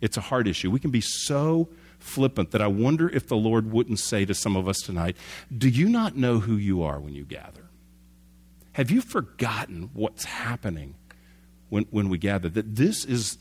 It's 0.00 0.16
a 0.16 0.20
heart 0.20 0.46
issue. 0.46 0.70
We 0.70 0.78
can 0.78 0.92
be 0.92 1.00
so 1.00 1.68
flippant 1.98 2.52
that 2.52 2.62
I 2.62 2.68
wonder 2.68 3.08
if 3.08 3.26
the 3.26 3.36
Lord 3.36 3.72
wouldn't 3.72 3.98
say 3.98 4.24
to 4.24 4.34
some 4.34 4.56
of 4.56 4.68
us 4.68 4.78
tonight, 4.78 5.16
Do 5.56 5.68
you 5.68 5.88
not 5.88 6.16
know 6.16 6.38
who 6.38 6.56
you 6.56 6.84
are 6.84 7.00
when 7.00 7.14
you 7.14 7.24
gather? 7.24 7.67
Have 8.78 8.92
you 8.92 9.00
forgotten 9.00 9.90
what's 9.92 10.24
happening 10.24 10.94
when, 11.68 11.86
when 11.90 12.08
we 12.08 12.16
gather? 12.16 12.48
That 12.48 12.76
this 12.76 13.04
is 13.04 13.36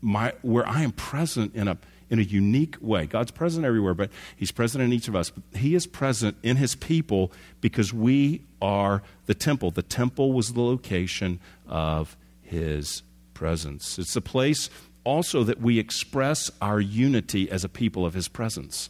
my, 0.00 0.32
where 0.40 0.66
I 0.66 0.80
am 0.80 0.92
present 0.92 1.54
in 1.54 1.68
a, 1.68 1.76
in 2.08 2.18
a 2.18 2.22
unique 2.22 2.76
way. 2.80 3.04
God's 3.04 3.30
present 3.30 3.66
everywhere, 3.66 3.92
but 3.92 4.10
He's 4.34 4.50
present 4.50 4.82
in 4.82 4.94
each 4.94 5.06
of 5.06 5.14
us. 5.14 5.30
He 5.54 5.74
is 5.74 5.86
present 5.86 6.38
in 6.42 6.56
His 6.56 6.74
people 6.74 7.32
because 7.60 7.92
we 7.92 8.46
are 8.62 9.02
the 9.26 9.34
temple. 9.34 9.70
The 9.72 9.82
temple 9.82 10.32
was 10.32 10.54
the 10.54 10.62
location 10.62 11.38
of 11.66 12.16
His 12.40 13.02
presence. 13.34 13.98
It's 13.98 14.16
a 14.16 14.22
place 14.22 14.70
also 15.04 15.44
that 15.44 15.60
we 15.60 15.78
express 15.78 16.50
our 16.62 16.80
unity 16.80 17.50
as 17.50 17.62
a 17.62 17.68
people 17.68 18.06
of 18.06 18.14
His 18.14 18.26
presence 18.26 18.88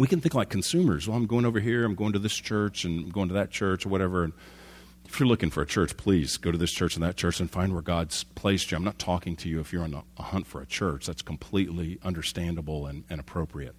we 0.00 0.08
can 0.08 0.20
think 0.20 0.34
like 0.34 0.48
consumers. 0.48 1.08
Well, 1.08 1.16
I'm 1.16 1.26
going 1.26 1.44
over 1.44 1.60
here, 1.60 1.84
I'm 1.84 1.94
going 1.94 2.12
to 2.12 2.18
this 2.18 2.34
church, 2.34 2.84
and 2.84 3.04
I'm 3.04 3.10
going 3.10 3.28
to 3.28 3.34
that 3.34 3.50
church, 3.50 3.84
or 3.84 3.88
whatever. 3.88 4.24
And 4.24 4.32
if 5.04 5.18
you're 5.18 5.28
looking 5.28 5.50
for 5.50 5.62
a 5.62 5.66
church, 5.66 5.96
please 5.96 6.36
go 6.36 6.52
to 6.52 6.58
this 6.58 6.72
church 6.72 6.94
and 6.94 7.02
that 7.04 7.16
church 7.16 7.40
and 7.40 7.50
find 7.50 7.72
where 7.72 7.82
God's 7.82 8.24
placed 8.24 8.70
you. 8.70 8.76
I'm 8.76 8.84
not 8.84 8.98
talking 8.98 9.36
to 9.36 9.48
you 9.48 9.60
if 9.60 9.72
you're 9.72 9.82
on 9.82 10.02
a 10.16 10.22
hunt 10.22 10.46
for 10.46 10.60
a 10.60 10.66
church. 10.66 11.06
That's 11.06 11.22
completely 11.22 11.98
understandable 12.02 12.86
and, 12.86 13.04
and 13.10 13.18
appropriate. 13.18 13.74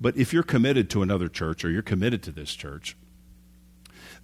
But 0.00 0.16
if 0.16 0.32
you're 0.32 0.42
committed 0.42 0.90
to 0.90 1.02
another 1.02 1.28
church 1.28 1.64
or 1.64 1.70
you're 1.70 1.82
committed 1.82 2.22
to 2.24 2.30
this 2.30 2.54
church, 2.54 2.96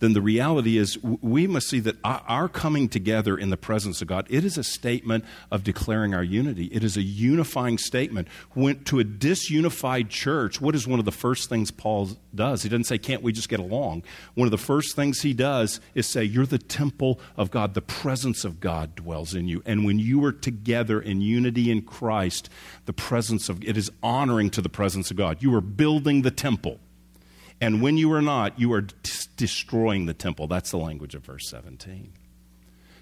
then 0.05 0.13
the 0.13 0.21
reality 0.21 0.77
is 0.77 1.03
we 1.03 1.47
must 1.47 1.69
see 1.69 1.81
that 1.81 1.97
our 2.05 2.49
coming 2.49 2.89
together 2.89 3.37
in 3.37 3.51
the 3.51 3.57
presence 3.57 4.03
of 4.03 4.09
God, 4.09 4.27
it 4.29 4.45
is 4.45 4.59
a 4.59 4.65
statement 4.65 5.25
of 5.51 5.65
declaring 5.65 6.15
our 6.15 6.23
unity. 6.23 6.67
It 6.67 6.85
is 6.85 6.97
a 6.97 7.03
unifying 7.03 7.79
statement. 7.79 8.29
When 8.53 8.85
to 8.85 9.01
a 9.01 9.05
disunified 9.05 10.11
church, 10.11 10.61
what 10.61 10.75
is 10.75 10.87
one 10.87 10.99
of 10.99 11.05
the 11.05 11.13
first 11.13 11.49
things 11.49 11.71
Paul 11.71 12.11
does? 12.35 12.63
He 12.63 12.69
doesn't 12.69 12.85
say, 12.85 12.99
can't 12.99 13.23
we 13.23 13.33
just 13.33 13.49
get 13.49 13.61
along? 13.61 14.05
One 14.35 14.47
of 14.47 14.53
the 14.53 14.59
first 14.59 14.95
things 14.95 15.23
he 15.23 15.33
does 15.33 15.81
is 15.95 16.07
say, 16.07 16.23
you're 16.23 16.47
the 16.47 16.59
temple 16.59 17.19
of 17.37 17.51
God. 17.51 17.75
The 17.75 17.83
presence 17.83 18.45
of 18.45 18.61
God 18.61 18.95
dwells 18.95 19.35
in 19.35 19.49
you. 19.49 19.63
And 19.65 19.85
when 19.85 19.99
you 19.99 20.25
are 20.25 20.33
together 20.33 21.01
in 21.01 21.21
unity 21.21 21.71
in 21.71 21.83
Christ, 21.83 22.51
the 22.85 22.93
presence 22.93 23.49
of 23.49 23.65
it 23.65 23.77
is 23.77 23.91
honoring 24.03 24.51
to 24.51 24.61
the 24.61 24.69
presence 24.69 25.11
of 25.11 25.17
God. 25.17 25.43
You 25.43 25.55
are 25.55 25.61
building 25.61 26.23
the 26.23 26.31
temple. 26.31 26.79
And 27.61 27.81
when 27.81 27.97
you 27.97 28.13
are 28.13 28.23
not, 28.23 28.59
you 28.59 28.73
are 28.73 28.83
d- 28.83 28.95
destroying 29.37 30.07
the 30.07 30.15
temple. 30.15 30.47
That's 30.47 30.71
the 30.71 30.79
language 30.79 31.15
of 31.15 31.25
verse 31.25 31.49
17. 31.49 32.13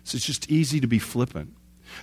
So 0.04 0.16
it's 0.16 0.26
just 0.26 0.50
easy 0.50 0.80
to 0.80 0.86
be 0.86 0.98
flippant. 0.98 1.54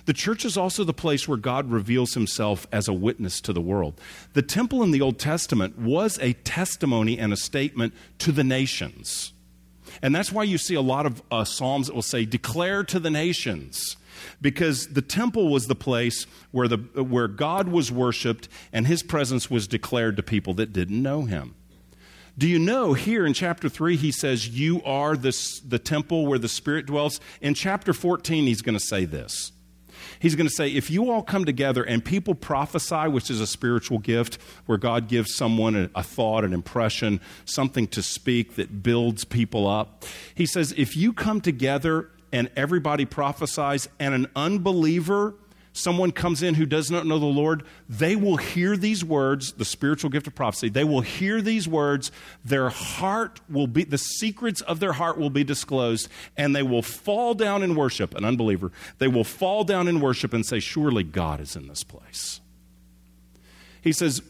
The 0.06 0.12
church 0.12 0.44
is 0.44 0.56
also 0.56 0.84
the 0.84 0.92
place 0.92 1.26
where 1.26 1.36
God 1.36 1.70
reveals 1.70 2.14
himself 2.14 2.66
as 2.72 2.88
a 2.88 2.92
witness 2.92 3.40
to 3.42 3.52
the 3.52 3.60
world. 3.60 4.00
The 4.34 4.42
temple 4.42 4.82
in 4.82 4.90
the 4.90 5.00
Old 5.00 5.18
Testament 5.18 5.78
was 5.78 6.18
a 6.20 6.32
testimony 6.32 7.18
and 7.18 7.32
a 7.32 7.36
statement 7.36 7.94
to 8.18 8.32
the 8.32 8.44
nations. 8.44 9.32
And 10.02 10.14
that's 10.14 10.32
why 10.32 10.44
you 10.44 10.58
see 10.58 10.74
a 10.74 10.80
lot 10.80 11.06
of 11.06 11.22
uh, 11.30 11.44
Psalms 11.44 11.88
that 11.88 11.94
will 11.94 12.02
say, 12.02 12.24
Declare 12.24 12.84
to 12.84 13.00
the 13.00 13.10
nations. 13.10 13.96
Because 14.40 14.88
the 14.88 15.02
temple 15.02 15.48
was 15.48 15.66
the 15.66 15.74
place 15.74 16.26
where, 16.50 16.68
the, 16.68 16.76
where 16.76 17.28
God 17.28 17.68
was 17.68 17.90
worshiped 17.90 18.48
and 18.72 18.86
his 18.86 19.02
presence 19.02 19.50
was 19.50 19.66
declared 19.66 20.16
to 20.16 20.22
people 20.22 20.52
that 20.54 20.72
didn't 20.72 21.02
know 21.02 21.22
him. 21.22 21.54
Do 22.40 22.48
you 22.48 22.58
know 22.58 22.94
here 22.94 23.26
in 23.26 23.34
chapter 23.34 23.68
3, 23.68 23.98
he 23.98 24.10
says, 24.10 24.48
You 24.48 24.82
are 24.82 25.14
the, 25.14 25.60
the 25.68 25.78
temple 25.78 26.26
where 26.26 26.38
the 26.38 26.48
Spirit 26.48 26.86
dwells? 26.86 27.20
In 27.42 27.52
chapter 27.52 27.92
14, 27.92 28.46
he's 28.46 28.62
going 28.62 28.78
to 28.78 28.82
say 28.82 29.04
this. 29.04 29.52
He's 30.20 30.34
going 30.36 30.46
to 30.46 30.54
say, 30.54 30.70
If 30.70 30.90
you 30.90 31.10
all 31.10 31.22
come 31.22 31.44
together 31.44 31.82
and 31.82 32.02
people 32.02 32.34
prophesy, 32.34 33.08
which 33.08 33.30
is 33.30 33.42
a 33.42 33.46
spiritual 33.46 33.98
gift 33.98 34.38
where 34.64 34.78
God 34.78 35.06
gives 35.06 35.34
someone 35.34 35.76
a, 35.76 35.90
a 35.94 36.02
thought, 36.02 36.42
an 36.42 36.54
impression, 36.54 37.20
something 37.44 37.86
to 37.88 38.02
speak 38.02 38.54
that 38.54 38.82
builds 38.82 39.26
people 39.26 39.68
up, 39.68 40.06
he 40.34 40.46
says, 40.46 40.72
If 40.78 40.96
you 40.96 41.12
come 41.12 41.42
together 41.42 42.08
and 42.32 42.50
everybody 42.56 43.04
prophesies 43.04 43.86
and 43.98 44.14
an 44.14 44.28
unbeliever 44.34 45.34
someone 45.72 46.12
comes 46.12 46.42
in 46.42 46.54
who 46.54 46.66
does 46.66 46.90
not 46.90 47.06
know 47.06 47.18
the 47.18 47.26
Lord, 47.26 47.64
they 47.88 48.16
will 48.16 48.36
hear 48.36 48.76
these 48.76 49.04
words, 49.04 49.52
the 49.52 49.64
spiritual 49.64 50.10
gift 50.10 50.26
of 50.26 50.34
prophecy. 50.34 50.68
They 50.68 50.84
will 50.84 51.00
hear 51.00 51.40
these 51.40 51.68
words. 51.68 52.10
Their 52.44 52.68
heart 52.68 53.40
will 53.48 53.66
be, 53.66 53.84
the 53.84 53.98
secrets 53.98 54.60
of 54.62 54.80
their 54.80 54.92
heart 54.92 55.18
will 55.18 55.30
be 55.30 55.44
disclosed, 55.44 56.08
and 56.36 56.54
they 56.54 56.62
will 56.62 56.82
fall 56.82 57.34
down 57.34 57.62
in 57.62 57.74
worship. 57.74 58.14
An 58.14 58.24
unbeliever, 58.24 58.72
they 58.98 59.08
will 59.08 59.24
fall 59.24 59.64
down 59.64 59.88
in 59.88 60.00
worship 60.00 60.32
and 60.32 60.44
say, 60.44 60.60
Surely 60.60 61.04
God 61.04 61.40
is 61.40 61.56
in 61.56 61.68
this 61.68 61.84
place. 61.84 62.40
He 63.82 63.92
says, 63.92 64.22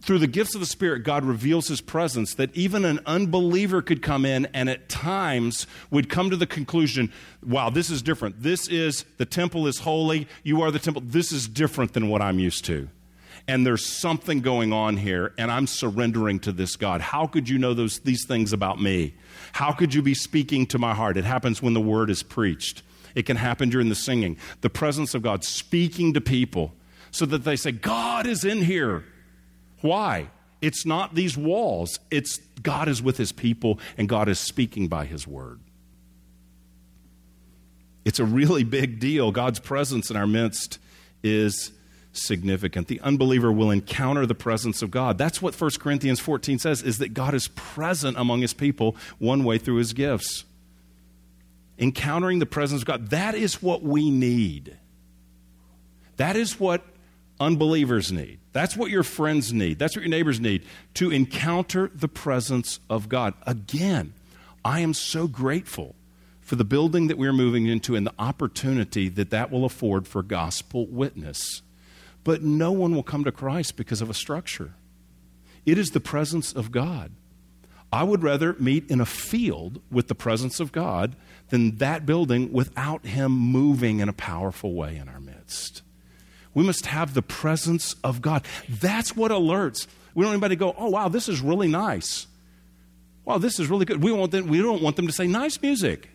through 0.00 0.18
the 0.18 0.26
gifts 0.26 0.54
of 0.54 0.60
the 0.60 0.66
Spirit, 0.66 1.04
God 1.04 1.24
reveals 1.24 1.68
His 1.68 1.80
presence 1.80 2.34
that 2.34 2.54
even 2.54 2.84
an 2.84 3.00
unbeliever 3.06 3.80
could 3.80 4.02
come 4.02 4.24
in 4.24 4.46
and 4.52 4.68
at 4.68 4.88
times 4.88 5.66
would 5.90 6.08
come 6.08 6.30
to 6.30 6.36
the 6.36 6.46
conclusion, 6.46 7.12
wow, 7.42 7.70
this 7.70 7.90
is 7.90 8.02
different. 8.02 8.42
This 8.42 8.68
is, 8.68 9.04
the 9.16 9.24
temple 9.24 9.66
is 9.66 9.78
holy. 9.80 10.28
You 10.42 10.60
are 10.62 10.70
the 10.70 10.78
temple. 10.78 11.02
This 11.04 11.32
is 11.32 11.48
different 11.48 11.94
than 11.94 12.08
what 12.08 12.20
I'm 12.20 12.38
used 12.38 12.64
to. 12.66 12.88
And 13.48 13.66
there's 13.66 13.86
something 13.86 14.40
going 14.40 14.72
on 14.72 14.98
here, 14.98 15.32
and 15.38 15.50
I'm 15.50 15.66
surrendering 15.66 16.40
to 16.40 16.52
this 16.52 16.76
God. 16.76 17.00
How 17.00 17.26
could 17.26 17.48
you 17.48 17.58
know 17.58 17.72
those, 17.72 18.00
these 18.00 18.26
things 18.26 18.52
about 18.52 18.82
me? 18.82 19.14
How 19.52 19.72
could 19.72 19.94
you 19.94 20.02
be 20.02 20.14
speaking 20.14 20.66
to 20.66 20.78
my 20.78 20.94
heart? 20.94 21.16
It 21.16 21.24
happens 21.24 21.62
when 21.62 21.72
the 21.72 21.80
word 21.80 22.10
is 22.10 22.22
preached, 22.22 22.82
it 23.14 23.24
can 23.24 23.36
happen 23.36 23.70
during 23.70 23.88
the 23.88 23.94
singing. 23.94 24.36
The 24.60 24.70
presence 24.70 25.14
of 25.14 25.22
God 25.22 25.42
speaking 25.42 26.12
to 26.14 26.20
people 26.20 26.74
so 27.10 27.26
that 27.26 27.44
they 27.44 27.56
say, 27.56 27.72
God 27.72 28.26
is 28.26 28.44
in 28.44 28.62
here. 28.62 29.04
Why? 29.80 30.28
It's 30.60 30.84
not 30.84 31.14
these 31.14 31.36
walls. 31.36 31.98
It's 32.10 32.38
God 32.62 32.88
is 32.88 33.02
with 33.02 33.16
his 33.16 33.32
people 33.32 33.78
and 33.96 34.08
God 34.08 34.28
is 34.28 34.38
speaking 34.38 34.88
by 34.88 35.06
his 35.06 35.26
word. 35.26 35.60
It's 38.04 38.18
a 38.18 38.24
really 38.24 38.64
big 38.64 38.98
deal. 38.98 39.30
God's 39.30 39.58
presence 39.58 40.10
in 40.10 40.16
our 40.16 40.26
midst 40.26 40.78
is 41.22 41.72
significant. 42.12 42.88
The 42.88 43.00
unbeliever 43.00 43.52
will 43.52 43.70
encounter 43.70 44.26
the 44.26 44.34
presence 44.34 44.82
of 44.82 44.90
God. 44.90 45.18
That's 45.18 45.40
what 45.40 45.58
1 45.58 45.70
Corinthians 45.78 46.20
14 46.20 46.58
says 46.58 46.82
is 46.82 46.98
that 46.98 47.14
God 47.14 47.34
is 47.34 47.48
present 47.48 48.16
among 48.16 48.40
his 48.40 48.54
people 48.54 48.96
one 49.18 49.44
way 49.44 49.58
through 49.58 49.76
his 49.76 49.92
gifts. 49.92 50.44
Encountering 51.78 52.40
the 52.40 52.46
presence 52.46 52.82
of 52.82 52.86
God, 52.86 53.10
that 53.10 53.34
is 53.34 53.62
what 53.62 53.82
we 53.82 54.10
need. 54.10 54.76
That 56.16 56.36
is 56.36 56.60
what 56.60 56.82
unbelievers 57.40 58.12
need. 58.12 58.38
That's 58.52 58.76
what 58.76 58.90
your 58.90 59.02
friends 59.02 59.52
need. 59.52 59.78
That's 59.78 59.96
what 59.96 60.02
your 60.02 60.10
neighbors 60.10 60.38
need 60.38 60.64
to 60.94 61.10
encounter 61.10 61.90
the 61.94 62.08
presence 62.08 62.78
of 62.88 63.08
God. 63.08 63.34
Again, 63.46 64.12
I 64.64 64.80
am 64.80 64.94
so 64.94 65.26
grateful 65.26 65.96
for 66.40 66.56
the 66.56 66.64
building 66.64 67.06
that 67.06 67.18
we're 67.18 67.32
moving 67.32 67.66
into 67.66 67.96
and 67.96 68.06
the 68.06 68.14
opportunity 68.18 69.08
that 69.08 69.30
that 69.30 69.50
will 69.50 69.64
afford 69.64 70.06
for 70.06 70.22
gospel 70.22 70.86
witness. 70.86 71.62
But 72.22 72.42
no 72.42 72.70
one 72.72 72.94
will 72.94 73.02
come 73.02 73.24
to 73.24 73.32
Christ 73.32 73.76
because 73.76 74.02
of 74.02 74.10
a 74.10 74.14
structure. 74.14 74.74
It 75.64 75.78
is 75.78 75.92
the 75.92 76.00
presence 76.00 76.52
of 76.52 76.72
God. 76.72 77.12
I 77.92 78.04
would 78.04 78.22
rather 78.22 78.54
meet 78.54 78.90
in 78.90 79.00
a 79.00 79.06
field 79.06 79.80
with 79.90 80.08
the 80.08 80.14
presence 80.14 80.60
of 80.60 80.72
God 80.72 81.16
than 81.48 81.76
that 81.78 82.06
building 82.06 82.52
without 82.52 83.04
Him 83.06 83.32
moving 83.32 84.00
in 84.00 84.08
a 84.08 84.12
powerful 84.12 84.74
way 84.74 84.96
in 84.96 85.08
our 85.08 85.20
midst. 85.20 85.82
We 86.54 86.64
must 86.64 86.86
have 86.86 87.14
the 87.14 87.22
presence 87.22 87.94
of 88.02 88.20
God. 88.20 88.44
That's 88.68 89.14
what 89.16 89.30
alerts. 89.30 89.86
We 90.14 90.22
don't 90.22 90.30
want 90.30 90.34
anybody 90.34 90.56
to 90.56 90.58
go, 90.58 90.74
oh, 90.76 90.88
wow, 90.90 91.08
this 91.08 91.28
is 91.28 91.40
really 91.40 91.68
nice. 91.68 92.26
Wow, 93.24 93.38
this 93.38 93.60
is 93.60 93.68
really 93.68 93.84
good. 93.84 94.02
We, 94.02 94.12
want 94.12 94.32
them, 94.32 94.48
we 94.48 94.60
don't 94.60 94.82
want 94.82 94.96
them 94.96 95.06
to 95.06 95.12
say, 95.12 95.26
nice 95.26 95.60
music. 95.62 96.10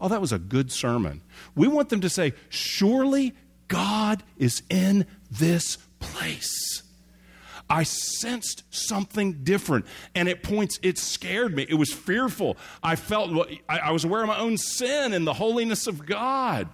Oh, 0.00 0.08
that 0.08 0.20
was 0.20 0.32
a 0.32 0.38
good 0.38 0.70
sermon. 0.70 1.22
We 1.54 1.68
want 1.68 1.88
them 1.88 2.02
to 2.02 2.10
say, 2.10 2.34
surely 2.48 3.34
God 3.68 4.22
is 4.36 4.62
in 4.68 5.06
this 5.30 5.78
place. 6.00 6.82
I 7.70 7.84
sensed 7.84 8.64
something 8.70 9.44
different. 9.44 9.86
And 10.14 10.28
at 10.28 10.42
points, 10.42 10.78
it 10.82 10.98
scared 10.98 11.56
me. 11.56 11.64
It 11.66 11.76
was 11.76 11.90
fearful. 11.90 12.58
I 12.82 12.96
felt, 12.96 13.48
I 13.68 13.92
was 13.92 14.04
aware 14.04 14.20
of 14.20 14.28
my 14.28 14.38
own 14.38 14.58
sin 14.58 15.14
and 15.14 15.26
the 15.26 15.32
holiness 15.32 15.86
of 15.86 16.04
God. 16.04 16.68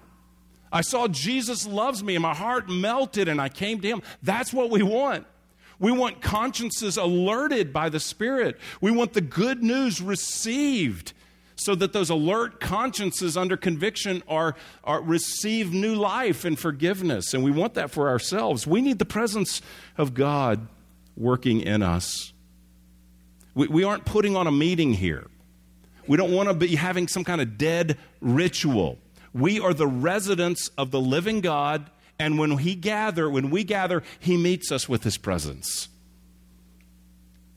I 0.73 0.83
saw 0.83 1.09
Jesus 1.09 1.67
loves 1.67 2.03
me 2.03 2.15
and 2.15 2.23
my 2.23 2.35
heart 2.35 2.69
melted 2.69 3.29
and 3.29 3.41
I 3.41 3.49
came 3.49 3.81
to 3.81 3.89
him. 3.89 4.03
That's 4.23 4.53
what 4.53 4.71
we 4.71 4.83
want. 4.83 5.27
We 5.79 5.93
want 5.93 6.21
consciences 6.21 6.97
alerted 6.97 7.73
by 7.73 7.89
the 7.89 8.01
Spirit. 8.01 8.59
We 8.81 8.91
want 8.91 9.13
the 9.13 9.21
good 9.21 9.63
news 9.63 10.01
received 10.01 11.13
so 11.55 11.75
that 11.75 11.93
those 11.93 12.11
alert 12.11 12.61
consciences 12.61 13.37
under 13.37 13.57
conviction 13.57 14.23
are, 14.29 14.55
are 14.85 15.03
receive 15.03 15.73
new 15.73 15.95
life 15.95 16.45
and 16.45 16.59
forgiveness. 16.59 17.35
And 17.35 17.43
we 17.43 17.51
want 17.51 17.75
that 17.75 17.91
for 17.91 18.09
ourselves. 18.09 18.67
We 18.67 18.81
need 18.81 18.99
the 18.99 19.05
presence 19.05 19.61
of 19.97 20.15
God 20.15 20.67
working 21.17 21.61
in 21.61 21.83
us. 21.83 22.33
We, 23.55 23.67
we 23.67 23.85
aren't 23.85 24.05
putting 24.05 24.37
on 24.37 24.47
a 24.47 24.53
meeting 24.53 24.95
here. 24.95 25.27
We 26.07 26.17
don't 26.17 26.33
want 26.33 26.49
to 26.49 26.55
be 26.55 26.77
having 26.77 27.09
some 27.09 27.25
kind 27.25 27.41
of 27.41 27.59
dead 27.59 27.99
ritual. 28.21 28.99
We 29.33 29.61
are 29.61 29.75
the 29.75 29.87
residents 29.87 30.69
of 30.79 30.91
the 30.91 31.01
living 31.01 31.41
God, 31.41 31.91
and 32.19 32.39
when 32.39 32.59
he 32.59 32.75
gather, 32.75 33.29
when 33.29 33.51
we 33.51 33.65
gather, 33.65 34.03
he 34.19 34.37
meets 34.37 34.73
us 34.73 34.89
with 34.89 35.05
his 35.05 35.19
presence. 35.19 35.89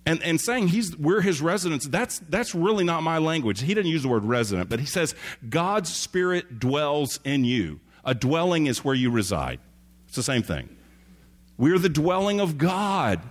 And, 0.05 0.21
and 0.23 0.41
saying 0.41 0.69
he's, 0.69 0.97
we're 0.97 1.21
his 1.21 1.41
residents, 1.41 1.87
that's, 1.87 2.19
that's 2.19 2.55
really 2.55 2.83
not 2.83 3.03
my 3.03 3.19
language. 3.19 3.61
He 3.61 3.73
didn't 3.73 3.91
use 3.91 4.01
the 4.01 4.09
word 4.09 4.25
resident, 4.25 4.69
but 4.69 4.79
he 4.79 4.85
says 4.85 5.15
God's 5.47 5.93
Spirit 5.93 6.59
dwells 6.59 7.19
in 7.23 7.45
you. 7.45 7.79
A 8.03 8.15
dwelling 8.15 8.65
is 8.65 8.83
where 8.83 8.95
you 8.95 9.11
reside. 9.11 9.59
It's 10.07 10.15
the 10.15 10.23
same 10.23 10.41
thing. 10.41 10.75
We're 11.57 11.77
the 11.77 11.89
dwelling 11.89 12.41
of 12.41 12.57
God. 12.57 13.21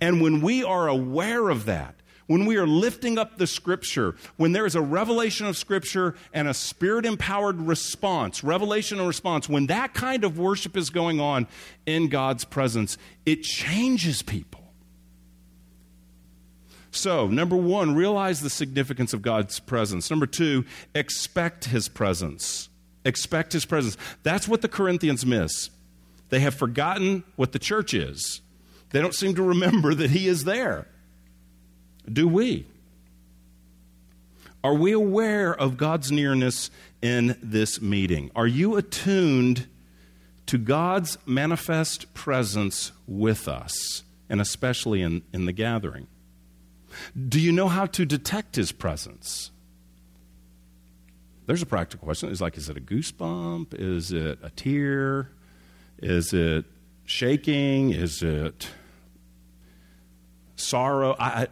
And 0.00 0.20
when 0.20 0.42
we 0.42 0.62
are 0.62 0.86
aware 0.86 1.48
of 1.48 1.64
that, 1.64 1.95
when 2.26 2.46
we 2.46 2.56
are 2.56 2.66
lifting 2.66 3.18
up 3.18 3.38
the 3.38 3.46
Scripture, 3.46 4.16
when 4.36 4.52
there 4.52 4.66
is 4.66 4.74
a 4.74 4.80
revelation 4.80 5.46
of 5.46 5.56
Scripture 5.56 6.14
and 6.32 6.48
a 6.48 6.54
Spirit 6.54 7.06
empowered 7.06 7.60
response, 7.60 8.42
revelation 8.42 8.98
and 8.98 9.06
response, 9.06 9.48
when 9.48 9.66
that 9.66 9.94
kind 9.94 10.24
of 10.24 10.38
worship 10.38 10.76
is 10.76 10.90
going 10.90 11.20
on 11.20 11.46
in 11.86 12.08
God's 12.08 12.44
presence, 12.44 12.98
it 13.24 13.42
changes 13.42 14.22
people. 14.22 14.62
So, 16.90 17.28
number 17.28 17.56
one, 17.56 17.94
realize 17.94 18.40
the 18.40 18.50
significance 18.50 19.12
of 19.12 19.20
God's 19.20 19.60
presence. 19.60 20.10
Number 20.10 20.26
two, 20.26 20.64
expect 20.94 21.66
His 21.66 21.88
presence. 21.88 22.70
Expect 23.04 23.52
His 23.52 23.66
presence. 23.66 23.96
That's 24.22 24.48
what 24.48 24.62
the 24.62 24.68
Corinthians 24.68 25.26
miss. 25.26 25.70
They 26.30 26.40
have 26.40 26.54
forgotten 26.54 27.22
what 27.36 27.52
the 27.52 27.58
church 27.58 27.94
is, 27.94 28.40
they 28.90 29.00
don't 29.00 29.14
seem 29.14 29.34
to 29.34 29.42
remember 29.42 29.94
that 29.94 30.10
He 30.10 30.26
is 30.26 30.44
there. 30.44 30.88
Do 32.10 32.28
we? 32.28 32.66
Are 34.62 34.74
we 34.74 34.92
aware 34.92 35.54
of 35.54 35.76
God's 35.76 36.10
nearness 36.10 36.70
in 37.00 37.36
this 37.42 37.80
meeting? 37.80 38.30
Are 38.34 38.46
you 38.46 38.76
attuned 38.76 39.68
to 40.46 40.58
God's 40.58 41.18
manifest 41.26 42.12
presence 42.14 42.92
with 43.06 43.48
us, 43.48 44.02
and 44.28 44.40
especially 44.40 45.02
in, 45.02 45.22
in 45.32 45.44
the 45.44 45.52
gathering? 45.52 46.06
Do 47.28 47.40
you 47.40 47.52
know 47.52 47.68
how 47.68 47.86
to 47.86 48.04
detect 48.04 48.56
his 48.56 48.72
presence? 48.72 49.50
There's 51.46 51.62
a 51.62 51.66
practical 51.66 52.06
question. 52.06 52.30
It's 52.30 52.40
like, 52.40 52.56
is 52.56 52.68
it 52.68 52.76
a 52.76 52.80
goosebump? 52.80 53.74
Is 53.78 54.12
it 54.12 54.38
a 54.42 54.50
tear? 54.50 55.30
Is 55.98 56.32
it 56.32 56.64
shaking? 57.04 57.92
Is 57.92 58.22
it 58.22 58.68
sorrow? 60.56 61.14
I, 61.18 61.48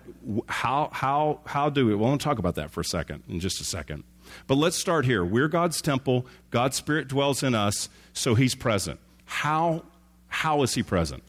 how, 0.49 0.91
how, 0.93 1.41
how 1.45 1.71
do 1.71 1.87
we? 1.87 1.95
Well, 1.95 2.11
I'll 2.11 2.19
talk 2.19 2.39
about 2.39 2.57
that 2.57 2.71
for 2.71 2.81
a 2.81 2.85
second, 2.85 3.23
in 3.29 3.41
just 3.41 3.61
a 3.61 3.65
second. 3.65 4.05
But 4.47 4.57
let's 4.57 4.77
start 4.77 5.05
here. 5.05 5.25
We're 5.25 5.49
God's 5.49 5.81
temple. 5.81 6.27
God's 6.51 6.77
Spirit 6.77 7.09
dwells 7.09 7.43
in 7.43 7.55
us, 7.55 7.89
so 8.13 8.35
He's 8.35 8.55
present. 8.55 8.99
How, 9.27 9.85
how 10.29 10.63
is 10.63 10.75
He 10.75 10.83
present? 10.83 11.23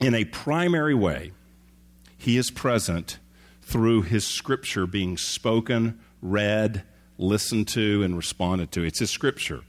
In 0.00 0.14
a 0.14 0.24
primary 0.24 0.94
way, 0.94 1.32
he 2.22 2.36
is 2.36 2.52
present 2.52 3.18
through 3.62 4.02
His 4.02 4.24
Scripture 4.24 4.86
being 4.86 5.16
spoken, 5.16 5.98
read, 6.20 6.84
listened 7.18 7.66
to, 7.68 8.04
and 8.04 8.16
responded 8.16 8.70
to. 8.72 8.84
It's 8.84 9.00
His 9.00 9.10
Scripture. 9.10 9.62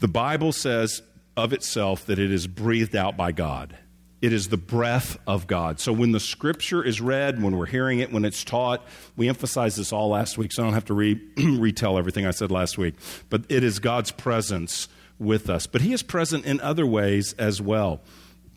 The 0.00 0.08
Bible 0.08 0.52
says 0.52 1.00
of 1.38 1.54
itself 1.54 2.04
that 2.04 2.18
it 2.18 2.30
is 2.30 2.46
breathed 2.46 2.94
out 2.94 3.16
by 3.16 3.32
God. 3.32 3.78
It 4.22 4.32
is 4.32 4.48
the 4.48 4.56
breath 4.56 5.18
of 5.26 5.46
God. 5.46 5.80
So 5.80 5.92
when 5.92 6.12
the 6.12 6.20
scripture 6.20 6.82
is 6.82 7.00
read, 7.00 7.42
when 7.42 7.56
we're 7.56 7.66
hearing 7.66 7.98
it, 7.98 8.10
when 8.10 8.24
it's 8.24 8.42
taught, 8.42 8.82
we 9.16 9.28
emphasized 9.28 9.76
this 9.76 9.92
all 9.92 10.08
last 10.08 10.38
week, 10.38 10.52
so 10.52 10.62
I 10.62 10.66
don't 10.66 10.74
have 10.74 10.86
to 10.86 10.94
re- 10.94 11.20
retell 11.36 11.98
everything 11.98 12.26
I 12.26 12.30
said 12.30 12.50
last 12.50 12.78
week. 12.78 12.94
But 13.28 13.44
it 13.48 13.62
is 13.62 13.78
God's 13.78 14.10
presence 14.10 14.88
with 15.18 15.50
us. 15.50 15.66
But 15.66 15.82
He 15.82 15.92
is 15.92 16.02
present 16.02 16.46
in 16.46 16.60
other 16.60 16.86
ways 16.86 17.34
as 17.34 17.60
well. 17.60 18.00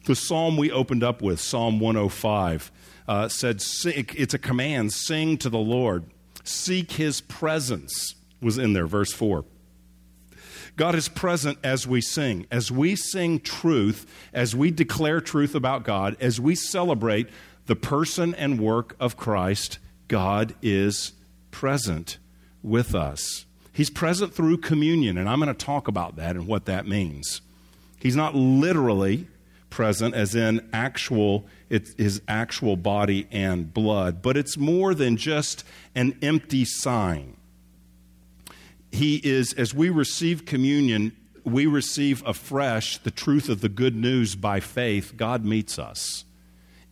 The 0.05 0.15
psalm 0.15 0.55
we 0.55 0.71
opened 0.71 1.03
up 1.03 1.21
with, 1.21 1.41
Psalm 1.41 1.81
105, 1.81 2.71
uh, 3.09 3.27
said, 3.27 3.61
it's 3.85 4.33
a 4.33 4.39
command, 4.39 4.93
sing 4.93 5.37
to 5.39 5.49
the 5.49 5.57
Lord. 5.57 6.05
Seek 6.45 6.93
his 6.93 7.19
presence, 7.19 8.15
was 8.41 8.57
in 8.57 8.71
there, 8.71 8.87
verse 8.87 9.11
4. 9.11 9.43
God 10.77 10.93
is 10.93 11.09
present 11.09 11.57
as 11.63 11.87
we 11.87 12.01
sing. 12.01 12.45
As 12.51 12.71
we 12.71 12.95
sing 12.95 13.39
truth, 13.39 14.05
as 14.31 14.55
we 14.55 14.69
declare 14.69 15.19
truth 15.19 15.55
about 15.55 15.83
God, 15.83 16.15
as 16.19 16.39
we 16.39 16.53
celebrate 16.53 17.27
the 17.65 17.75
person 17.75 18.35
and 18.35 18.61
work 18.61 18.95
of 18.99 19.17
Christ, 19.17 19.79
God 20.07 20.53
is 20.61 21.13
present 21.49 22.19
with 22.61 22.93
us. 22.93 23.45
He's 23.73 23.89
present 23.89 24.33
through 24.33 24.57
communion, 24.57 25.17
and 25.17 25.27
I'm 25.27 25.39
going 25.39 25.53
to 25.53 25.65
talk 25.65 25.87
about 25.87 26.15
that 26.17 26.35
and 26.35 26.47
what 26.47 26.65
that 26.65 26.87
means. 26.87 27.41
He's 27.99 28.15
not 28.15 28.35
literally 28.35 29.27
present, 29.71 30.13
as 30.13 30.35
in 30.35 30.67
actual, 30.71 31.45
his 31.69 32.21
actual 32.27 32.75
body 32.77 33.27
and 33.31 33.73
blood, 33.73 34.21
but 34.21 34.37
it's 34.37 34.57
more 34.57 34.93
than 34.93 35.17
just 35.17 35.63
an 35.95 36.17
empty 36.21 36.65
sign. 36.65 37.36
He 38.91 39.17
is, 39.17 39.53
as 39.53 39.73
we 39.73 39.89
receive 39.89 40.45
communion, 40.45 41.15
we 41.43 41.65
receive 41.65 42.23
afresh 42.25 42.97
the 42.97 43.11
truth 43.11 43.49
of 43.49 43.61
the 43.61 43.69
good 43.69 43.95
news 43.95 44.35
by 44.35 44.59
faith. 44.59 45.13
God 45.15 45.45
meets 45.45 45.79
us 45.79 46.25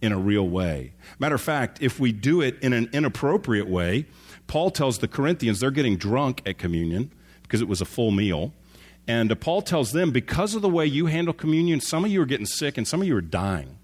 in 0.02 0.12
a 0.12 0.18
real 0.18 0.48
way. 0.48 0.94
Matter 1.20 1.36
of 1.36 1.42
fact, 1.42 1.82
if 1.82 2.00
we 2.00 2.12
do 2.12 2.42
it 2.42 2.58
in 2.62 2.74
an 2.74 2.90
inappropriate 2.94 3.68
way, 3.68 4.06
Paul 4.48 4.72
tells 4.72 5.00
the 5.00 5.08
Corinthians 5.08 5.60
they're 5.60 5.72
getting 5.72 5.98
drunk 5.98 6.42
at 6.46 6.58
communion 6.58 7.12
because 7.44 7.62
it 7.62 7.68
was 7.68 7.82
a 7.82 7.86
full 7.86 8.12
meal. 8.12 8.54
And 9.08 9.32
uh, 9.32 9.36
Paul 9.36 9.62
tells 9.62 9.92
them, 9.92 10.12
because 10.12 10.56
of 10.56 10.62
the 10.62 10.70
way 10.70 10.86
you 10.86 11.08
handle 11.08 11.34
communion, 11.34 11.80
some 11.80 12.06
of 12.06 12.12
you 12.12 12.22
are 12.22 12.26
getting 12.26 12.46
sick 12.46 12.78
and 12.78 12.88
some 12.88 13.02
of 13.02 13.08
you 13.08 13.16
are 13.16 13.22
dying. 13.22 13.78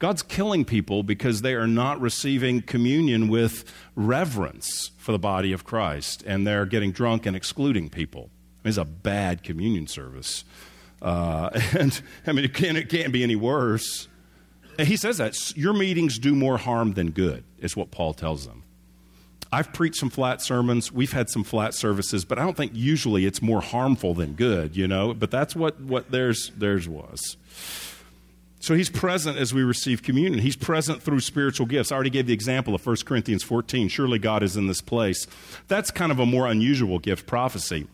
God's 0.00 0.22
killing 0.22 0.64
people 0.64 1.02
because 1.02 1.42
they 1.42 1.54
are 1.54 1.66
not 1.66 2.00
receiving 2.00 2.62
communion 2.62 3.28
with 3.28 3.70
reverence 3.94 4.92
for 4.96 5.12
the 5.12 5.18
body 5.18 5.52
of 5.52 5.64
Christ, 5.64 6.24
and 6.26 6.46
they're 6.46 6.64
getting 6.64 6.90
drunk 6.90 7.26
and 7.26 7.36
excluding 7.36 7.90
people. 7.90 8.30
It's 8.64 8.78
a 8.78 8.84
bad 8.86 9.42
communion 9.42 9.86
service. 9.86 10.44
Uh, 11.02 11.50
and 11.78 12.00
I 12.26 12.32
mean, 12.32 12.46
it 12.46 12.54
can't, 12.54 12.78
it 12.78 12.88
can't 12.88 13.12
be 13.12 13.22
any 13.22 13.36
worse. 13.36 14.08
And 14.78 14.88
he 14.88 14.96
says 14.96 15.18
that 15.18 15.54
your 15.54 15.74
meetings 15.74 16.18
do 16.18 16.34
more 16.34 16.56
harm 16.56 16.94
than 16.94 17.10
good, 17.10 17.44
is 17.58 17.76
what 17.76 17.90
Paul 17.90 18.14
tells 18.14 18.46
them. 18.46 18.64
I've 19.52 19.70
preached 19.74 19.96
some 19.96 20.08
flat 20.08 20.40
sermons. 20.40 20.90
We've 20.90 21.12
had 21.12 21.28
some 21.28 21.44
flat 21.44 21.74
services, 21.74 22.24
but 22.24 22.38
I 22.38 22.42
don't 22.42 22.56
think 22.56 22.72
usually 22.74 23.26
it's 23.26 23.42
more 23.42 23.60
harmful 23.60 24.14
than 24.14 24.32
good, 24.32 24.76
you 24.76 24.88
know? 24.88 25.12
But 25.12 25.30
that's 25.30 25.54
what, 25.54 25.78
what 25.78 26.10
theirs, 26.10 26.52
theirs 26.56 26.88
was. 26.88 27.36
So 28.60 28.74
he's 28.74 28.90
present 28.90 29.38
as 29.38 29.54
we 29.54 29.62
receive 29.62 30.02
communion. 30.02 30.38
He's 30.38 30.54
present 30.54 31.02
through 31.02 31.20
spiritual 31.20 31.66
gifts. 31.66 31.90
I 31.90 31.94
already 31.94 32.10
gave 32.10 32.26
the 32.26 32.34
example 32.34 32.74
of 32.74 32.86
1 32.86 32.96
Corinthians 33.06 33.42
14. 33.42 33.88
Surely 33.88 34.18
God 34.18 34.42
is 34.42 34.54
in 34.54 34.66
this 34.66 34.82
place. 34.82 35.26
That's 35.66 35.90
kind 35.90 36.12
of 36.12 36.18
a 36.18 36.26
more 36.26 36.46
unusual 36.46 36.98
gift, 36.98 37.26
prophecy. 37.26 37.86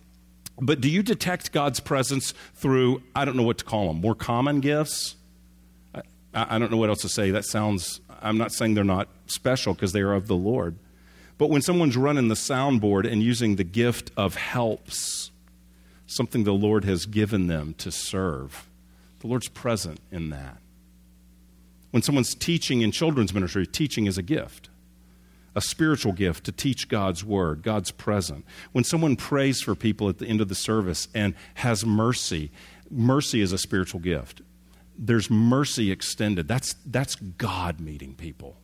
But 0.61 0.81
do 0.81 0.91
you 0.91 1.05
detect 1.05 1.53
God's 1.53 1.79
presence 1.79 2.35
through, 2.55 3.03
I 3.15 3.25
don't 3.25 3.37
know 3.37 3.45
what 3.45 3.59
to 3.59 3.65
call 3.65 3.87
them, 3.87 4.01
more 4.01 4.17
common 4.17 4.61
gifts? 4.61 5.15
I, 5.95 6.03
I 6.35 6.59
don't 6.59 6.73
know 6.73 6.79
what 6.79 6.89
else 6.89 7.03
to 7.03 7.09
say. 7.09 7.31
That 7.31 7.45
sounds, 7.45 8.01
I'm 8.21 8.37
not 8.37 8.53
saying 8.53 8.75
they're 8.75 8.83
not 8.83 9.09
special 9.27 9.73
because 9.73 9.93
they 9.93 10.01
are 10.01 10.15
of 10.15 10.27
the 10.27 10.35
Lord. 10.35 10.77
But 11.39 11.49
when 11.49 11.63
someone's 11.63 11.97
running 11.97 12.27
the 12.27 12.35
soundboard 12.35 13.11
and 13.11 13.23
using 13.23 13.55
the 13.55 13.65
gift 13.65 14.11
of 14.17 14.35
helps, 14.35 15.31
something 16.07 16.43
the 16.43 16.53
Lord 16.53 16.85
has 16.85 17.07
given 17.07 17.47
them 17.47 17.75
to 17.79 17.93
serve, 17.93 18.67
the 19.21 19.27
Lord's 19.27 19.49
present 19.49 20.01
in 20.11 20.31
that. 20.31 20.59
When 21.91 22.03
someone's 22.03 22.35
teaching 22.35 22.83
in 22.83 22.93
children's 22.93 23.33
ministry, 23.33 23.67
teaching 23.67 24.07
is 24.07 24.19
a 24.19 24.23
gift, 24.23 24.69
a 25.55 25.61
spiritual 25.61 26.13
gift 26.13 26.45
to 26.45 26.53
teach 26.53 26.89
God's 26.89 27.25
word. 27.25 27.63
God's 27.63 27.91
present. 27.91 28.45
When 28.73 28.85
someone 28.85 29.17
prays 29.17 29.63
for 29.63 29.75
people 29.75 30.09
at 30.09 30.19
the 30.19 30.27
end 30.27 30.41
of 30.41 30.49
the 30.49 30.55
service 30.55 31.09
and 31.15 31.35
has 31.55 31.87
mercy, 31.87 32.51
mercy 32.91 33.41
is 33.41 33.53
a 33.53 33.59
spiritual 33.59 34.01
gift. 34.01 34.43
There's 34.99 35.31
mercy 35.31 35.91
extended. 35.91 36.49
That's, 36.49 36.75
that's 36.85 37.15
God 37.15 37.81
meeting 37.81 38.15
people 38.15 38.57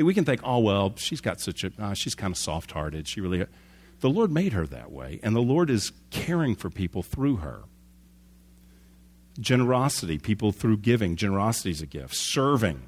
Hey, 0.00 0.04
we 0.04 0.14
can 0.14 0.24
think, 0.24 0.40
oh, 0.42 0.60
well, 0.60 0.94
she's 0.96 1.20
got 1.20 1.42
such 1.42 1.62
a, 1.62 1.70
uh, 1.78 1.92
she's 1.92 2.14
kind 2.14 2.32
of 2.32 2.38
soft 2.38 2.70
hearted. 2.72 3.06
She 3.06 3.20
really, 3.20 3.44
the 4.00 4.08
Lord 4.08 4.32
made 4.32 4.54
her 4.54 4.66
that 4.66 4.90
way, 4.90 5.20
and 5.22 5.36
the 5.36 5.42
Lord 5.42 5.68
is 5.68 5.92
caring 6.08 6.56
for 6.56 6.70
people 6.70 7.02
through 7.02 7.36
her. 7.36 7.64
Generosity, 9.38 10.18
people 10.18 10.52
through 10.52 10.78
giving. 10.78 11.16
Generosity 11.16 11.70
is 11.70 11.82
a 11.82 11.86
gift. 11.86 12.14
Serving. 12.14 12.82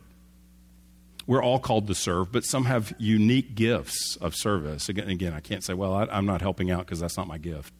We're 1.26 1.42
all 1.42 1.60
called 1.60 1.86
to 1.86 1.94
serve, 1.94 2.32
but 2.32 2.44
some 2.44 2.64
have 2.64 2.92
unique 2.98 3.54
gifts 3.54 4.16
of 4.16 4.34
service. 4.34 4.88
Again, 4.88 5.08
again 5.08 5.32
I 5.32 5.40
can't 5.40 5.62
say, 5.62 5.72
well, 5.72 5.94
I, 5.94 6.06
am 6.10 6.26
not 6.26 6.40
helping 6.40 6.70
out 6.70 6.84
because 6.84 7.00
that's 7.00 7.16
not 7.16 7.28
my 7.28 7.38
gift. 7.38 7.72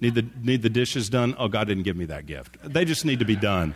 Need 0.00 0.14
the, 0.14 0.26
need 0.42 0.62
the 0.62 0.70
dishes 0.70 1.10
done? 1.10 1.34
Oh, 1.38 1.48
God 1.48 1.66
didn't 1.66 1.82
give 1.82 1.96
me 1.96 2.06
that 2.06 2.26
gift. 2.26 2.56
They 2.62 2.84
just 2.84 3.04
need 3.04 3.18
to 3.18 3.24
be 3.24 3.36
done. 3.36 3.74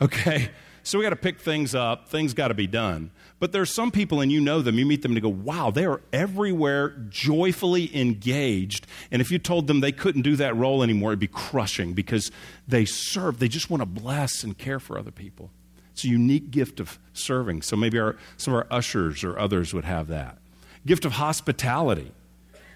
Okay? 0.00 0.50
So 0.84 0.98
we 0.98 1.04
got 1.04 1.10
to 1.10 1.16
pick 1.16 1.40
things 1.40 1.74
up. 1.74 2.08
Things 2.08 2.34
got 2.34 2.48
to 2.48 2.54
be 2.54 2.66
done. 2.66 3.10
But 3.40 3.52
there's 3.52 3.74
some 3.74 3.90
people, 3.90 4.20
and 4.20 4.30
you 4.30 4.38
know 4.40 4.60
them, 4.60 4.78
you 4.78 4.84
meet 4.84 5.00
them 5.00 5.12
and 5.12 5.22
go, 5.22 5.30
wow, 5.30 5.70
they 5.70 5.86
are 5.86 6.02
everywhere 6.12 6.90
joyfully 7.08 7.94
engaged. 7.98 8.86
And 9.10 9.22
if 9.22 9.30
you 9.30 9.38
told 9.38 9.66
them 9.66 9.80
they 9.80 9.92
couldn't 9.92 10.22
do 10.22 10.36
that 10.36 10.54
role 10.54 10.82
anymore, 10.82 11.10
it'd 11.10 11.20
be 11.20 11.26
crushing 11.26 11.94
because 11.94 12.30
they 12.68 12.84
serve. 12.84 13.38
They 13.38 13.48
just 13.48 13.70
want 13.70 13.80
to 13.80 13.86
bless 13.86 14.44
and 14.44 14.56
care 14.56 14.78
for 14.78 14.98
other 14.98 15.10
people. 15.10 15.50
It's 15.92 16.04
a 16.04 16.08
unique 16.08 16.50
gift 16.50 16.80
of 16.80 16.98
serving. 17.14 17.62
So 17.62 17.76
maybe 17.76 17.98
our, 17.98 18.16
some 18.36 18.52
of 18.52 18.58
our 18.58 18.66
ushers 18.70 19.24
or 19.24 19.38
others 19.38 19.72
would 19.72 19.86
have 19.86 20.08
that. 20.08 20.36
Gift 20.84 21.06
of 21.06 21.12
hospitality. 21.12 22.12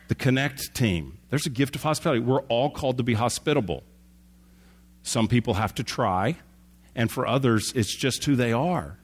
The 0.08 0.14
Connect 0.14 0.74
team. 0.74 1.18
There's 1.28 1.44
a 1.44 1.50
gift 1.50 1.76
of 1.76 1.82
hospitality. 1.82 2.20
We're 2.20 2.40
all 2.42 2.70
called 2.70 2.96
to 2.96 3.02
be 3.02 3.14
hospitable. 3.14 3.82
Some 5.02 5.28
people 5.28 5.54
have 5.54 5.74
to 5.74 5.84
try 5.84 6.36
and 6.98 7.12
for 7.12 7.26
others, 7.26 7.72
it's 7.76 7.94
just 7.94 8.24
who 8.24 8.34
they 8.34 8.52
are. 8.52 8.98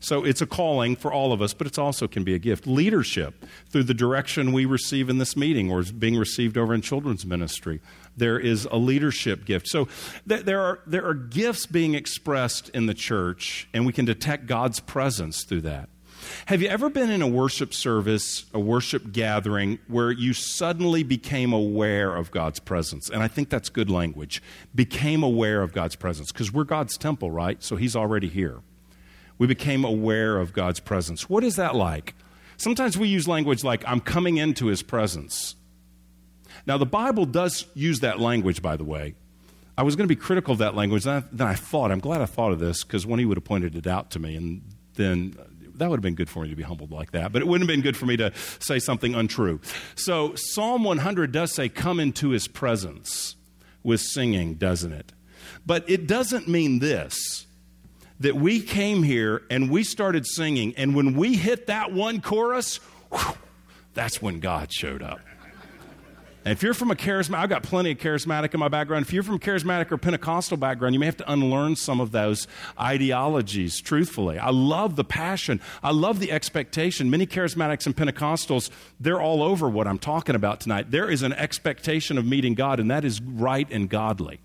So 0.00 0.24
it's 0.24 0.42
a 0.42 0.46
calling 0.46 0.96
for 0.96 1.12
all 1.12 1.32
of 1.32 1.40
us, 1.40 1.54
but 1.54 1.68
it 1.68 1.78
also 1.78 2.08
can 2.08 2.24
be 2.24 2.34
a 2.34 2.38
gift. 2.40 2.66
Leadership 2.66 3.46
through 3.70 3.84
the 3.84 3.94
direction 3.94 4.52
we 4.52 4.64
receive 4.64 5.08
in 5.08 5.18
this 5.18 5.36
meeting 5.36 5.70
or 5.70 5.78
is 5.78 5.92
being 5.92 6.16
received 6.16 6.58
over 6.58 6.74
in 6.74 6.82
children's 6.82 7.24
ministry. 7.24 7.80
There 8.16 8.40
is 8.40 8.66
a 8.72 8.76
leadership 8.76 9.44
gift. 9.44 9.68
So 9.68 9.86
th- 10.28 10.44
there, 10.44 10.60
are, 10.60 10.80
there 10.84 11.06
are 11.06 11.14
gifts 11.14 11.66
being 11.66 11.94
expressed 11.94 12.68
in 12.70 12.86
the 12.86 12.94
church, 12.94 13.68
and 13.72 13.86
we 13.86 13.92
can 13.92 14.04
detect 14.04 14.46
God's 14.46 14.80
presence 14.80 15.44
through 15.44 15.60
that. 15.60 15.88
Have 16.46 16.62
you 16.62 16.68
ever 16.68 16.90
been 16.90 17.10
in 17.10 17.22
a 17.22 17.26
worship 17.26 17.74
service, 17.74 18.46
a 18.52 18.60
worship 18.60 19.12
gathering, 19.12 19.78
where 19.88 20.10
you 20.10 20.32
suddenly 20.32 21.02
became 21.02 21.52
aware 21.52 22.14
of 22.16 22.30
God's 22.30 22.58
presence? 22.58 23.08
And 23.08 23.22
I 23.22 23.28
think 23.28 23.48
that's 23.48 23.68
good 23.68 23.90
language. 23.90 24.42
Became 24.74 25.22
aware 25.22 25.62
of 25.62 25.72
God's 25.72 25.96
presence, 25.96 26.32
because 26.32 26.52
we're 26.52 26.64
God's 26.64 26.96
temple, 26.96 27.30
right? 27.30 27.62
So 27.62 27.76
He's 27.76 27.96
already 27.96 28.28
here. 28.28 28.60
We 29.38 29.46
became 29.46 29.84
aware 29.84 30.38
of 30.38 30.52
God's 30.52 30.80
presence. 30.80 31.28
What 31.28 31.44
is 31.44 31.56
that 31.56 31.74
like? 31.74 32.14
Sometimes 32.56 32.96
we 32.96 33.08
use 33.08 33.26
language 33.26 33.64
like, 33.64 33.82
I'm 33.86 34.00
coming 34.00 34.36
into 34.36 34.66
His 34.66 34.82
presence. 34.82 35.56
Now, 36.66 36.78
the 36.78 36.86
Bible 36.86 37.24
does 37.24 37.66
use 37.74 38.00
that 38.00 38.20
language, 38.20 38.62
by 38.62 38.76
the 38.76 38.84
way. 38.84 39.14
I 39.76 39.82
was 39.82 39.96
going 39.96 40.06
to 40.06 40.14
be 40.14 40.20
critical 40.20 40.52
of 40.52 40.58
that 40.58 40.76
language. 40.76 41.04
Then 41.04 41.24
I, 41.40 41.54
thought, 41.54 41.90
I'm 41.90 41.98
glad 41.98 42.20
I 42.20 42.26
thought 42.26 42.52
of 42.52 42.58
this 42.58 42.84
because 42.84 43.06
when 43.06 43.18
he 43.18 43.24
would 43.24 43.36
have 43.36 43.44
pointed 43.44 43.74
it 43.74 43.86
out 43.86 44.10
to 44.12 44.18
me, 44.18 44.36
and 44.36 44.62
then 44.94 45.34
that 45.76 45.90
would 45.90 45.96
have 45.96 46.02
been 46.02 46.14
good 46.14 46.28
for 46.28 46.42
me 46.42 46.50
to 46.50 46.56
be 46.56 46.62
humbled 46.62 46.90
like 46.90 47.12
that, 47.12 47.32
but 47.32 47.42
it 47.42 47.48
wouldn't 47.48 47.68
have 47.68 47.74
been 47.74 47.82
good 47.82 47.96
for 47.96 48.06
me 48.06 48.16
to 48.16 48.32
say 48.58 48.78
something 48.78 49.14
untrue. 49.14 49.60
So 49.94 50.34
Psalm 50.34 50.84
100 50.84 51.32
does 51.32 51.52
say, 51.52 51.68
Come 51.68 52.00
into 52.00 52.30
his 52.30 52.48
presence 52.48 53.36
with 53.82 54.00
singing, 54.00 54.54
doesn't 54.54 54.92
it? 54.92 55.12
But 55.66 55.88
it 55.88 56.06
doesn't 56.06 56.48
mean 56.48 56.78
this 56.78 57.46
that 58.20 58.36
we 58.36 58.60
came 58.60 59.02
here 59.02 59.42
and 59.50 59.68
we 59.68 59.82
started 59.82 60.26
singing, 60.26 60.74
and 60.76 60.94
when 60.94 61.16
we 61.16 61.34
hit 61.34 61.66
that 61.66 61.92
one 61.92 62.20
chorus, 62.20 62.76
whew, 63.10 63.34
that's 63.94 64.22
when 64.22 64.38
God 64.40 64.72
showed 64.72 65.02
up. 65.02 65.20
If 66.44 66.60
you're 66.64 66.74
from 66.74 66.90
a 66.90 66.96
charismatic, 66.96 67.36
I've 67.36 67.48
got 67.48 67.62
plenty 67.62 67.92
of 67.92 67.98
charismatic 67.98 68.52
in 68.52 68.58
my 68.58 68.66
background. 68.66 69.06
If 69.06 69.12
you're 69.12 69.22
from 69.22 69.38
charismatic 69.38 69.92
or 69.92 69.96
Pentecostal 69.96 70.56
background, 70.56 70.92
you 70.92 70.98
may 70.98 71.06
have 71.06 71.16
to 71.18 71.32
unlearn 71.32 71.76
some 71.76 72.00
of 72.00 72.10
those 72.10 72.48
ideologies, 72.80 73.80
truthfully. 73.80 74.40
I 74.40 74.50
love 74.50 74.96
the 74.96 75.04
passion. 75.04 75.60
I 75.84 75.92
love 75.92 76.18
the 76.18 76.32
expectation. 76.32 77.10
Many 77.10 77.26
charismatics 77.26 77.86
and 77.86 77.96
Pentecostals, 77.96 78.70
they're 78.98 79.20
all 79.20 79.40
over 79.40 79.68
what 79.68 79.86
I'm 79.86 79.98
talking 79.98 80.34
about 80.34 80.60
tonight. 80.60 80.90
There 80.90 81.08
is 81.08 81.22
an 81.22 81.32
expectation 81.32 82.18
of 82.18 82.26
meeting 82.26 82.54
God, 82.54 82.80
and 82.80 82.90
that 82.90 83.04
is 83.04 83.20
right 83.20 83.68
and 83.70 83.88
godly. 83.88 84.40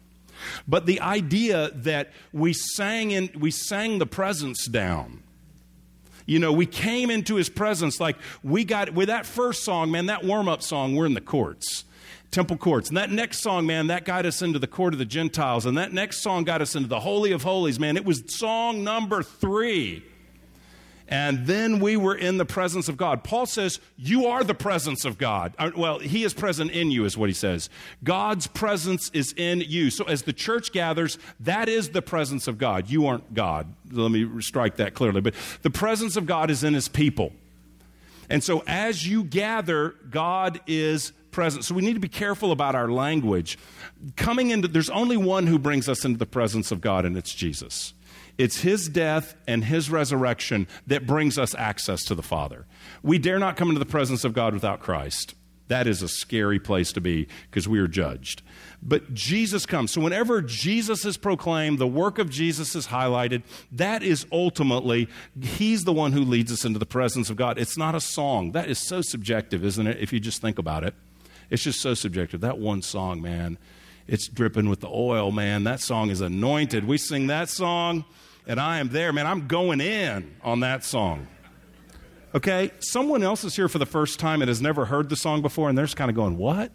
But 0.67 0.85
the 0.85 1.01
idea 1.01 1.71
that 1.73 2.11
we 2.31 2.53
sang, 2.53 3.09
in, 3.09 3.31
we 3.39 3.49
sang 3.49 3.97
the 3.97 4.05
presence 4.05 4.67
down, 4.67 5.23
you 6.27 6.37
know, 6.37 6.53
we 6.53 6.67
came 6.67 7.09
into 7.09 7.35
his 7.35 7.49
presence 7.49 7.99
like 7.99 8.17
we 8.43 8.65
got 8.65 8.93
with 8.93 9.07
that 9.07 9.25
first 9.25 9.63
song, 9.63 9.89
man, 9.89 10.07
that 10.07 10.23
warm 10.23 10.47
up 10.47 10.61
song, 10.61 10.95
we're 10.95 11.07
in 11.07 11.15
the 11.15 11.21
courts 11.21 11.85
temple 12.31 12.57
courts. 12.57 12.89
And 12.89 12.97
that 12.97 13.11
next 13.11 13.39
song, 13.39 13.65
man, 13.65 13.87
that 13.87 14.05
got 14.05 14.25
us 14.25 14.41
into 14.41 14.59
the 14.59 14.67
court 14.67 14.93
of 14.93 14.99
the 14.99 15.05
Gentiles. 15.05 15.65
And 15.65 15.77
that 15.77 15.93
next 15.93 16.21
song 16.21 16.43
got 16.43 16.61
us 16.61 16.75
into 16.75 16.87
the 16.87 16.99
Holy 16.99 17.31
of 17.31 17.43
Holies, 17.43 17.79
man. 17.79 17.97
It 17.97 18.05
was 18.05 18.23
song 18.27 18.83
number 18.83 19.23
three. 19.23 20.03
And 21.09 21.47
then 21.47 21.79
we 21.79 21.95
were 21.95 22.15
in 22.15 22.37
the 22.37 22.45
presence 22.45 22.89
of 22.89 22.97
God. 22.97 23.23
Paul 23.23 23.45
says, 23.45 23.79
You 23.95 24.25
are 24.27 24.43
the 24.43 24.53
presence 24.53 25.05
of 25.05 25.17
God. 25.17 25.53
Uh, 25.57 25.71
well, 25.75 25.99
He 25.99 26.25
is 26.25 26.33
present 26.33 26.71
in 26.71 26.91
you, 26.91 27.05
is 27.05 27.17
what 27.17 27.29
he 27.29 27.33
says. 27.33 27.69
God's 28.03 28.47
presence 28.47 29.09
is 29.13 29.33
in 29.37 29.61
you. 29.61 29.89
So 29.89 30.03
as 30.03 30.23
the 30.23 30.33
church 30.33 30.73
gathers, 30.73 31.17
that 31.39 31.69
is 31.69 31.89
the 31.89 32.01
presence 32.01 32.47
of 32.47 32.57
God. 32.57 32.89
You 32.89 33.07
aren't 33.07 33.33
God. 33.33 33.73
Let 33.89 34.11
me 34.11 34.29
strike 34.41 34.75
that 34.77 34.95
clearly. 34.95 35.21
But 35.21 35.33
the 35.61 35.69
presence 35.69 36.17
of 36.17 36.25
God 36.25 36.51
is 36.51 36.65
in 36.65 36.73
His 36.73 36.89
people. 36.89 37.31
And 38.29 38.43
so 38.43 38.63
as 38.67 39.07
you 39.07 39.23
gather, 39.23 39.95
God 40.09 40.59
is 40.67 41.13
presence. 41.37 41.67
So 41.67 41.75
we 41.75 41.83
need 41.83 41.93
to 41.93 41.99
be 41.99 42.07
careful 42.07 42.51
about 42.51 42.73
our 42.73 42.89
language. 42.89 43.59
Coming 44.15 44.49
into, 44.49 44.67
there's 44.67 44.89
only 44.89 45.17
one 45.17 45.45
who 45.45 45.59
brings 45.59 45.87
us 45.87 46.03
into 46.03 46.17
the 46.17 46.25
presence 46.25 46.71
of 46.71 46.81
God, 46.81 47.05
and 47.05 47.15
it's 47.15 47.31
Jesus. 47.31 47.93
It's 48.39 48.61
his 48.61 48.89
death 48.89 49.35
and 49.47 49.63
his 49.63 49.91
resurrection 49.91 50.67
that 50.87 51.05
brings 51.05 51.37
us 51.37 51.53
access 51.53 52.03
to 52.05 52.15
the 52.15 52.23
Father. 52.23 52.65
We 53.03 53.19
dare 53.19 53.37
not 53.37 53.55
come 53.55 53.69
into 53.69 53.77
the 53.77 53.85
presence 53.85 54.23
of 54.23 54.33
God 54.33 54.55
without 54.55 54.79
Christ. 54.79 55.35
That 55.67 55.85
is 55.85 56.01
a 56.01 56.07
scary 56.07 56.59
place 56.59 56.91
to 56.93 57.01
be 57.01 57.27
because 57.51 57.67
we 57.67 57.77
are 57.77 57.87
judged. 57.87 58.41
But 58.81 59.13
Jesus 59.13 59.67
comes. 59.67 59.91
So, 59.91 60.01
whenever 60.01 60.41
Jesus 60.41 61.05
is 61.05 61.17
proclaimed, 61.17 61.77
the 61.77 61.85
work 61.85 62.17
of 62.17 62.31
Jesus 62.31 62.75
is 62.75 62.87
highlighted, 62.87 63.43
that 63.73 64.01
is 64.01 64.25
ultimately, 64.31 65.07
He's 65.39 65.83
the 65.83 65.93
one 65.93 66.13
who 66.13 66.21
leads 66.21 66.51
us 66.51 66.65
into 66.65 66.79
the 66.79 66.85
presence 66.87 67.29
of 67.29 67.35
God. 67.35 67.59
It's 67.59 67.77
not 67.77 67.93
a 67.93 68.01
song. 68.01 68.53
That 68.53 68.71
is 68.71 68.79
so 68.79 69.03
subjective, 69.03 69.63
isn't 69.63 69.85
it, 69.85 69.97
if 69.99 70.11
you 70.11 70.19
just 70.19 70.41
think 70.41 70.57
about 70.57 70.83
it? 70.83 70.95
It's 71.49 71.63
just 71.63 71.81
so 71.81 71.93
subjective. 71.93 72.41
That 72.41 72.57
one 72.57 72.81
song, 72.81 73.21
man, 73.21 73.57
it's 74.07 74.27
dripping 74.27 74.69
with 74.69 74.81
the 74.81 74.89
oil, 74.89 75.31
man. 75.31 75.63
That 75.63 75.79
song 75.79 76.09
is 76.09 76.21
anointed. 76.21 76.85
We 76.85 76.97
sing 76.97 77.27
that 77.27 77.49
song, 77.49 78.05
and 78.45 78.59
I 78.59 78.79
am 78.79 78.89
there, 78.89 79.13
man. 79.13 79.27
I'm 79.27 79.47
going 79.47 79.81
in 79.81 80.35
on 80.43 80.61
that 80.61 80.83
song. 80.83 81.27
Okay? 82.35 82.71
Someone 82.79 83.23
else 83.23 83.43
is 83.43 83.55
here 83.55 83.67
for 83.67 83.79
the 83.79 83.85
first 83.85 84.19
time 84.19 84.41
and 84.41 84.49
has 84.49 84.61
never 84.61 84.85
heard 84.85 85.09
the 85.09 85.15
song 85.15 85.41
before, 85.41 85.69
and 85.69 85.77
they're 85.77 85.85
just 85.85 85.97
kind 85.97 86.09
of 86.09 86.15
going, 86.15 86.37
What? 86.37 86.71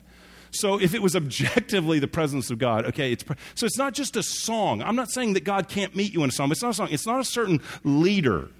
So 0.52 0.78
if 0.78 0.94
it 0.94 1.00
was 1.00 1.16
objectively 1.16 1.98
the 1.98 2.08
presence 2.08 2.50
of 2.50 2.58
God, 2.58 2.84
okay, 2.86 3.10
it's 3.12 3.24
so 3.54 3.64
it's 3.64 3.78
not 3.78 3.94
just 3.94 4.16
a 4.16 4.22
song. 4.22 4.82
I'm 4.82 4.96
not 4.96 5.10
saying 5.10 5.32
that 5.32 5.44
God 5.44 5.68
can't 5.68 5.96
meet 5.96 6.12
you 6.12 6.22
in 6.22 6.28
a 6.28 6.32
song. 6.32 6.50
It's 6.52 6.62
not 6.62 6.70
a 6.70 6.74
song. 6.74 6.88
It's 6.90 7.06
not 7.06 7.20
a 7.20 7.24
certain 7.24 7.62
leader 7.84 8.50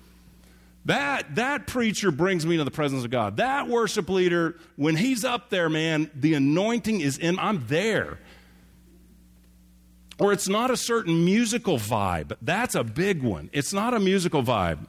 that, 0.85 1.37
that 1.37 1.67
preacher 1.67 2.11
brings 2.11 2.45
me 2.45 2.57
to 2.57 2.65
the 2.65 2.71
presence 2.71 3.05
of 3.05 3.11
God. 3.11 3.37
That 3.37 3.69
worship 3.69 4.09
leader, 4.09 4.57
when 4.77 4.97
he's 4.97 5.25
up 5.25 5.51
there, 5.51 5.69
man, 5.69 6.11
the 6.15 6.35
anointing 6.35 7.01
is 7.01 7.19
in, 7.19 7.39
I'm 7.39 7.67
there. 7.69 8.19
Or 10.19 10.33
it's 10.33 10.49
not 10.49 10.71
a 10.71 10.77
certain 10.77 11.25
musical 11.25 11.79
vibe. 11.79 12.37
That's 12.43 12.75
a 12.75 12.85
big 12.85 13.23
one. 13.23 13.51
It's 13.53 13.73
not 13.73 13.95
a 13.95 14.01
musical 14.01 14.43
vibe. 14.43 14.87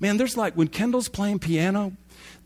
Man, 0.00 0.16
there's 0.16 0.36
like 0.36 0.54
when 0.54 0.68
Kendall's 0.68 1.08
playing 1.08 1.38
piano, 1.38 1.92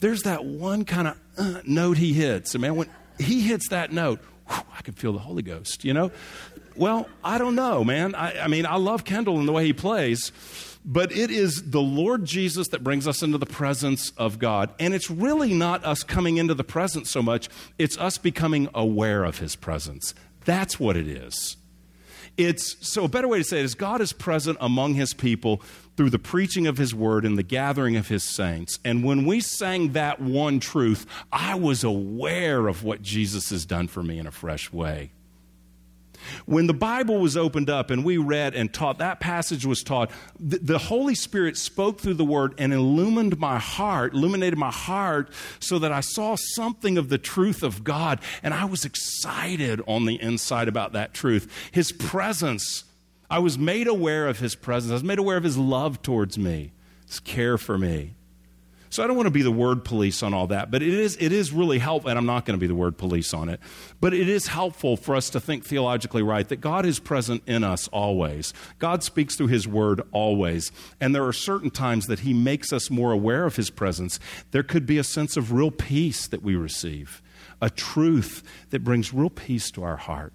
there's 0.00 0.22
that 0.22 0.44
one 0.44 0.84
kind 0.84 1.08
of 1.08 1.18
uh, 1.38 1.60
note 1.64 1.96
he 1.96 2.12
hits. 2.12 2.54
And 2.54 2.62
man, 2.62 2.76
when 2.76 2.90
he 3.18 3.40
hits 3.40 3.68
that 3.68 3.92
note, 3.92 4.20
whew, 4.48 4.62
I 4.76 4.82
can 4.82 4.94
feel 4.94 5.12
the 5.12 5.20
Holy 5.20 5.42
Ghost, 5.42 5.84
you 5.84 5.94
know? 5.94 6.10
Well, 6.76 7.08
I 7.22 7.38
don't 7.38 7.54
know, 7.54 7.84
man. 7.84 8.16
I, 8.16 8.40
I 8.40 8.48
mean, 8.48 8.66
I 8.66 8.76
love 8.76 9.04
Kendall 9.04 9.38
and 9.38 9.46
the 9.46 9.52
way 9.52 9.64
he 9.64 9.72
plays. 9.72 10.32
But 10.84 11.12
it 11.12 11.30
is 11.30 11.70
the 11.70 11.80
Lord 11.80 12.26
Jesus 12.26 12.68
that 12.68 12.84
brings 12.84 13.08
us 13.08 13.22
into 13.22 13.38
the 13.38 13.46
presence 13.46 14.12
of 14.18 14.38
God. 14.38 14.74
And 14.78 14.92
it's 14.92 15.10
really 15.10 15.54
not 15.54 15.82
us 15.84 16.02
coming 16.02 16.36
into 16.36 16.52
the 16.54 16.64
presence 16.64 17.10
so 17.10 17.22
much, 17.22 17.48
it's 17.78 17.96
us 17.96 18.18
becoming 18.18 18.68
aware 18.74 19.24
of 19.24 19.38
His 19.38 19.56
presence. 19.56 20.14
That's 20.44 20.78
what 20.78 20.96
it 20.96 21.08
is. 21.08 21.56
It's 22.36 22.76
so 22.86 23.04
a 23.04 23.08
better 23.08 23.28
way 23.28 23.38
to 23.38 23.44
say 23.44 23.60
it 23.60 23.64
is 23.64 23.74
God 23.74 24.00
is 24.00 24.12
present 24.12 24.58
among 24.60 24.94
his 24.94 25.14
people 25.14 25.62
through 25.96 26.10
the 26.10 26.18
preaching 26.18 26.66
of 26.66 26.78
his 26.78 26.92
word 26.92 27.24
and 27.24 27.38
the 27.38 27.44
gathering 27.44 27.96
of 27.96 28.08
his 28.08 28.24
saints. 28.24 28.80
And 28.84 29.04
when 29.04 29.24
we 29.24 29.40
sang 29.40 29.92
that 29.92 30.20
one 30.20 30.58
truth, 30.58 31.06
I 31.32 31.54
was 31.54 31.84
aware 31.84 32.66
of 32.66 32.82
what 32.82 33.02
Jesus 33.02 33.50
has 33.50 33.64
done 33.64 33.86
for 33.86 34.02
me 34.02 34.18
in 34.18 34.26
a 34.26 34.32
fresh 34.32 34.72
way. 34.72 35.12
When 36.46 36.66
the 36.66 36.74
Bible 36.74 37.18
was 37.18 37.36
opened 37.36 37.70
up 37.70 37.90
and 37.90 38.04
we 38.04 38.16
read 38.16 38.54
and 38.54 38.72
taught, 38.72 38.98
that 38.98 39.20
passage 39.20 39.64
was 39.64 39.82
taught, 39.82 40.10
the, 40.38 40.58
the, 40.58 40.78
Holy 40.78 41.14
Spirit 41.14 41.56
spoke 41.56 42.00
through 42.00 42.14
the 42.14 42.24
Word 42.24 42.54
and 42.58 42.72
illumined 42.72 43.38
my 43.38 43.58
heart, 43.58 44.14
illuminated 44.14 44.58
my 44.58 44.70
heart 44.70 45.30
so 45.60 45.78
that 45.78 45.92
I 45.92 46.00
saw 46.00 46.36
something 46.36 46.98
of 46.98 47.08
the 47.08 47.18
truth 47.18 47.62
of 47.62 47.84
God. 47.84 48.20
And 48.42 48.54
I 48.54 48.64
was 48.64 48.84
excited 48.84 49.80
on 49.86 50.06
the 50.06 50.20
inside 50.20 50.68
about 50.68 50.92
that 50.92 51.14
truth. 51.14 51.50
His 51.72 51.92
presence, 51.92 52.84
I 53.30 53.38
was 53.38 53.58
made 53.58 53.86
aware 53.86 54.28
of 54.28 54.38
His 54.38 54.54
presence. 54.54 54.90
I 54.90 54.94
was 54.94 55.04
made 55.04 55.18
aware 55.18 55.36
of 55.36 55.44
His 55.44 55.56
love 55.56 56.02
towards 56.02 56.38
me, 56.38 56.72
His 57.06 57.20
care 57.20 57.58
for 57.58 57.78
me. 57.78 58.14
So 58.94 59.02
I 59.02 59.08
don't 59.08 59.16
want 59.16 59.26
to 59.26 59.32
be 59.32 59.42
the 59.42 59.50
word 59.50 59.84
police 59.84 60.22
on 60.22 60.32
all 60.32 60.46
that, 60.46 60.70
but 60.70 60.80
it 60.80 60.94
is, 60.94 61.16
it 61.18 61.32
is 61.32 61.50
really 61.50 61.80
helpful, 61.80 62.10
and 62.10 62.16
I'm 62.16 62.26
not 62.26 62.44
going 62.44 62.56
to 62.56 62.60
be 62.60 62.68
the 62.68 62.76
word 62.76 62.96
police 62.96 63.34
on 63.34 63.48
it, 63.48 63.58
but 64.00 64.14
it 64.14 64.28
is 64.28 64.46
helpful 64.46 64.96
for 64.96 65.16
us 65.16 65.30
to 65.30 65.40
think 65.40 65.64
theologically 65.64 66.22
right 66.22 66.48
that 66.48 66.60
God 66.60 66.86
is 66.86 67.00
present 67.00 67.42
in 67.44 67.64
us 67.64 67.88
always. 67.88 68.54
God 68.78 69.02
speaks 69.02 69.34
through 69.34 69.48
His 69.48 69.66
word 69.66 70.00
always, 70.12 70.70
and 71.00 71.12
there 71.12 71.26
are 71.26 71.32
certain 71.32 71.70
times 71.70 72.06
that 72.06 72.20
He 72.20 72.32
makes 72.32 72.72
us 72.72 72.88
more 72.88 73.10
aware 73.10 73.46
of 73.46 73.56
His 73.56 73.68
presence. 73.68 74.20
There 74.52 74.62
could 74.62 74.86
be 74.86 74.98
a 74.98 75.02
sense 75.02 75.36
of 75.36 75.50
real 75.50 75.72
peace 75.72 76.28
that 76.28 76.44
we 76.44 76.54
receive, 76.54 77.20
a 77.60 77.70
truth 77.70 78.44
that 78.70 78.84
brings 78.84 79.12
real 79.12 79.28
peace 79.28 79.72
to 79.72 79.82
our 79.82 79.96
heart. 79.96 80.32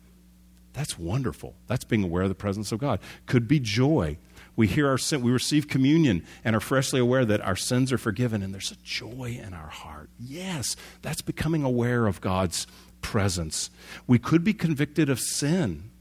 That's 0.74 1.00
wonderful. 1.00 1.56
That's 1.68 1.86
being 1.86 2.04
aware 2.04 2.24
of 2.24 2.30
the 2.30 2.36
presence 2.36 2.74
of 2.74 2.80
God. 2.80 3.00
Could 3.26 3.48
be 3.48 3.62
joy 3.62 4.18
we 4.60 4.68
hear 4.68 4.90
our 4.90 4.98
sin, 4.98 5.22
we 5.22 5.32
receive 5.32 5.70
communion 5.70 6.22
and 6.44 6.54
are 6.54 6.60
freshly 6.60 7.00
aware 7.00 7.24
that 7.24 7.40
our 7.40 7.56
sins 7.56 7.94
are 7.94 7.98
forgiven 7.98 8.44
and 8.44 8.54
there's 8.54 8.72
a 8.74 8.76
joy 8.84 9.40
in 9.42 9.54
our 9.54 9.70
heart. 9.70 10.10
Yes, 10.20 10.76
that's 11.02 11.22
becoming 11.22 11.64
aware 11.64 12.08
of 12.08 12.20
God's 12.20 12.68
presence. 13.00 13.70
We 14.06 14.20
could 14.20 14.44
be 14.44 14.52
convicted 14.52 15.10
of 15.10 15.22
sin. 15.22 15.92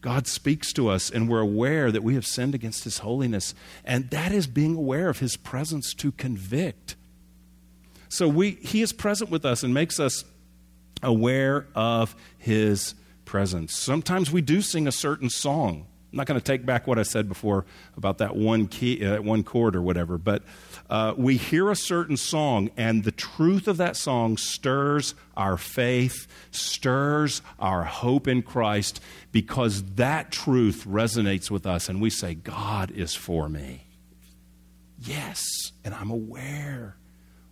God 0.00 0.26
speaks 0.26 0.72
to 0.72 0.88
us 0.88 1.10
and 1.10 1.28
we're 1.28 1.40
aware 1.40 1.92
that 1.92 2.02
we 2.02 2.14
have 2.14 2.24
sinned 2.24 2.54
against 2.54 2.84
His 2.84 3.00
holiness. 3.00 3.54
And 3.84 4.08
that 4.08 4.32
is 4.32 4.46
being 4.46 4.76
aware 4.76 5.10
of 5.10 5.18
His 5.18 5.36
presence 5.36 5.92
to 5.92 6.10
convict. 6.10 6.96
So 8.08 8.28
we, 8.28 8.52
He 8.52 8.80
is 8.80 8.94
present 8.94 9.28
with 9.28 9.44
us 9.44 9.62
and 9.62 9.74
makes 9.74 10.00
us 10.00 10.24
aware 11.02 11.66
of 11.74 12.16
His 12.38 12.94
presence. 13.26 13.76
Sometimes 13.76 14.32
we 14.32 14.40
do 14.40 14.62
sing 14.62 14.88
a 14.88 14.92
certain 14.92 15.28
song. 15.28 15.86
I'm 16.16 16.18
not 16.18 16.28
going 16.28 16.40
to 16.40 16.44
take 16.44 16.64
back 16.64 16.86
what 16.86 16.98
I 16.98 17.02
said 17.02 17.28
before 17.28 17.66
about 17.94 18.16
that 18.18 18.34
one 18.34 18.68
key, 18.68 19.04
uh, 19.04 19.20
one 19.20 19.44
chord 19.44 19.76
or 19.76 19.82
whatever, 19.82 20.16
but 20.16 20.42
uh, 20.88 21.12
we 21.14 21.36
hear 21.36 21.70
a 21.70 21.76
certain 21.76 22.16
song, 22.16 22.70
and 22.74 23.04
the 23.04 23.12
truth 23.12 23.68
of 23.68 23.76
that 23.76 23.98
song 23.98 24.38
stirs 24.38 25.14
our 25.36 25.58
faith, 25.58 26.26
stirs 26.52 27.42
our 27.58 27.84
hope 27.84 28.26
in 28.26 28.40
Christ, 28.40 29.02
because 29.30 29.82
that 29.96 30.32
truth 30.32 30.86
resonates 30.88 31.50
with 31.50 31.66
us, 31.66 31.90
and 31.90 32.00
we 32.00 32.08
say, 32.08 32.34
God 32.34 32.90
is 32.92 33.14
for 33.14 33.50
me. 33.50 33.86
Yes, 34.98 35.44
and 35.84 35.94
I'm 35.94 36.10
aware 36.10 36.96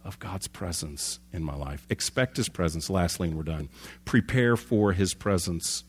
of 0.05 0.19
God's 0.19 0.49
presence 0.49 1.21
in 1.35 1.45
my 1.45 1.55
life. 1.55 1.85
Expect 1.91 2.39
His 2.39 2.49
presence. 2.49 2.89
Lastly, 2.89 3.29
and 3.29 3.37
we're 3.37 3.43
done. 3.43 3.69
Prepare 4.07 4.57
for 4.57 4.93
His 4.93 5.13
presence. 5.13 5.85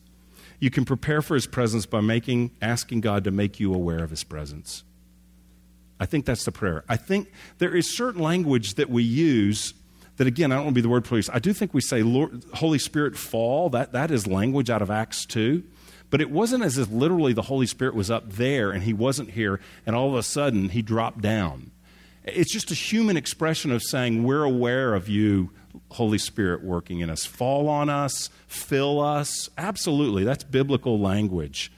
You 0.58 0.70
can 0.70 0.84
prepare 0.84 1.22
for 1.22 1.34
his 1.34 1.46
presence 1.46 1.86
by 1.86 2.00
making 2.00 2.52
asking 2.62 3.00
God 3.00 3.24
to 3.24 3.30
make 3.30 3.60
you 3.60 3.74
aware 3.74 4.02
of 4.02 4.10
his 4.10 4.24
presence. 4.24 4.84
I 5.98 6.06
think 6.06 6.26
that's 6.26 6.44
the 6.44 6.52
prayer. 6.52 6.84
I 6.88 6.96
think 6.96 7.30
there 7.58 7.74
is 7.74 7.96
certain 7.96 8.22
language 8.22 8.74
that 8.74 8.90
we 8.90 9.02
use 9.02 9.74
that 10.16 10.26
again, 10.26 10.50
I 10.50 10.56
don't 10.56 10.64
want 10.64 10.74
to 10.74 10.78
be 10.78 10.82
the 10.82 10.88
word 10.88 11.04
police. 11.04 11.28
I 11.30 11.38
do 11.38 11.52
think 11.52 11.74
we 11.74 11.80
say 11.80 12.02
Lord, 12.02 12.42
Holy 12.54 12.78
Spirit 12.78 13.16
fall. 13.16 13.70
That 13.70 13.92
that 13.92 14.10
is 14.10 14.26
language 14.26 14.70
out 14.70 14.82
of 14.82 14.90
Acts 14.90 15.26
2. 15.26 15.62
But 16.08 16.20
it 16.20 16.30
wasn't 16.30 16.64
as 16.64 16.78
if 16.78 16.90
literally 16.90 17.32
the 17.32 17.42
Holy 17.42 17.66
Spirit 17.66 17.94
was 17.94 18.10
up 18.10 18.32
there 18.32 18.70
and 18.70 18.84
he 18.84 18.92
wasn't 18.92 19.30
here 19.30 19.60
and 19.84 19.96
all 19.96 20.08
of 20.08 20.14
a 20.14 20.22
sudden 20.22 20.68
he 20.70 20.80
dropped 20.80 21.20
down. 21.20 21.72
It's 22.24 22.52
just 22.52 22.70
a 22.70 22.74
human 22.74 23.16
expression 23.16 23.70
of 23.70 23.82
saying, 23.82 24.24
We're 24.24 24.44
aware 24.44 24.94
of 24.94 25.08
you, 25.08 25.50
Holy 25.90 26.18
Spirit, 26.18 26.62
working 26.62 27.00
in 27.00 27.10
us. 27.10 27.24
Fall 27.24 27.68
on 27.68 27.88
us, 27.88 28.30
fill 28.46 29.00
us. 29.00 29.48
Absolutely. 29.56 30.24
That's 30.24 30.44
biblical 30.44 30.98
language. 30.98 31.72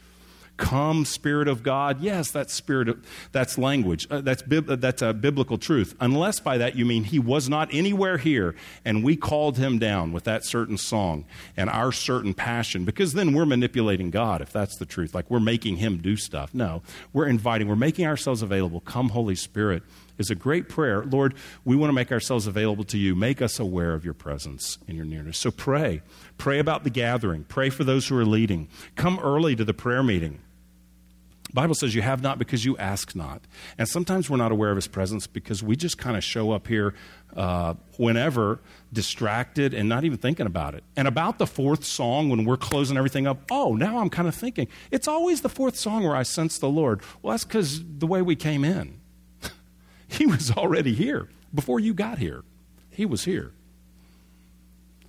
Come, 0.59 1.05
Spirit 1.05 1.47
of 1.47 1.63
God. 1.63 2.01
Yes, 2.01 2.33
that's 2.33 2.53
spirit. 2.53 2.89
Of, 2.89 3.07
that's 3.31 3.57
language. 3.59 4.09
Uh, 4.11 4.21
that's 4.21 4.43
bib, 4.43 4.69
uh, 4.69 4.75
that's 4.75 5.03
a 5.03 5.15
biblical 5.15 5.57
truth. 5.57 5.95
Unless 6.01 6.41
by 6.41 6.59
that 6.59 6.75
you 6.75 6.85
mean 6.85 7.05
he 7.05 7.21
was 7.21 7.49
not 7.49 7.69
anywhere 7.73 8.19
here, 8.19 8.57
and 8.85 9.05
we 9.05 9.15
called 9.15 9.57
him 9.57 9.79
down 9.79 10.13
with 10.13 10.25
that 10.25 10.45
certain 10.45 10.77
song 10.77 11.27
and 11.57 11.71
our 11.71 11.93
certain 11.93 12.35
passion, 12.35 12.85
because 12.85 13.13
then 13.13 13.35
we're 13.35 13.47
manipulating 13.47 14.11
God. 14.11 14.43
If 14.43 14.53
that's 14.53 14.77
the 14.77 14.85
truth, 14.85 15.15
like 15.15 15.31
we're 15.31 15.39
making 15.39 15.77
him 15.77 15.99
do 15.99 16.17
stuff. 16.17 16.53
No, 16.53 16.83
we're 17.13 17.29
inviting. 17.29 17.69
We're 17.69 17.77
making 17.77 18.07
ourselves 18.07 18.43
available. 18.43 18.81
Come, 18.81 19.11
Holy 19.11 19.37
Spirit 19.37 19.85
is 20.19 20.31
a 20.31 20.35
great 20.35 20.69
prayer. 20.69 21.05
Lord, 21.05 21.35
we 21.65 21.77
want 21.77 21.91
to 21.91 21.95
make 21.95 22.13
ourselves 22.13 22.47
available 22.47 22.85
to 22.85 22.99
you. 22.99 23.15
Make 23.15 23.41
us 23.41 23.59
aware 23.59 23.95
of 23.95 24.05
your 24.05 24.15
presence 24.15 24.79
and 24.87 24.97
your 24.97 25.07
nearness. 25.07 25.39
So 25.39 25.51
pray. 25.51 26.03
Pray 26.37 26.59
about 26.59 26.85
the 26.85 26.91
gathering. 26.91 27.45
Pray 27.45 27.71
for 27.71 27.85
those 27.85 28.09
who 28.09 28.19
are 28.19 28.25
leading. 28.27 28.69
Come 28.97 29.19
early 29.21 29.57
to 29.57 29.65
the 29.65 29.75
prayer 29.75 30.03
meeting. 30.03 30.41
The 31.49 31.55
Bible 31.55 31.75
says 31.75 31.95
you 31.95 32.03
have 32.03 32.23
not 32.23 32.39
because 32.39 32.67
you 32.67 32.77
ask 32.77 33.17
not. 33.17 33.41
And 33.79 33.89
sometimes 33.89 34.29
we're 34.29 34.37
not 34.37 34.53
aware 34.53 34.71
of 34.71 34.77
his 34.77 34.87
presence 34.87 35.27
because 35.27 35.63
we 35.63 35.77
just 35.77 35.97
kind 35.97 36.15
of 36.15 36.23
show 36.23 36.53
up 36.53 36.67
here 36.67 36.95
uh, 37.35 37.73
whenever, 37.97 38.61
distracted 38.93 39.73
and 39.73 39.89
not 39.89 40.05
even 40.05 40.19
thinking 40.19 40.45
about 40.45 40.75
it. 40.75 40.85
And 40.95 41.09
about 41.09 41.39
the 41.39 41.47
fourth 41.47 41.85
song, 41.85 42.29
when 42.29 42.45
we're 42.45 42.59
closing 42.59 42.99
everything 42.99 43.27
up, 43.27 43.39
oh, 43.51 43.75
now 43.75 43.99
I'm 43.99 44.11
kind 44.11 44.29
of 44.29 44.35
thinking. 44.35 44.69
It's 44.91 45.09
always 45.09 45.41
the 45.41 45.49
fourth 45.49 45.77
song 45.77 46.05
where 46.05 46.17
I 46.17 46.23
sense 46.23 46.59
the 46.59 46.69
Lord. 46.69 47.01
Well, 47.23 47.31
that's 47.31 47.45
because 47.45 47.83
the 47.83 48.07
way 48.07 48.21
we 48.21 48.37
came 48.37 48.63
in. 48.63 49.01
He 50.09 50.27
was 50.27 50.51
already 50.51 50.95
here 50.95 51.29
before 51.55 51.79
you 51.81 51.95
got 51.95 52.19
here. 52.19 52.43
He 52.91 53.07
was 53.07 53.25
here. 53.25 53.53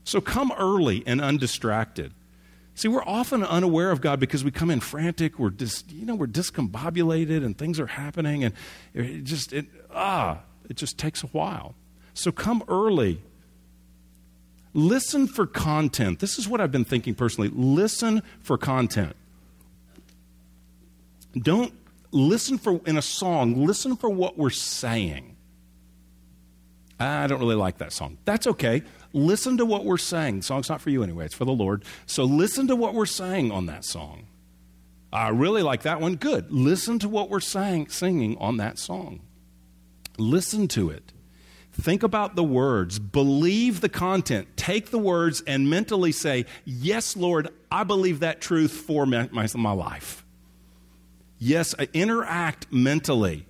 So 0.04 0.22
come 0.22 0.52
early 0.58 1.04
and 1.06 1.22
undistracted. 1.22 2.14
See, 2.76 2.88
we're 2.88 3.04
often 3.04 3.44
unaware 3.44 3.92
of 3.92 4.00
God 4.00 4.20
because 4.20 4.44
we 4.44 4.52
come 4.52 4.72
in 4.72 4.80
frantic. 4.80 5.38
We're 5.38 5.50
dis, 5.50 5.84
you 5.90 6.06
know, 6.06 6.16
we're 6.16 6.28
discombobulated 6.28 7.44
and 7.44 7.58
things 7.58 7.80
are 7.80 7.88
happening, 7.88 8.44
and 8.44 8.54
it 8.94 9.24
just 9.24 9.52
it 9.52 9.66
ah, 9.94 10.40
it 10.70 10.78
just 10.78 10.98
takes 10.98 11.22
a 11.24 11.28
while. 11.28 11.76
So 12.14 12.32
come 12.32 12.64
early. 12.68 13.22
Listen 14.74 15.28
for 15.28 15.46
content. 15.46 16.20
This 16.20 16.38
is 16.38 16.48
what 16.48 16.62
I've 16.62 16.72
been 16.72 16.86
thinking 16.86 17.16
personally. 17.16 17.50
Listen 17.54 18.22
for 18.42 18.58
content. 18.58 19.16
Don't 21.38 21.74
listen 22.12 22.58
for, 22.58 22.82
in 22.86 22.98
a 22.98 23.02
song, 23.02 23.66
listen 23.66 23.96
for 23.96 24.10
what 24.10 24.38
we're 24.38 24.50
saying. 24.50 25.36
I 27.00 27.28
don't 27.28 27.40
really 27.40 27.56
like 27.56 27.78
that 27.78 27.94
song. 27.94 28.18
That's 28.26 28.46
okay. 28.46 28.84
Listen 29.14 29.58
to 29.58 29.66
what 29.66 29.86
we're 29.86 29.98
saying. 29.98 30.40
The 30.40 30.44
song's 30.44 30.70
not 30.70 30.82
for 30.82 30.90
you 30.90 31.02
anyway, 31.02 31.26
it's 31.26 31.36
for 31.36 31.46
the 31.46 31.52
Lord. 31.52 31.84
So 32.06 32.24
listen 32.26 32.68
to 32.68 32.76
what 32.76 32.94
we're 32.94 33.06
saying 33.06 33.52
on 33.52 33.68
that 33.68 33.86
song. 33.86 34.28
I 35.12 35.30
really 35.30 35.64
like 35.64 35.84
that 35.84 36.02
one. 36.02 36.16
Good. 36.16 36.52
Listen 36.52 37.00
to 37.00 37.10
what 37.10 37.30
we're 37.30 37.40
saying, 37.40 37.90
singing 37.90 38.38
on 38.38 38.58
that 38.58 38.78
song. 38.78 39.22
Listen 40.18 40.68
to 40.70 40.90
it. 40.90 41.14
Think 41.72 42.04
about 42.04 42.36
the 42.36 42.44
words. 42.44 43.00
Believe 43.00 43.82
the 43.82 43.90
content. 43.90 44.50
Take 44.58 44.92
the 44.92 45.00
words 45.00 45.42
and 45.48 45.70
mentally 45.70 46.12
say, 46.12 46.46
Yes, 46.66 47.16
Lord, 47.16 47.50
I 47.72 47.86
believe 47.86 48.20
that 48.20 48.42
truth 48.42 48.72
for 48.72 49.06
my, 49.06 49.30
my, 49.32 49.48
my 49.56 49.72
life. 49.72 50.26
Yes, 51.40 51.74
I 51.80 51.88
interact 51.94 52.72
mentally 52.72 53.46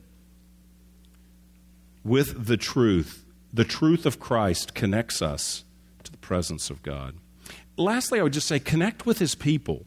with 2.03 2.45
the 2.45 2.57
truth. 2.57 3.25
The 3.51 3.65
truth 3.65 4.05
of 4.05 4.19
Christ 4.19 4.75
connects 4.75 5.21
us 5.23 5.63
to 6.03 6.11
the 6.11 6.19
presence 6.19 6.69
of 6.69 6.83
God. 6.83 7.15
Lastly, 7.77 8.19
I 8.19 8.23
would 8.23 8.33
just 8.33 8.47
say 8.47 8.59
connect 8.59 9.07
with 9.07 9.17
his 9.17 9.33
people. 9.33 9.85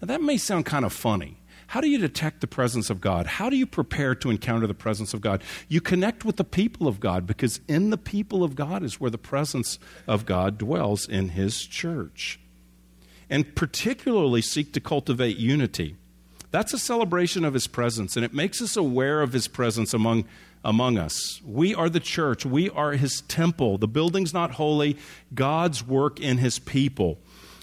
Now, 0.00 0.06
that 0.06 0.22
may 0.22 0.36
sound 0.36 0.66
kind 0.66 0.84
of 0.84 0.92
funny. 0.92 1.38
How 1.68 1.80
do 1.80 1.88
you 1.88 1.98
detect 1.98 2.42
the 2.42 2.46
presence 2.46 2.90
of 2.90 3.00
God? 3.00 3.26
How 3.26 3.48
do 3.48 3.56
you 3.56 3.66
prepare 3.66 4.14
to 4.16 4.30
encounter 4.30 4.66
the 4.66 4.74
presence 4.74 5.14
of 5.14 5.20
God? 5.20 5.42
You 5.68 5.80
connect 5.80 6.24
with 6.24 6.36
the 6.36 6.44
people 6.44 6.86
of 6.86 7.00
God 7.00 7.26
because 7.26 7.60
in 7.66 7.90
the 7.90 7.98
people 7.98 8.44
of 8.44 8.54
God 8.54 8.82
is 8.82 9.00
where 9.00 9.10
the 9.10 9.18
presence 9.18 9.78
of 10.06 10.26
God 10.26 10.58
dwells 10.58 11.08
in 11.08 11.30
his 11.30 11.64
church. 11.64 12.38
And 13.30 13.56
particularly 13.56 14.42
seek 14.42 14.74
to 14.74 14.80
cultivate 14.80 15.38
unity. 15.38 15.96
That's 16.52 16.74
a 16.74 16.78
celebration 16.78 17.46
of 17.46 17.54
his 17.54 17.66
presence, 17.66 18.14
and 18.14 18.24
it 18.24 18.34
makes 18.34 18.60
us 18.60 18.76
aware 18.76 19.22
of 19.22 19.32
his 19.32 19.48
presence 19.48 19.94
among, 19.94 20.26
among 20.62 20.98
us. 20.98 21.40
We 21.42 21.74
are 21.74 21.88
the 21.88 21.98
church, 21.98 22.44
we 22.44 22.68
are 22.70 22.92
his 22.92 23.22
temple. 23.22 23.78
The 23.78 23.88
building's 23.88 24.34
not 24.34 24.52
holy, 24.52 24.98
God's 25.34 25.84
work 25.84 26.20
in 26.20 26.36
his 26.36 26.58
people. 26.58 27.18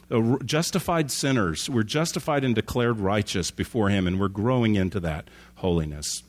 Uh, 0.09 0.37
justified 0.43 1.11
sinners, 1.11 1.69
we're 1.69 1.83
justified 1.83 2.43
and 2.43 2.55
declared 2.55 2.99
righteous 2.99 3.51
before 3.51 3.89
him, 3.89 4.07
and 4.07 4.19
we're 4.19 4.27
growing 4.27 4.73
into 4.73 4.99
that 5.01 5.29
holiness. 5.57 6.23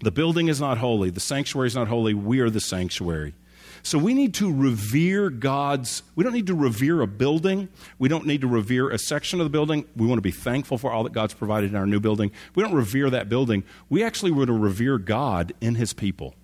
The 0.00 0.12
building 0.12 0.46
is 0.46 0.60
not 0.60 0.78
holy, 0.78 1.10
the 1.10 1.18
sanctuary 1.18 1.66
is 1.66 1.74
not 1.74 1.88
holy, 1.88 2.14
we 2.14 2.38
are 2.38 2.48
the 2.48 2.60
sanctuary. 2.60 3.34
So 3.82 3.98
we 3.98 4.14
need 4.14 4.34
to 4.34 4.52
revere 4.52 5.30
God's, 5.30 6.02
we 6.14 6.24
don't 6.24 6.32
need 6.32 6.46
to 6.48 6.54
revere 6.54 7.00
a 7.00 7.06
building. 7.06 7.68
We 7.98 8.08
don't 8.08 8.26
need 8.26 8.40
to 8.42 8.46
revere 8.46 8.90
a 8.90 8.98
section 8.98 9.40
of 9.40 9.44
the 9.46 9.50
building. 9.50 9.84
We 9.96 10.06
want 10.06 10.18
to 10.18 10.22
be 10.22 10.30
thankful 10.30 10.78
for 10.78 10.92
all 10.92 11.04
that 11.04 11.12
God's 11.12 11.34
provided 11.34 11.70
in 11.70 11.76
our 11.76 11.86
new 11.86 12.00
building. 12.00 12.32
We 12.54 12.62
don't 12.62 12.74
revere 12.74 13.10
that 13.10 13.28
building. 13.28 13.64
We 13.88 14.02
actually 14.02 14.32
want 14.32 14.48
to 14.48 14.52
revere 14.52 14.98
God 14.98 15.52
in 15.60 15.74
His 15.76 15.92
people. 15.92 16.34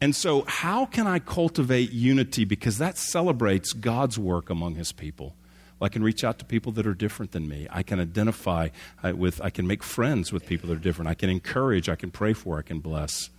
And 0.00 0.14
so, 0.14 0.44
how 0.46 0.84
can 0.84 1.06
I 1.06 1.18
cultivate 1.18 1.90
unity? 1.92 2.44
Because 2.44 2.78
that 2.78 2.98
celebrates 2.98 3.72
God's 3.72 4.18
work 4.18 4.50
among 4.50 4.74
His 4.74 4.92
people. 4.92 5.34
I 5.80 5.88
can 5.88 6.02
reach 6.02 6.24
out 6.24 6.38
to 6.38 6.44
people 6.44 6.72
that 6.72 6.86
are 6.86 6.94
different 6.94 7.32
than 7.32 7.46
me. 7.46 7.66
I 7.70 7.82
can 7.82 8.00
identify 8.00 8.70
uh, 9.02 9.14
with, 9.14 9.40
I 9.42 9.50
can 9.50 9.66
make 9.66 9.82
friends 9.82 10.32
with 10.32 10.46
people 10.46 10.68
that 10.68 10.76
are 10.76 10.80
different. 10.80 11.10
I 11.10 11.14
can 11.14 11.28
encourage, 11.28 11.88
I 11.88 11.96
can 11.96 12.10
pray 12.10 12.32
for, 12.32 12.58
I 12.58 12.62
can 12.62 12.80
bless 12.80 13.30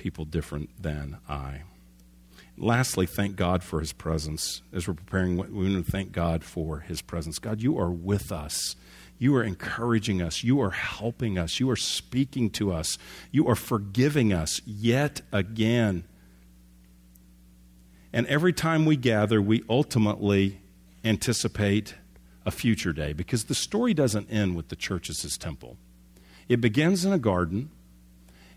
people 0.00 0.24
different 0.24 0.70
than 0.82 1.18
I. 1.28 1.60
Lastly, 2.56 3.06
thank 3.06 3.36
God 3.36 3.62
for 3.62 3.80
His 3.80 3.92
presence. 3.92 4.62
As 4.72 4.88
we're 4.88 4.94
preparing, 4.94 5.36
we 5.36 5.72
want 5.72 5.84
to 5.84 5.92
thank 5.92 6.10
God 6.10 6.42
for 6.42 6.80
His 6.80 7.02
presence. 7.02 7.38
God, 7.38 7.60
you 7.60 7.78
are 7.78 7.90
with 7.90 8.32
us. 8.32 8.76
You 9.18 9.36
are 9.36 9.44
encouraging 9.44 10.22
us. 10.22 10.42
You 10.42 10.60
are 10.62 10.70
helping 10.70 11.38
us. 11.38 11.60
You 11.60 11.68
are 11.70 11.76
speaking 11.76 12.48
to 12.52 12.72
us. 12.72 12.96
You 13.30 13.46
are 13.46 13.54
forgiving 13.54 14.32
us 14.32 14.62
yet 14.64 15.20
again. 15.32 16.04
And 18.12 18.26
every 18.26 18.54
time 18.54 18.86
we 18.86 18.96
gather, 18.96 19.40
we 19.40 19.62
ultimately 19.68 20.60
anticipate 21.04 21.94
a 22.46 22.50
future 22.50 22.94
day 22.94 23.12
because 23.12 23.44
the 23.44 23.54
story 23.54 23.92
doesn't 23.92 24.30
end 24.30 24.56
with 24.56 24.68
the 24.68 24.76
church 24.76 25.10
as 25.10 25.20
his 25.20 25.36
temple. 25.36 25.76
It 26.48 26.62
begins 26.62 27.04
in 27.04 27.12
a 27.12 27.18
garden, 27.18 27.70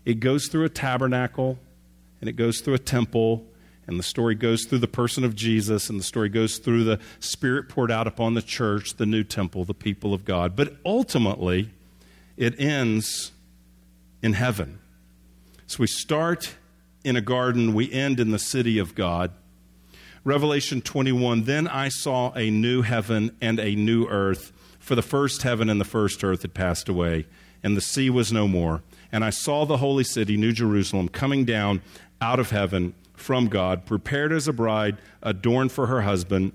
it 0.04 0.20
goes 0.20 0.48
through 0.48 0.64
a 0.64 0.68
tabernacle, 0.68 1.58
and 2.20 2.28
it 2.28 2.34
goes 2.34 2.60
through 2.60 2.74
a 2.74 2.78
temple, 2.78 3.46
and 3.86 3.98
the 3.98 4.02
story 4.02 4.34
goes 4.34 4.64
through 4.64 4.78
the 4.78 4.88
person 4.88 5.24
of 5.24 5.34
Jesus, 5.34 5.90
and 5.90 5.98
the 5.98 6.04
story 6.04 6.28
goes 6.28 6.58
through 6.58 6.84
the 6.84 6.98
Spirit 7.20 7.68
poured 7.68 7.90
out 7.90 8.06
upon 8.06 8.34
the 8.34 8.42
church, 8.42 8.94
the 8.94 9.06
new 9.06 9.24
temple, 9.24 9.64
the 9.64 9.74
people 9.74 10.14
of 10.14 10.24
God. 10.24 10.56
But 10.56 10.76
ultimately, 10.84 11.70
it 12.36 12.58
ends 12.58 13.32
in 14.22 14.32
heaven. 14.32 14.78
So 15.66 15.78
we 15.80 15.86
start 15.86 16.56
in 17.04 17.16
a 17.16 17.20
garden, 17.20 17.74
we 17.74 17.92
end 17.92 18.20
in 18.20 18.30
the 18.30 18.38
city 18.38 18.78
of 18.78 18.94
God. 18.94 19.30
Revelation 20.24 20.80
21 20.80 21.44
Then 21.44 21.68
I 21.68 21.88
saw 21.88 22.32
a 22.32 22.50
new 22.50 22.82
heaven 22.82 23.36
and 23.40 23.60
a 23.60 23.74
new 23.74 24.06
earth, 24.06 24.52
for 24.78 24.94
the 24.94 25.02
first 25.02 25.42
heaven 25.42 25.68
and 25.68 25.80
the 25.80 25.84
first 25.84 26.24
earth 26.24 26.42
had 26.42 26.54
passed 26.54 26.88
away, 26.88 27.26
and 27.64 27.76
the 27.76 27.80
sea 27.80 28.10
was 28.10 28.32
no 28.32 28.46
more. 28.46 28.82
And 29.10 29.24
I 29.24 29.30
saw 29.30 29.64
the 29.64 29.78
holy 29.78 30.04
city, 30.04 30.36
New 30.36 30.52
Jerusalem, 30.52 31.08
coming 31.08 31.44
down 31.44 31.82
out 32.20 32.38
of 32.38 32.50
heaven 32.50 32.94
from 33.14 33.46
God, 33.48 33.86
prepared 33.86 34.32
as 34.32 34.46
a 34.46 34.52
bride, 34.52 34.98
adorned 35.22 35.72
for 35.72 35.86
her 35.86 36.02
husband. 36.02 36.52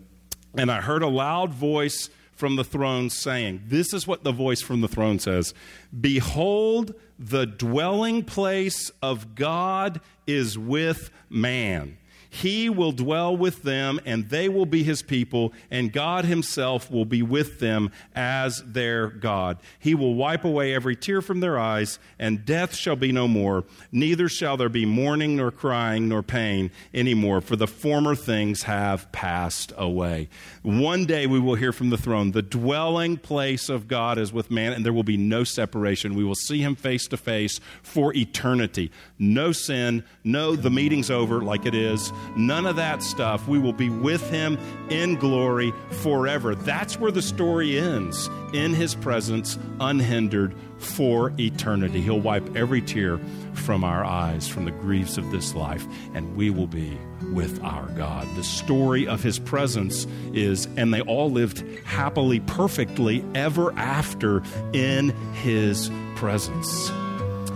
And 0.58 0.72
I 0.72 0.82
heard 0.82 1.02
a 1.02 1.08
loud 1.08 1.54
voice 1.54 2.10
from 2.32 2.56
the 2.56 2.64
throne 2.64 3.10
saying, 3.10 3.64
This 3.68 3.94
is 3.94 4.08
what 4.08 4.24
the 4.24 4.32
voice 4.32 4.62
from 4.62 4.82
the 4.82 4.88
throne 4.88 5.20
says 5.20 5.54
Behold, 6.00 6.94
the 7.18 7.46
dwelling 7.46 8.24
place 8.24 8.92
of 9.02 9.36
God 9.36 10.00
is 10.26 10.58
with 10.58 11.12
man. 11.30 11.98
He 12.30 12.70
will 12.70 12.92
dwell 12.92 13.36
with 13.36 13.64
them, 13.64 14.00
and 14.06 14.30
they 14.30 14.50
will 14.50 14.68
be 14.68 14.84
his 14.84 15.02
people, 15.02 15.52
and 15.72 15.92
God 15.92 16.26
himself 16.26 16.92
will 16.92 17.06
be 17.06 17.24
with 17.24 17.60
them 17.60 17.92
as 18.14 18.62
their 18.66 19.08
God. 19.08 19.58
He 19.80 19.96
will 19.96 20.14
wipe 20.14 20.46
away 20.46 20.74
every 20.74 20.96
tear 20.96 21.22
from 21.22 21.40
their 21.40 21.58
eyes, 21.58 21.98
and 22.20 22.46
death 22.46 22.76
shall 22.76 22.96
be 22.96 23.12
no 23.12 23.28
more. 23.28 23.64
Neither 23.92 24.30
shall 24.30 24.58
there 24.58 24.70
be 24.70 24.86
mourning, 24.86 25.38
nor 25.38 25.50
crying, 25.50 26.08
nor 26.08 26.22
pain 26.22 26.70
anymore, 26.94 27.42
for 27.42 27.56
the 27.56 27.68
former 27.68 28.14
things 28.16 28.64
have 28.64 29.12
passed 29.12 29.74
away. 29.76 30.30
One 30.62 31.06
day 31.06 31.26
we 31.26 31.40
will 31.40 31.56
hear 31.56 31.72
from 31.72 31.90
the 31.90 31.98
throne 31.98 32.32
the 32.32 32.44
dwelling 32.44 33.18
place 33.18 33.70
of 33.70 33.88
God 33.88 34.20
is 34.20 34.32
with 34.32 34.52
man, 34.52 34.74
and 34.74 34.86
there 34.86 34.94
will 34.94 35.04
be 35.04 35.18
no 35.18 35.44
separation. 35.44 36.14
We 36.14 36.24
will 36.24 36.36
see 36.36 36.60
him 36.60 36.76
face 36.76 37.08
to 37.08 37.18
face 37.18 37.60
for 37.82 38.14
eternity. 38.16 38.92
No 39.18 39.52
sin, 39.52 40.04
no, 40.24 40.56
the 40.56 40.70
meeting's 40.70 41.10
over 41.10 41.42
like 41.42 41.66
it 41.66 41.74
is 41.74 42.14
None 42.36 42.66
of 42.66 42.76
that 42.78 43.04
stuff. 43.04 43.48
We 43.48 43.60
will 43.60 43.74
be 43.74 43.90
with 43.90 44.30
him 44.30 44.58
in 44.90 45.16
glory 45.16 45.74
forever. 46.02 46.56
That's 46.56 47.00
where 47.00 47.12
the 47.12 47.22
story 47.22 47.78
ends 47.78 48.30
in 48.54 48.74
his 48.74 48.96
presence, 48.96 49.58
unhindered 49.80 50.54
for 50.78 51.34
eternity. 51.40 52.02
He'll 52.02 52.20
wipe 52.20 52.56
every 52.56 52.82
tear 52.82 53.20
from 53.54 53.84
our 53.84 54.04
eyes, 54.04 54.48
from 54.48 54.66
the 54.66 54.72
griefs 54.72 55.18
of 55.18 55.30
this 55.32 55.54
life, 55.54 55.86
and 56.14 56.36
we 56.36 56.50
will 56.50 56.68
be 56.68 56.98
with 57.34 57.62
our 57.64 57.88
God. 57.90 58.28
The 58.36 58.44
story 58.44 59.08
of 59.08 59.22
his 59.22 59.40
presence 59.40 60.08
is, 60.34 60.68
and 60.78 60.94
they 60.94 61.02
all 61.02 61.30
lived 61.30 61.64
happily, 61.84 62.40
perfectly, 62.42 63.24
ever 63.36 63.74
after 63.74 64.42
in 64.74 65.10
his 65.34 65.92
presence. 66.16 66.92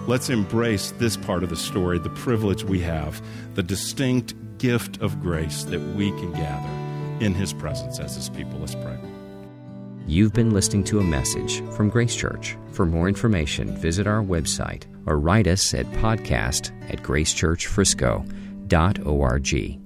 Let's 0.05 0.29
embrace 0.29 0.91
this 0.97 1.15
part 1.15 1.43
of 1.43 1.49
the 1.49 1.55
story, 1.55 1.97
the 1.97 2.09
privilege 2.09 2.65
we 2.65 2.81
have, 2.81 3.21
the 3.55 3.63
distinct 3.63 4.33
gift 4.63 4.99
of 5.01 5.21
grace 5.21 5.65
that 5.65 5.81
we 5.93 6.09
can 6.11 6.31
gather 6.31 6.69
in 7.19 7.33
His 7.33 7.51
presence 7.51 7.99
as 7.99 8.15
His 8.15 8.29
people. 8.29 8.57
Let's 8.59 8.75
pray. 8.75 8.97
You've 10.07 10.33
been 10.33 10.51
listening 10.51 10.85
to 10.85 10.99
a 10.99 11.03
message 11.03 11.61
from 11.73 11.89
Grace 11.89 12.15
Church. 12.15 12.55
For 12.71 12.85
more 12.85 13.09
information, 13.09 13.75
visit 13.75 14.07
our 14.07 14.23
website 14.23 14.85
or 15.05 15.19
write 15.19 15.47
us 15.47 15.73
at 15.73 15.85
podcast 15.87 16.71
at 16.89 17.03
gracechurchfrisco.org. 17.03 19.82